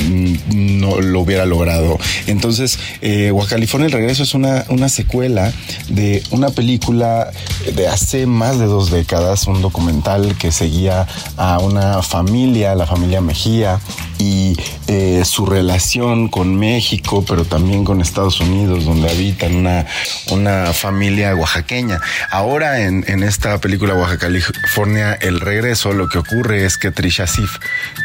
no 0.55 1.01
lo 1.01 1.19
hubiera 1.19 1.45
logrado. 1.45 1.99
Entonces, 2.27 2.79
eh, 3.01 3.31
California 3.49 3.87
el 3.87 3.91
regreso 3.91 4.23
es 4.23 4.33
una, 4.33 4.65
una 4.69 4.89
secuela 4.89 5.51
de 5.89 6.23
una 6.31 6.49
película 6.49 7.31
de 7.75 7.87
hace 7.87 8.25
más 8.25 8.59
de 8.59 8.65
dos 8.65 8.91
décadas, 8.91 9.47
un 9.47 9.61
documental 9.61 10.35
que 10.37 10.51
seguía 10.51 11.07
a 11.37 11.59
una 11.59 12.01
familia, 12.01 12.75
la 12.75 12.85
familia 12.85 13.21
Mejía, 13.21 13.79
y 14.19 14.57
eh, 14.87 15.23
su 15.23 15.45
relación 15.45 16.27
con 16.27 16.55
México, 16.55 17.23
pero 17.25 17.45
también 17.45 17.85
con 17.85 18.01
Estados 18.01 18.41
Unidos, 18.41 18.83
donde 18.83 19.09
habitan 19.09 19.55
una, 19.55 19.85
una 20.31 20.73
familia 20.73 21.33
oaxaqueña. 21.35 22.01
Ahora 22.29 22.81
en, 22.81 23.05
en 23.07 23.23
esta 23.23 23.59
película 23.59 23.95
Oaxaca, 23.95 24.27
California, 24.27 25.13
El 25.13 25.39
Regreso, 25.39 25.93
lo 25.93 26.09
que 26.09 26.17
ocurre 26.17 26.58
es 26.65 26.77
que 26.77 26.91
Trisha 26.91 27.27
Sif, 27.27 27.57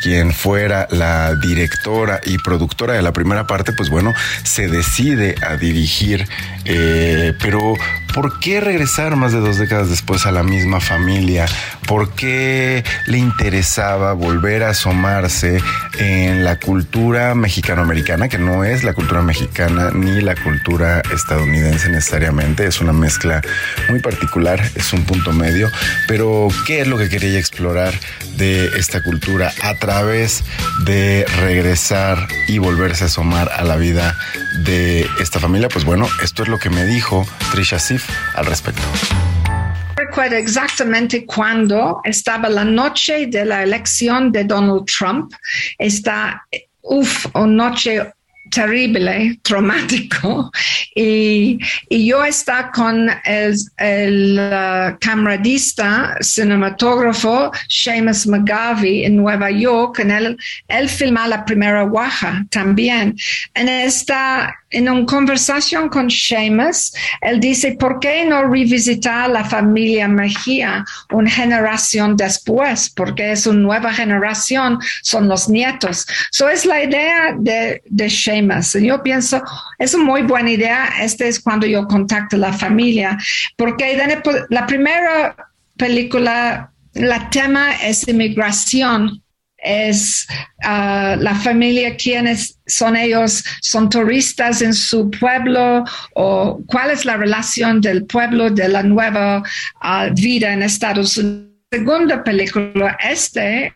quien 0.03 0.33
fuera 0.33 0.89
la 0.91 1.35
directora 1.35 2.21
y 2.25 2.39
productora 2.39 2.95
de 2.95 3.03
la 3.03 3.13
primera 3.13 3.47
parte, 3.47 3.73
pues 3.73 3.91
bueno, 3.91 4.15
se 4.43 4.69
decide 4.69 5.35
a 5.47 5.57
dirigir, 5.57 6.27
eh, 6.65 7.35
pero 7.41 7.75
¿por 8.15 8.39
qué 8.39 8.61
regresar 8.61 9.17
más 9.17 9.33
de 9.33 9.41
dos 9.41 9.59
décadas 9.59 9.91
después 9.91 10.25
a 10.25 10.33
la 10.33 10.45
misma 10.45 10.81
familia? 10.81 11.47
¿Por 11.87 12.13
qué 12.13 12.85
le 13.07 13.19
interesaba 13.19 14.13
volver 14.13 14.63
a 14.63 14.71
asomarse 14.71 15.61
en 15.99 16.45
la 16.45 16.59
cultura 16.61 17.35
mexicanoamericana, 17.35 18.29
que 18.29 18.39
no 18.39 18.65
es 18.65 18.85
la 18.85 18.95
cultura 18.95 19.21
mexicana 19.23 19.91
ni 19.93 20.21
la 20.21 20.37
cultura 20.37 21.03
estadounidense 21.13 21.89
necesariamente, 21.89 22.67
es 22.67 22.81
una 22.81 22.93
mezcla 22.93 23.43
muy 23.91 23.99
particular, 23.99 24.63
es 24.77 24.93
un 24.93 25.05
punto 25.05 25.33
medio, 25.33 25.71
pero 26.07 26.49
¿qué 26.67 26.83
es 26.83 26.87
lo 26.87 26.97
que 26.97 27.09
quería 27.09 27.39
explorar 27.39 27.93
de 28.37 28.67
esta 28.79 29.03
cultura 29.03 29.53
a 29.63 29.75
través 29.75 30.45
de 30.85 31.27
regresar 31.41 32.29
y 32.47 32.59
volverse 32.59 33.05
a 33.05 33.07
asomar 33.09 33.51
a 33.53 33.65
la 33.65 33.77
vida 33.77 34.17
de 34.65 35.07
esta 35.21 35.41
familia? 35.41 35.69
Pues 35.69 35.85
bueno, 35.85 36.09
esto 36.23 36.45
es 36.45 36.49
lo 36.49 36.59
que 36.59 36.71
me 36.71 36.85
dijo 36.85 37.27
Trisha 37.53 37.79
Sif 37.79 38.04
al 38.35 38.47
respecto 38.47 38.83
recuerdo 40.15 40.37
exactamente 40.37 41.25
cuando 41.27 42.01
estaba 42.05 42.49
la 42.49 42.65
noche 42.65 43.27
de 43.27 43.45
la 43.45 43.63
elección 43.63 44.31
de 44.31 44.45
Donald 44.45 44.85
Trump. 44.87 45.33
Está, 45.79 46.41
uff, 46.83 47.27
una 47.35 47.71
noche 47.71 48.13
terrible, 48.51 49.39
traumático. 49.43 50.51
Y, 50.97 51.59
y 51.89 52.07
yo 52.07 52.25
estaba 52.25 52.71
con 52.71 53.11
el, 53.25 53.57
el 53.79 54.39
uh, 54.39 54.97
camaradista, 55.01 56.17
cinematógrafo 56.21 57.51
Seamus 57.69 58.29
McGavie 58.29 59.05
en 59.05 59.17
Nueva 59.17 59.51
York. 59.51 59.99
En 59.99 60.13
él, 60.13 60.39
él 60.69 60.89
filmó 60.89 61.27
la 61.27 61.45
primera 61.45 61.83
guaja 61.83 62.47
también. 62.49 63.17
En 63.55 63.69
esta 63.69 64.55
en 64.75 64.89
una 64.89 65.07
conversación 65.07 65.89
con 65.89 66.11
Seamus, 66.11 66.93
él 67.21 67.41
dice, 67.41 67.77
¿por 67.79 68.01
qué 68.01 68.25
no 68.25 68.43
revisitar 68.43 69.31
la 69.31 69.45
familia 69.45 70.09
Mejía 70.09 70.85
una 71.13 71.31
generación 71.31 72.17
después? 72.17 72.91
Porque 72.91 73.33
es 73.33 73.47
una 73.47 73.61
nueva 73.61 73.93
generación, 73.93 74.79
son 75.03 75.29
los 75.29 75.49
nietos. 75.49 76.07
Eso 76.33 76.49
es 76.49 76.67
la 76.67 76.83
idea 76.83 77.35
de, 77.39 77.83
de 77.87 78.11
Seamus. 78.11 78.75
Yo 78.75 79.03
pienso, 79.03 79.43
es 79.79 79.95
una 79.95 80.05
muy 80.05 80.23
buena 80.23 80.51
idea. 80.51 80.89
Este 81.01 81.29
es 81.29 81.41
cuando 81.41 81.67
yo 81.67 81.87
contacto 81.87 82.37
a 82.37 82.41
la 82.41 82.53
familia, 82.53 83.19
porque 83.57 83.97
la 84.51 84.67
primera 84.67 85.37
película, 85.77 86.71
la 86.95 87.31
tema 87.31 87.73
es 87.83 88.07
inmigración 88.07 89.24
es 89.65 90.27
uh, 90.65 91.17
la 91.19 91.35
familia, 91.43 91.97
quiénes 91.97 92.61
son 92.67 92.97
ellos, 92.97 93.43
son 93.63 93.89
turistas 93.89 94.63
en 94.63 94.75
su 94.75 95.11
pueblo 95.11 95.85
o 96.15 96.61
cuál 96.67 96.91
es 96.91 97.05
la 97.05 97.17
relación 97.17 97.81
del 97.81 98.05
pueblo 98.05 98.51
de 98.51 98.69
la 98.69 98.83
nueva 98.83 99.39
uh, 99.39 100.15
vida 100.15 100.53
en 100.53 100.63
Estados 100.63 101.17
Unidos. 101.17 101.51
Segunda 101.73 102.23
película, 102.23 102.97
este 103.03 103.75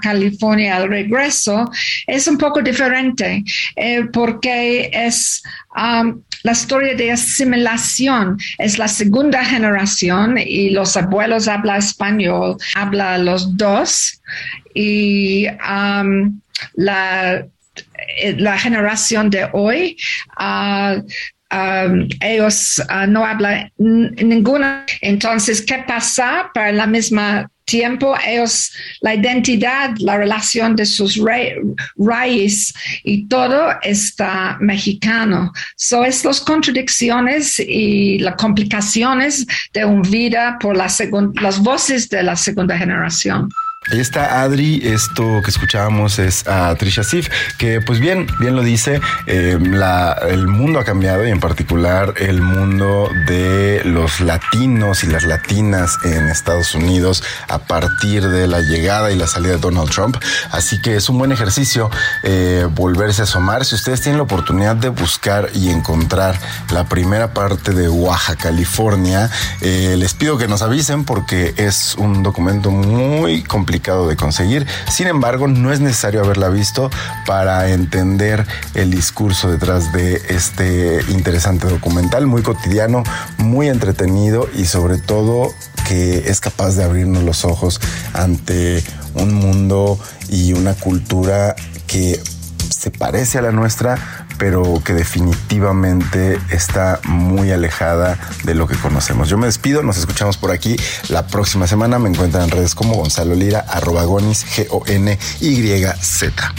California 0.00 0.76
al 0.76 0.88
regreso 0.88 1.70
es 2.06 2.26
un 2.26 2.38
poco 2.38 2.62
diferente 2.62 3.44
eh, 3.76 4.04
porque 4.12 4.90
es 4.92 5.42
um, 5.76 6.22
la 6.46 6.52
historia 6.52 6.94
de 6.94 7.10
asimilación. 7.10 8.38
Es 8.58 8.78
la 8.78 8.86
segunda 8.86 9.44
generación 9.44 10.38
y 10.38 10.70
los 10.70 10.96
abuelos 10.96 11.48
hablan 11.48 11.78
español, 11.78 12.56
habla 12.76 13.18
los 13.18 13.56
dos 13.56 14.22
y 14.72 15.48
um, 15.48 16.40
la, 16.74 17.44
eh, 18.22 18.34
la 18.38 18.56
generación 18.58 19.28
de 19.28 19.48
hoy 19.52 19.96
uh, 20.38 21.02
um, 21.58 22.08
ellos 22.20 22.80
uh, 22.90 23.06
no 23.08 23.26
hablan 23.26 23.72
ninguna. 23.78 24.86
Entonces, 25.00 25.60
¿qué 25.62 25.78
pasa 25.84 26.50
para 26.54 26.70
la 26.70 26.86
misma 26.86 27.50
tiempo 27.66 28.14
ellos, 28.26 28.72
la 29.00 29.14
identidad, 29.14 29.90
la 29.98 30.16
relación 30.16 30.74
de 30.74 30.86
sus 30.86 31.20
raíces 31.96 32.74
y 33.04 33.26
todo 33.26 33.72
está 33.82 34.56
mexicano. 34.60 35.52
Son 35.76 36.06
es 36.06 36.24
las 36.24 36.40
contradicciones 36.40 37.60
y 37.60 38.18
las 38.20 38.36
complicaciones 38.36 39.46
de 39.74 39.84
una 39.84 40.08
vida 40.08 40.56
por 40.60 40.76
la 40.76 40.86
las 41.42 41.58
voces 41.58 42.08
de 42.08 42.22
la 42.22 42.36
segunda 42.36 42.78
generación. 42.78 43.48
Ahí 43.88 44.00
está 44.00 44.42
Adri, 44.42 44.80
esto 44.82 45.42
que 45.44 45.50
escuchábamos 45.50 46.18
es 46.18 46.48
a 46.48 46.74
Trisha 46.74 47.04
Sif, 47.04 47.28
que 47.56 47.80
pues 47.80 48.00
bien, 48.00 48.26
bien 48.40 48.56
lo 48.56 48.62
dice, 48.62 49.00
eh, 49.26 49.56
el 50.28 50.48
mundo 50.48 50.80
ha 50.80 50.84
cambiado 50.84 51.24
y 51.24 51.30
en 51.30 51.38
particular 51.38 52.14
el 52.16 52.42
mundo 52.42 53.08
de 53.28 53.82
los 53.84 54.20
latinos 54.20 55.04
y 55.04 55.06
las 55.06 55.22
latinas 55.22 55.98
en 56.02 56.26
Estados 56.28 56.74
Unidos 56.74 57.22
a 57.46 57.58
partir 57.58 58.26
de 58.26 58.48
la 58.48 58.60
llegada 58.60 59.12
y 59.12 59.16
la 59.16 59.28
salida 59.28 59.52
de 59.52 59.58
Donald 59.58 59.90
Trump. 59.90 60.16
Así 60.50 60.82
que 60.82 60.96
es 60.96 61.08
un 61.08 61.18
buen 61.18 61.30
ejercicio 61.30 61.88
eh, 62.24 62.66
volverse 62.68 63.20
a 63.20 63.24
asomar. 63.24 63.64
Si 63.64 63.76
ustedes 63.76 64.00
tienen 64.00 64.16
la 64.16 64.24
oportunidad 64.24 64.74
de 64.74 64.88
buscar 64.88 65.48
y 65.54 65.70
encontrar 65.70 66.36
la 66.72 66.88
primera 66.88 67.32
parte 67.32 67.72
de 67.72 67.88
Oaxaca, 67.88 68.46
California, 68.46 69.30
eh, 69.60 69.94
les 69.96 70.14
pido 70.14 70.38
que 70.38 70.48
nos 70.48 70.62
avisen 70.62 71.04
porque 71.04 71.54
es 71.56 71.94
un 71.96 72.24
documento 72.24 72.72
muy 72.72 73.44
complicado 73.44 73.75
de 73.80 74.16
conseguir. 74.16 74.66
Sin 74.90 75.06
embargo, 75.06 75.48
no 75.48 75.72
es 75.72 75.80
necesario 75.80 76.24
haberla 76.24 76.48
visto 76.48 76.90
para 77.26 77.70
entender 77.70 78.46
el 78.74 78.90
discurso 78.90 79.50
detrás 79.50 79.92
de 79.92 80.20
este 80.28 81.00
interesante 81.08 81.68
documental, 81.68 82.26
muy 82.26 82.42
cotidiano, 82.42 83.02
muy 83.38 83.68
entretenido 83.68 84.48
y 84.56 84.64
sobre 84.64 84.98
todo 84.98 85.52
que 85.88 86.30
es 86.30 86.40
capaz 86.40 86.74
de 86.74 86.84
abrirnos 86.84 87.22
los 87.22 87.44
ojos 87.44 87.80
ante 88.12 88.82
un 89.14 89.34
mundo 89.34 89.98
y 90.28 90.52
una 90.52 90.74
cultura 90.74 91.54
que 91.86 92.20
se 92.68 92.90
parece 92.90 93.38
a 93.38 93.42
la 93.42 93.52
nuestra, 93.52 94.25
pero 94.38 94.82
que 94.84 94.92
definitivamente 94.92 96.38
está 96.50 97.00
muy 97.04 97.50
alejada 97.50 98.18
de 98.44 98.54
lo 98.54 98.66
que 98.66 98.76
conocemos. 98.76 99.28
Yo 99.28 99.38
me 99.38 99.46
despido, 99.46 99.82
nos 99.82 99.98
escuchamos 99.98 100.36
por 100.36 100.50
aquí 100.50 100.76
la 101.08 101.26
próxima 101.26 101.66
semana. 101.66 101.98
Me 101.98 102.08
encuentran 102.08 102.44
en 102.44 102.50
redes 102.50 102.74
como 102.74 102.94
Gonzalo 102.94 103.34
Lira, 103.34 103.64
arroba 103.68 104.04
gonis, 104.04 104.46
G-O-N-Y-Z. 104.46 106.54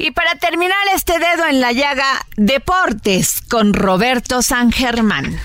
Y 0.00 0.12
para 0.12 0.36
terminar 0.36 0.78
este 0.94 1.18
dedo 1.18 1.46
en 1.48 1.60
la 1.60 1.72
llaga, 1.72 2.24
deportes 2.36 3.40
con 3.48 3.74
Roberto 3.74 4.42
San 4.42 4.70
Germán. 4.70 5.40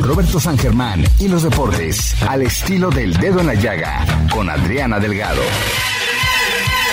Roberto 0.00 0.40
San 0.40 0.58
Germán 0.58 1.04
y 1.20 1.28
los 1.28 1.44
deportes 1.44 2.20
al 2.22 2.42
estilo 2.42 2.90
del 2.90 3.14
dedo 3.14 3.40
en 3.40 3.46
la 3.46 3.54
llaga 3.54 4.04
con 4.30 4.50
Adriana 4.50 4.98
Delgado. 4.98 5.42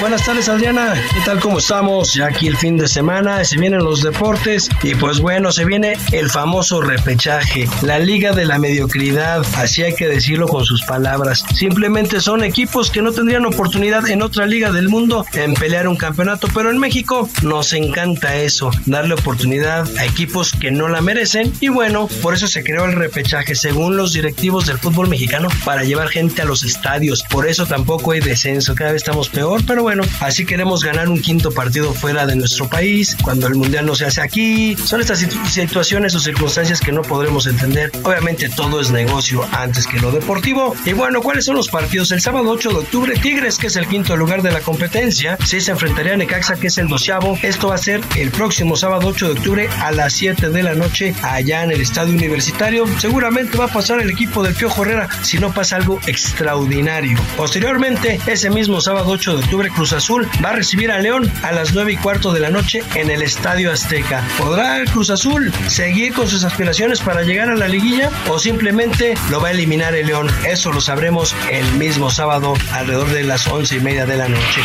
Buenas 0.02 0.26
tardes 0.26 0.50
Adriana, 0.50 0.94
¿qué 1.14 1.22
tal? 1.22 1.40
¿Cómo 1.40 1.60
estamos? 1.60 2.14
Ya 2.14 2.28
aquí 2.28 2.48
el 2.48 2.58
fin 2.58 2.76
de 2.76 2.88
semana, 2.88 3.44
se 3.46 3.58
vienen 3.58 3.80
los 3.80 4.04
deportes 4.04 4.70
y 4.84 4.94
pues 4.94 5.20
bueno, 5.20 5.54
se 5.54 5.64
viene 5.64 5.98
el 6.12 6.30
famoso 6.30 6.82
repechaje, 6.82 7.68
la 7.82 7.98
liga 7.98 8.34
de 8.34 8.46
la 8.46 8.60
mediocridad, 8.60 9.46
así 9.56 9.84
hay 9.84 9.96
que 9.96 10.08
decirlo 10.08 10.50
con 10.50 10.66
sus 10.66 10.84
palabras. 10.84 11.46
Simplemente 11.56 12.20
son 12.20 12.44
equipos 12.44 12.92
que 12.92 13.02
no 13.02 13.14
tendrían 13.14 13.46
oportunidad 13.46 14.08
en 14.10 14.22
otra 14.22 14.46
liga 14.46 14.72
del 14.74 14.90
mundo 14.90 15.26
en 15.34 15.54
pelear 15.54 15.88
un 15.88 15.96
campeonato, 15.96 16.50
pero 16.54 16.70
en 16.70 16.78
México 16.78 17.30
nos 17.42 17.72
encanta 17.72 18.36
eso, 18.36 18.72
darle 18.86 19.14
oportunidad 19.14 19.88
a 19.98 20.06
equipos 20.06 20.52
que 20.52 20.72
no 20.72 20.90
la 20.90 21.00
merecen 21.00 21.54
y 21.62 21.70
bueno, 21.70 22.10
por 22.22 22.34
eso 22.34 22.48
se 22.48 22.66
creó 22.66 22.84
el 22.84 22.94
repechaje 22.94 23.56
según 23.56 23.96
los 23.96 24.12
directivos 24.12 24.66
del 24.66 24.78
fútbol 24.78 25.08
mexicano 25.08 25.48
para 25.64 25.86
llevar 25.86 26.10
gente 26.10 26.42
a 26.42 26.46
los 26.46 26.64
estadios, 26.64 27.24
por 27.24 27.48
eso 27.48 27.66
tampoco 27.66 28.12
hay 28.12 28.20
descenso, 28.20 28.76
cada 28.76 28.92
vez 28.92 29.02
estamos 29.02 29.30
peor, 29.30 29.62
pero 29.66 29.85
bueno, 29.86 30.02
así 30.20 30.48
queremos 30.48 30.84
ganar 30.84 31.10
un 31.10 31.22
quinto 31.22 31.52
partido 31.52 31.94
fuera 31.94 32.26
de 32.26 32.36
nuestro 32.36 32.68
país, 32.68 33.16
cuando 33.22 33.46
el 33.46 33.54
mundial 33.54 33.86
no 33.86 33.94
se 33.94 34.06
hace 34.06 34.20
aquí. 34.20 34.76
Son 34.76 35.00
estas 35.00 35.20
situaciones 35.20 36.16
o 36.16 36.20
circunstancias 36.20 36.82
que 36.82 36.92
no 36.92 37.04
podremos 37.04 37.46
entender. 37.46 37.92
Obviamente 38.02 38.50
todo 38.50 38.82
es 38.82 38.90
negocio 38.90 39.48
antes 39.52 39.86
que 39.86 40.00
lo 40.00 40.12
deportivo. 40.12 40.76
Y 40.86 40.94
bueno, 40.94 41.22
¿cuáles 41.22 41.46
son 41.46 41.56
los 41.56 41.70
partidos? 41.70 42.12
El 42.12 42.20
sábado 42.20 42.50
8 42.50 42.70
de 42.72 42.76
octubre, 42.78 43.14
Tigres, 43.16 43.60
que 43.60 43.68
es 43.68 43.76
el 43.76 43.88
quinto 43.88 44.18
lugar 44.18 44.42
de 44.42 44.52
la 44.52 44.62
competencia, 44.62 45.38
sí 45.46 45.62
se 45.62 45.70
enfrentaría 45.70 46.16
a 46.16 46.18
Necaxa, 46.18 46.56
que 46.56 46.66
es 46.66 46.80
el 46.80 46.88
doceavo. 46.88 47.38
Esto 47.44 47.68
va 47.68 47.76
a 47.76 47.78
ser 47.78 48.02
el 48.16 48.32
próximo 48.32 48.76
sábado 48.76 49.10
8 49.10 49.28
de 49.28 49.34
octubre 49.34 49.70
a 49.82 49.92
las 49.92 50.14
7 50.14 50.50
de 50.50 50.64
la 50.64 50.74
noche 50.74 51.14
allá 51.22 51.64
en 51.64 51.70
el 51.70 51.82
estadio 51.82 52.12
universitario. 52.12 52.88
Seguramente 52.98 53.56
va 53.56 53.66
a 53.66 53.72
pasar 53.72 54.02
el 54.02 54.10
equipo 54.10 54.42
del 54.42 54.56
Piojo 54.56 54.82
Herrera 54.82 55.10
si 55.22 55.38
no 55.38 55.54
pasa 55.54 55.76
algo 55.76 56.00
extraordinario. 56.08 57.20
Posteriormente, 57.38 58.20
ese 58.26 58.50
mismo 58.50 58.82
sábado 58.82 59.12
8 59.12 59.38
de 59.38 59.44
octubre 59.44 59.70
Cruz 59.76 59.92
Azul 59.92 60.28
va 60.44 60.52
a 60.52 60.54
recibir 60.54 60.90
a 60.90 61.00
León 61.00 61.30
a 61.44 61.52
las 61.52 61.74
9 61.74 61.92
y 61.92 61.98
cuarto 61.98 62.32
de 62.32 62.40
la 62.40 62.50
noche 62.50 62.82
en 62.96 63.12
el 63.12 63.22
Estadio 63.22 63.72
Azteca. 63.72 64.24
¿Podrá 64.38 64.84
Cruz 64.86 65.10
Azul 65.10 65.52
seguir 65.68 66.14
con 66.14 66.30
sus 66.30 66.46
aspiraciones 66.46 67.02
para 67.02 67.24
llegar 67.24 67.50
a 67.50 67.56
la 67.56 67.68
liguilla 67.68 68.10
o 68.30 68.40
simplemente 68.40 69.16
lo 69.30 69.42
va 69.42 69.50
a 69.50 69.52
eliminar 69.52 69.94
el 69.94 70.08
León? 70.08 70.30
Eso 70.48 70.72
lo 70.72 70.80
sabremos 70.80 71.36
el 71.52 71.70
mismo 71.74 72.10
sábado 72.10 72.54
alrededor 72.72 73.10
de 73.10 73.24
las 73.24 73.48
once 73.48 73.76
y 73.76 73.82
media 73.82 74.06
de 74.06 74.16
la 74.16 74.30
noche. 74.30 74.62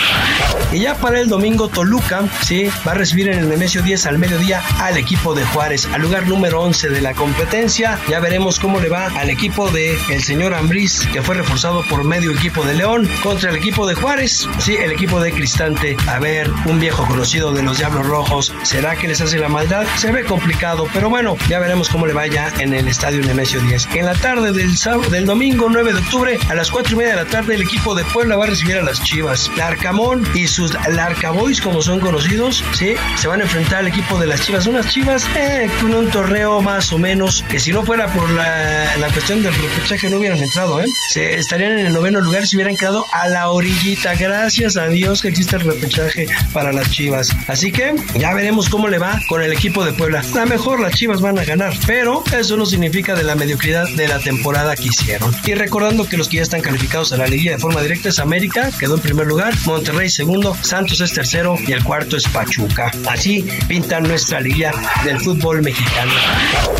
Y 0.72 0.78
ya 0.78 0.94
para 0.94 1.20
el 1.20 1.28
domingo 1.28 1.68
Toluca, 1.68 2.22
sí, 2.42 2.68
va 2.86 2.92
a 2.92 2.94
recibir 2.94 3.28
en 3.28 3.40
el 3.40 3.48
Nemesio 3.48 3.82
10 3.82 4.06
al 4.06 4.18
mediodía 4.18 4.62
al 4.78 4.96
equipo 4.96 5.34
de 5.34 5.44
Juárez, 5.44 5.88
al 5.92 6.02
lugar 6.02 6.28
número 6.28 6.60
11 6.62 6.88
de 6.88 7.00
la 7.00 7.14
competencia. 7.14 7.98
Ya 8.08 8.20
veremos 8.20 8.60
cómo 8.60 8.78
le 8.78 8.88
va 8.88 9.06
al 9.06 9.28
equipo 9.28 9.68
de 9.70 9.98
el 10.08 10.22
señor 10.22 10.54
Ambriz, 10.54 11.08
que 11.12 11.20
fue 11.20 11.34
reforzado 11.34 11.82
por 11.88 12.04
medio 12.04 12.30
equipo 12.30 12.64
de 12.64 12.74
León, 12.74 13.08
contra 13.24 13.50
el 13.50 13.56
equipo 13.56 13.88
de 13.88 13.94
Juárez, 13.94 14.48
sí, 14.60 14.76
el 14.76 14.92
equipo 15.00 15.20
de 15.22 15.32
Cristante. 15.32 15.96
A 16.08 16.18
ver, 16.18 16.50
un 16.66 16.78
viejo 16.78 17.06
conocido 17.06 17.54
de 17.54 17.62
los 17.62 17.78
Diablos 17.78 18.06
Rojos, 18.06 18.52
¿será 18.64 18.96
que 18.96 19.08
les 19.08 19.22
hace 19.22 19.38
la 19.38 19.48
maldad? 19.48 19.86
Se 19.96 20.12
ve 20.12 20.24
complicado, 20.24 20.86
pero 20.92 21.08
bueno, 21.08 21.38
ya 21.48 21.58
veremos 21.58 21.88
cómo 21.88 22.06
le 22.06 22.12
vaya 22.12 22.52
en 22.58 22.74
el 22.74 22.86
estadio 22.86 23.22
Nemesio 23.22 23.62
10. 23.62 23.88
En 23.94 24.04
la 24.04 24.14
tarde 24.14 24.52
del, 24.52 24.74
del 25.10 25.24
domingo 25.24 25.68
9 25.70 25.94
de 25.94 25.98
octubre, 26.00 26.38
a 26.50 26.54
las 26.54 26.70
4 26.70 26.92
y 26.92 26.96
media 26.96 27.16
de 27.16 27.24
la 27.24 27.30
tarde, 27.30 27.54
el 27.54 27.62
equipo 27.62 27.94
de 27.94 28.04
Puebla 28.04 28.36
va 28.36 28.44
a 28.44 28.48
recibir 28.48 28.76
a 28.76 28.82
las 28.82 29.02
Chivas. 29.02 29.50
Larcamón 29.56 30.22
y 30.34 30.46
sus 30.48 30.76
Larcaboys, 30.86 31.62
como 31.62 31.80
son 31.80 32.00
conocidos, 32.00 32.62
sí, 32.74 32.94
se 33.16 33.26
van 33.26 33.40
a 33.40 33.44
enfrentar 33.44 33.78
al 33.78 33.86
equipo 33.86 34.18
de 34.18 34.26
las 34.26 34.42
Chivas. 34.42 34.66
Unas 34.66 34.86
Chivas 34.88 35.26
eh, 35.34 35.70
con 35.80 35.94
un 35.94 36.10
torneo 36.10 36.60
más 36.60 36.92
o 36.92 36.98
menos 36.98 37.42
que 37.48 37.58
si 37.58 37.72
no 37.72 37.84
fuera 37.84 38.06
por 38.12 38.28
la, 38.28 38.98
la 38.98 39.08
cuestión 39.08 39.42
del 39.42 39.54
repechaje 39.54 40.10
no 40.10 40.18
hubieran 40.18 40.36
entrado, 40.36 40.78
¿eh? 40.82 40.86
Se 41.08 41.36
estarían 41.36 41.78
en 41.78 41.86
el 41.86 41.92
noveno 41.94 42.20
lugar 42.20 42.46
si 42.46 42.56
hubieran 42.56 42.76
quedado 42.76 43.06
a 43.12 43.28
la 43.28 43.48
orillita. 43.48 44.14
Gracias 44.14 44.76
a 44.76 44.89
Dios 44.90 45.22
que 45.22 45.28
existe 45.28 45.56
el 45.56 45.62
repechaje 45.62 46.26
para 46.52 46.72
las 46.72 46.90
Chivas. 46.90 47.34
Así 47.46 47.72
que 47.72 47.94
ya 48.18 48.34
veremos 48.34 48.68
cómo 48.68 48.88
le 48.88 48.98
va 48.98 49.20
con 49.28 49.42
el 49.42 49.52
equipo 49.52 49.84
de 49.84 49.92
Puebla. 49.92 50.22
A 50.34 50.38
lo 50.38 50.46
mejor 50.46 50.80
las 50.80 50.94
Chivas 50.94 51.20
van 51.20 51.38
a 51.38 51.44
ganar, 51.44 51.74
pero 51.86 52.22
eso 52.36 52.56
no 52.56 52.66
significa 52.66 53.14
de 53.14 53.24
la 53.24 53.34
mediocridad 53.34 53.88
de 53.88 54.08
la 54.08 54.18
temporada 54.18 54.76
que 54.76 54.84
hicieron. 54.84 55.34
Y 55.46 55.54
recordando 55.54 56.08
que 56.08 56.16
los 56.16 56.28
que 56.28 56.36
ya 56.36 56.42
están 56.42 56.60
calificados 56.60 57.12
a 57.12 57.16
la 57.16 57.26
liguilla 57.26 57.52
de 57.52 57.58
forma 57.58 57.80
directa 57.82 58.10
es 58.10 58.18
América, 58.18 58.70
quedó 58.78 58.96
en 58.96 59.00
primer 59.00 59.26
lugar, 59.26 59.54
Monterrey 59.64 60.08
segundo, 60.08 60.56
Santos 60.62 61.00
es 61.00 61.12
tercero 61.12 61.56
y 61.66 61.72
el 61.72 61.82
cuarto 61.84 62.16
es 62.16 62.24
Pachuca. 62.28 62.90
Así 63.08 63.46
pinta 63.68 64.00
nuestra 64.00 64.40
liga 64.40 64.72
del 65.04 65.20
fútbol 65.20 65.62
mexicano. 65.62 66.12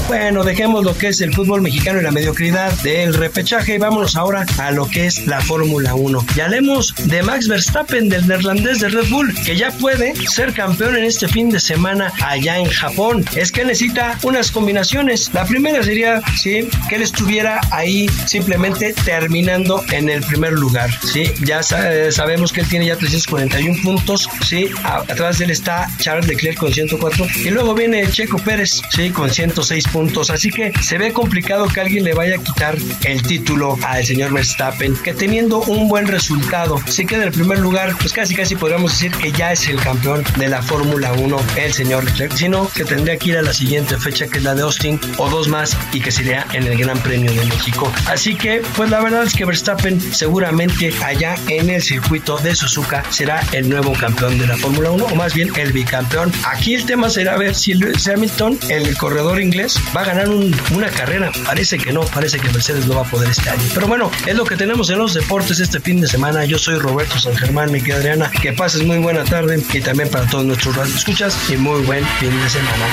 Bueno, 0.09 0.45
dejemos 0.45 0.85
lo 0.85 0.97
que 0.97 1.09
es 1.09 1.21
el 1.21 1.33
fútbol 1.33 1.63
mexicano 1.63 2.01
y 2.01 2.03
la 2.03 2.11
mediocridad 2.11 2.73
del 2.83 3.15
repechaje 3.15 3.75
y 3.75 3.79
vámonos 3.79 4.17
ahora 4.17 4.47
a 4.59 4.71
lo 4.71 4.89
que 4.89 5.07
es 5.07 5.27
la 5.27 5.41
Fórmula 5.41 5.95
1. 5.95 6.27
Y 6.37 6.41
hablemos 6.41 6.95
de 7.05 7.23
Max 7.23 7.49
Verstappen, 7.49 8.00
del 8.09 8.27
neerlandés 8.27 8.81
de 8.81 8.89
Red 8.89 9.09
Bull, 9.09 9.35
que 9.45 9.57
ya 9.57 9.71
puede 9.71 10.15
ser 10.27 10.53
campeón 10.53 10.97
en 10.97 11.05
este 11.05 11.29
fin 11.29 11.51
de 11.51 11.61
semana 11.61 12.13
allá 12.25 12.59
en 12.59 12.69
Japón. 12.69 13.25
Es 13.37 13.53
que 13.53 13.65
necesita 13.65 14.19
unas 14.23 14.51
combinaciones. 14.51 15.31
La 15.33 15.45
primera 15.45 15.83
sería, 15.83 16.21
sí, 16.41 16.69
que 16.89 16.97
él 16.97 17.03
estuviera 17.03 17.61
ahí 17.71 18.09
simplemente 18.27 18.95
terminando 19.05 19.83
en 19.91 20.09
el 20.09 20.23
primer 20.23 20.53
lugar, 20.53 20.91
sí. 21.03 21.33
Ya 21.45 21.63
sabemos 21.63 22.53
que 22.53 22.61
él 22.61 22.69
tiene 22.69 22.87
ya 22.87 22.97
341 22.97 23.83
puntos, 23.83 24.29
sí. 24.47 24.69
Atrás 24.85 25.39
de 25.39 25.47
él 25.47 25.51
está 25.51 25.89
Charles 25.99 26.27
Leclerc 26.27 26.59
con 26.59 26.73
104 26.73 27.27
y 27.45 27.51
luego 27.51 27.75
viene 27.75 28.09
Checo 28.11 28.39
Pérez, 28.39 28.81
sí, 28.91 29.11
con 29.11 29.31
106 29.31 29.89
puntos. 29.89 30.31
Así 30.31 30.51
que 30.51 30.73
se 30.83 30.99
ve 30.99 31.13
complicado 31.13 31.67
que 31.69 31.81
alguien 31.81 32.05
le 32.05 32.15
vaya 32.15 32.37
a 32.37 32.39
quitar 32.39 32.77
el 33.05 33.23
título 33.23 33.79
al 33.83 34.05
señor 34.05 34.33
Verstappen, 34.33 34.97
que 34.97 35.15
teniendo 35.15 35.61
un 35.63 35.89
buen 35.89 36.07
resultado, 36.07 36.81
se 36.87 37.07
queda 37.07 37.23
en 37.23 37.29
el 37.29 37.33
primer 37.33 37.59
lugar, 37.59 37.90
pues 37.99 38.13
casi 38.13 38.35
casi 38.35 38.57
podríamos 38.57 38.93
decir 38.93 39.13
que 39.13 39.33
ya 39.33 39.53
es 39.53 39.69
el 39.69 39.81
campeón 39.81 40.25
de 40.37 40.49
la 40.49 40.63
Fórmula 40.63 41.13
1, 41.13 41.37
el 41.57 41.73
señor 41.73 42.05
Leclerc, 42.05 42.33
sino 42.35 42.69
que 42.69 42.85
tendría 42.85 43.17
que 43.17 43.31
ir 43.31 43.39
a 43.39 43.43
la 43.43 43.53
siguiente 43.53 43.97
fecha 43.99 44.27
que 44.27 44.39
es 44.39 44.45
la 44.45 44.55
de 44.55 44.63
Austin 44.63 45.01
o 45.19 45.29
dos 45.29 45.49
más 45.49 45.77
y 45.93 46.01
que 46.01 46.11
sería 46.11 46.47
en 46.53 46.65
el 46.65 46.79
Gran 46.79 46.99
Premio 46.99 47.33
de 47.33 47.45
México. 47.45 47.93
Así 48.07 48.35
que, 48.35 48.63
pues 48.77 48.91
la 48.91 49.01
verdad 49.01 49.25
es 49.25 49.35
que 49.35 49.45
Verstappen 49.45 50.01
seguramente 50.01 50.93
allá 51.05 51.37
en 51.49 51.71
el 51.71 51.83
circuito 51.83 52.39
de 52.39 52.55
Suzuka 52.55 53.03
será 53.11 53.43
el 53.53 53.69
nuevo 53.69 53.93
campeón 53.93 54.39
de 54.39 54.47
la 54.47 54.57
Fórmula 54.57 54.91
1 54.91 55.05
o 55.07 55.15
más 55.15 55.35
bien 55.35 55.51
el 55.57 55.73
bicampeón. 55.73 56.33
Aquí 56.45 56.75
el 56.75 56.85
tema 56.87 57.11
será 57.11 57.37
ver 57.37 57.55
si 57.55 57.75
Lewis 57.75 58.07
Hamilton, 58.07 58.59
el 58.69 58.97
corredor 58.97 59.41
inglés, 59.41 59.81
va 59.97 60.03
a 60.03 60.05
ganar 60.05 60.29
una 60.29 60.89
carrera. 60.89 61.31
Parece 61.45 61.79
que 61.79 61.93
no, 61.93 62.03
parece 62.03 62.39
que 62.39 62.49
Mercedes 62.51 62.87
no 62.87 62.95
va 62.95 63.03
a 63.03 63.11
poder 63.11 63.31
este 63.31 63.51
año. 63.51 63.63
Pero 63.75 63.87
bueno, 63.87 64.11
es 64.27 64.35
lo 64.35 64.45
que 64.45 64.57
tenemos 64.57 64.91
en 64.91 64.99
los 64.99 65.15
deportes 65.15 65.61
este 65.61 65.81
fin 65.81 66.01
de 66.01 66.09
semana. 66.09 66.45
Yo 66.45 66.59
soy 66.59 66.79
Roberto 66.79 67.19
San 67.19 67.37
Germán, 67.37 67.73
querida 67.83 67.97
Adriana. 67.99 68.31
Que 68.31 68.53
pases 68.53 68.85
muy 68.85 68.99
buena 68.99 69.25
tarde 69.25 69.63
y 69.73 69.81
también 69.81 70.09
para 70.11 70.27
todos 70.27 70.45
nuestros 70.45 70.77
escuchas 70.95 71.37
y 71.51 71.57
muy 71.57 71.83
buen 71.83 72.05
fin 72.05 72.31
de 72.31 72.51
semana. 72.51 72.87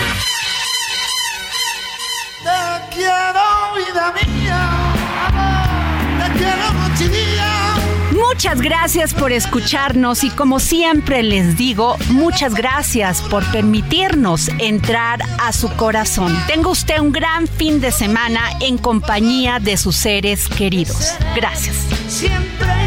Te 2.43 2.95
quiero, 2.95 3.41
vida 3.75 4.13
mía. 4.13 4.93
Te 6.19 6.39
quiero 6.39 6.73
noche 6.73 7.05
y 7.05 7.09
día. 7.09 7.67
Muchas 8.11 8.61
gracias 8.61 9.13
por 9.13 9.31
escucharnos 9.31 10.23
y 10.23 10.29
como 10.29 10.59
siempre 10.59 11.23
les 11.23 11.57
digo, 11.57 11.97
muchas 12.09 12.53
gracias 12.53 13.21
por 13.21 13.43
permitirnos 13.51 14.49
entrar 14.59 15.21
a 15.39 15.51
su 15.53 15.69
corazón. 15.75 16.37
Tenga 16.47 16.69
usted 16.69 16.99
un 16.99 17.11
gran 17.11 17.47
fin 17.47 17.81
de 17.81 17.91
semana 17.91 18.41
en 18.61 18.77
compañía 18.77 19.59
de 19.59 19.75
sus 19.77 19.95
seres 19.95 20.47
queridos. 20.49 21.13
Gracias. 21.35 21.77
Siempre 22.07 22.86